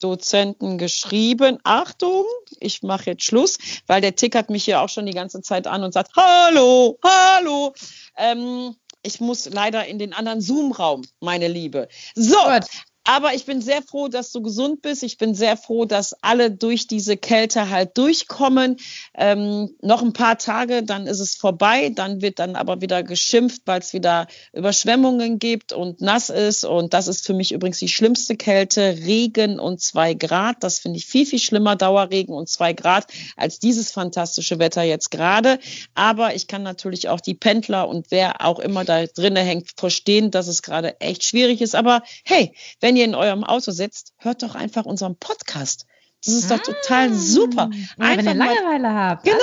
Dozenten 0.00 0.78
geschrieben, 0.78 1.58
Achtung, 1.62 2.24
ich 2.58 2.82
mache 2.82 3.10
jetzt 3.10 3.24
Schluss, 3.24 3.58
weil 3.86 4.00
der 4.00 4.16
tickert 4.16 4.50
mich 4.50 4.64
hier 4.64 4.80
auch 4.80 4.88
schon 4.88 5.06
die 5.06 5.12
ganze 5.12 5.42
Zeit 5.42 5.66
an 5.66 5.84
und 5.84 5.92
sagt, 5.92 6.12
hallo, 6.16 6.98
hallo. 7.04 7.74
Ähm, 8.16 8.74
ich 9.02 9.20
muss 9.20 9.48
leider 9.50 9.86
in 9.86 9.98
den 9.98 10.12
anderen 10.12 10.40
Zoom-Raum, 10.40 11.02
meine 11.20 11.48
Liebe. 11.48 11.88
So, 12.14 12.36
Gut. 12.36 12.66
Aber 13.12 13.34
ich 13.34 13.44
bin 13.44 13.60
sehr 13.60 13.82
froh, 13.82 14.06
dass 14.06 14.30
du 14.30 14.40
gesund 14.40 14.82
bist. 14.82 15.02
Ich 15.02 15.18
bin 15.18 15.34
sehr 15.34 15.56
froh, 15.56 15.84
dass 15.84 16.14
alle 16.22 16.48
durch 16.48 16.86
diese 16.86 17.16
Kälte 17.16 17.68
halt 17.68 17.98
durchkommen. 17.98 18.76
Ähm, 19.18 19.74
noch 19.82 20.00
ein 20.00 20.12
paar 20.12 20.38
Tage, 20.38 20.84
dann 20.84 21.08
ist 21.08 21.18
es 21.18 21.34
vorbei. 21.34 21.90
Dann 21.92 22.22
wird 22.22 22.38
dann 22.38 22.54
aber 22.54 22.80
wieder 22.82 23.02
geschimpft, 23.02 23.62
weil 23.64 23.80
es 23.80 23.92
wieder 23.94 24.28
Überschwemmungen 24.52 25.40
gibt 25.40 25.72
und 25.72 26.00
nass 26.00 26.28
ist. 26.30 26.64
Und 26.64 26.94
das 26.94 27.08
ist 27.08 27.26
für 27.26 27.34
mich 27.34 27.50
übrigens 27.50 27.80
die 27.80 27.88
schlimmste 27.88 28.36
Kälte. 28.36 28.98
Regen 29.04 29.58
und 29.58 29.80
zwei 29.80 30.14
Grad. 30.14 30.58
Das 30.60 30.78
finde 30.78 30.98
ich 30.98 31.06
viel, 31.06 31.26
viel 31.26 31.40
schlimmer. 31.40 31.74
Dauerregen 31.74 32.32
und 32.32 32.48
zwei 32.48 32.74
Grad 32.74 33.08
als 33.36 33.58
dieses 33.58 33.90
fantastische 33.90 34.60
Wetter 34.60 34.84
jetzt 34.84 35.10
gerade. 35.10 35.58
Aber 35.96 36.36
ich 36.36 36.46
kann 36.46 36.62
natürlich 36.62 37.08
auch 37.08 37.20
die 37.20 37.34
Pendler 37.34 37.88
und 37.88 38.12
wer 38.12 38.46
auch 38.46 38.60
immer 38.60 38.84
da 38.84 39.04
drinnen 39.06 39.44
hängt, 39.44 39.70
verstehen, 39.76 40.30
dass 40.30 40.46
es 40.46 40.62
gerade 40.62 41.00
echt 41.00 41.24
schwierig 41.24 41.60
ist. 41.60 41.74
Aber 41.74 42.04
hey, 42.24 42.54
wenn 42.78 42.99
ihr 42.99 42.99
in 43.04 43.14
eurem 43.14 43.44
Auto 43.44 43.70
sitzt, 43.70 44.14
hört 44.18 44.42
doch 44.42 44.54
einfach 44.54 44.84
unseren 44.84 45.16
Podcast. 45.16 45.86
Das 46.24 46.34
ist 46.34 46.50
doch 46.50 46.58
total 46.58 47.14
super. 47.14 47.70
Ja, 47.98 48.16
wenn 48.16 48.26
ihr 48.26 48.34
Langeweile 48.34 48.82
mal, 48.82 49.08
habt. 49.08 49.24
Genau. 49.24 49.36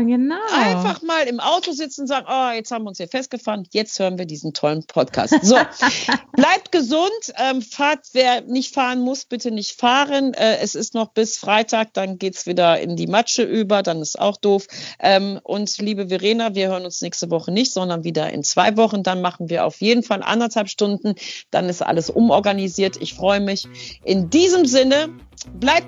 genau. 0.00 0.34
Einfach 0.52 1.02
mal 1.02 1.28
im 1.28 1.38
Auto 1.38 1.70
sitzen 1.70 2.02
und 2.02 2.06
sagen, 2.08 2.26
oh, 2.28 2.50
jetzt 2.52 2.72
haben 2.72 2.82
wir 2.84 2.88
uns 2.88 2.98
hier 2.98 3.06
festgefahren, 3.06 3.68
jetzt 3.70 3.98
hören 4.00 4.18
wir 4.18 4.26
diesen 4.26 4.52
tollen 4.52 4.84
Podcast. 4.84 5.34
So, 5.42 5.56
bleibt 6.32 6.72
gesund, 6.72 7.10
ähm, 7.36 7.62
fahrt, 7.62 8.06
wer 8.14 8.40
nicht 8.40 8.74
fahren 8.74 9.00
muss, 9.00 9.24
bitte 9.26 9.52
nicht 9.52 9.78
fahren. 9.78 10.34
Äh, 10.34 10.58
es 10.58 10.74
ist 10.74 10.94
noch 10.94 11.12
bis 11.12 11.38
Freitag, 11.38 11.94
dann 11.94 12.18
geht's 12.18 12.46
wieder 12.46 12.80
in 12.80 12.96
die 12.96 13.06
Matsche 13.06 13.44
über, 13.44 13.82
dann 13.82 14.02
ist 14.02 14.18
auch 14.18 14.36
doof. 14.36 14.66
Ähm, 14.98 15.38
und 15.44 15.78
liebe 15.78 16.08
Verena, 16.08 16.56
wir 16.56 16.68
hören 16.68 16.84
uns 16.84 17.00
nächste 17.00 17.30
Woche 17.30 17.52
nicht, 17.52 17.72
sondern 17.72 18.02
wieder 18.02 18.30
in 18.30 18.42
zwei 18.42 18.76
Wochen. 18.76 19.04
Dann 19.04 19.20
machen 19.20 19.50
wir 19.50 19.64
auf 19.64 19.80
jeden 19.80 20.02
Fall 20.02 20.22
anderthalb 20.22 20.68
Stunden. 20.68 21.14
Dann 21.52 21.68
ist 21.68 21.80
alles 21.80 22.10
umorganisiert. 22.10 22.96
Ich 23.00 23.14
freue 23.14 23.40
mich. 23.40 23.68
In 24.04 24.30
diesem 24.30 24.66
Sinne, 24.66 25.10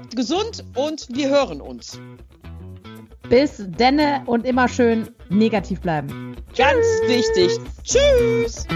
Bleibt 0.04 0.16
gesund 0.16 0.64
und 0.74 1.06
wir 1.10 1.30
hören 1.30 1.62
uns. 1.62 1.98
Bis 3.30 3.62
denne 3.78 4.22
und 4.26 4.44
immer 4.44 4.68
schön 4.68 5.08
negativ 5.30 5.80
bleiben. 5.80 6.36
Ganz 6.56 6.84
Tschüss. 7.06 7.08
wichtig. 7.08 7.58
Tschüss. 7.82 8.66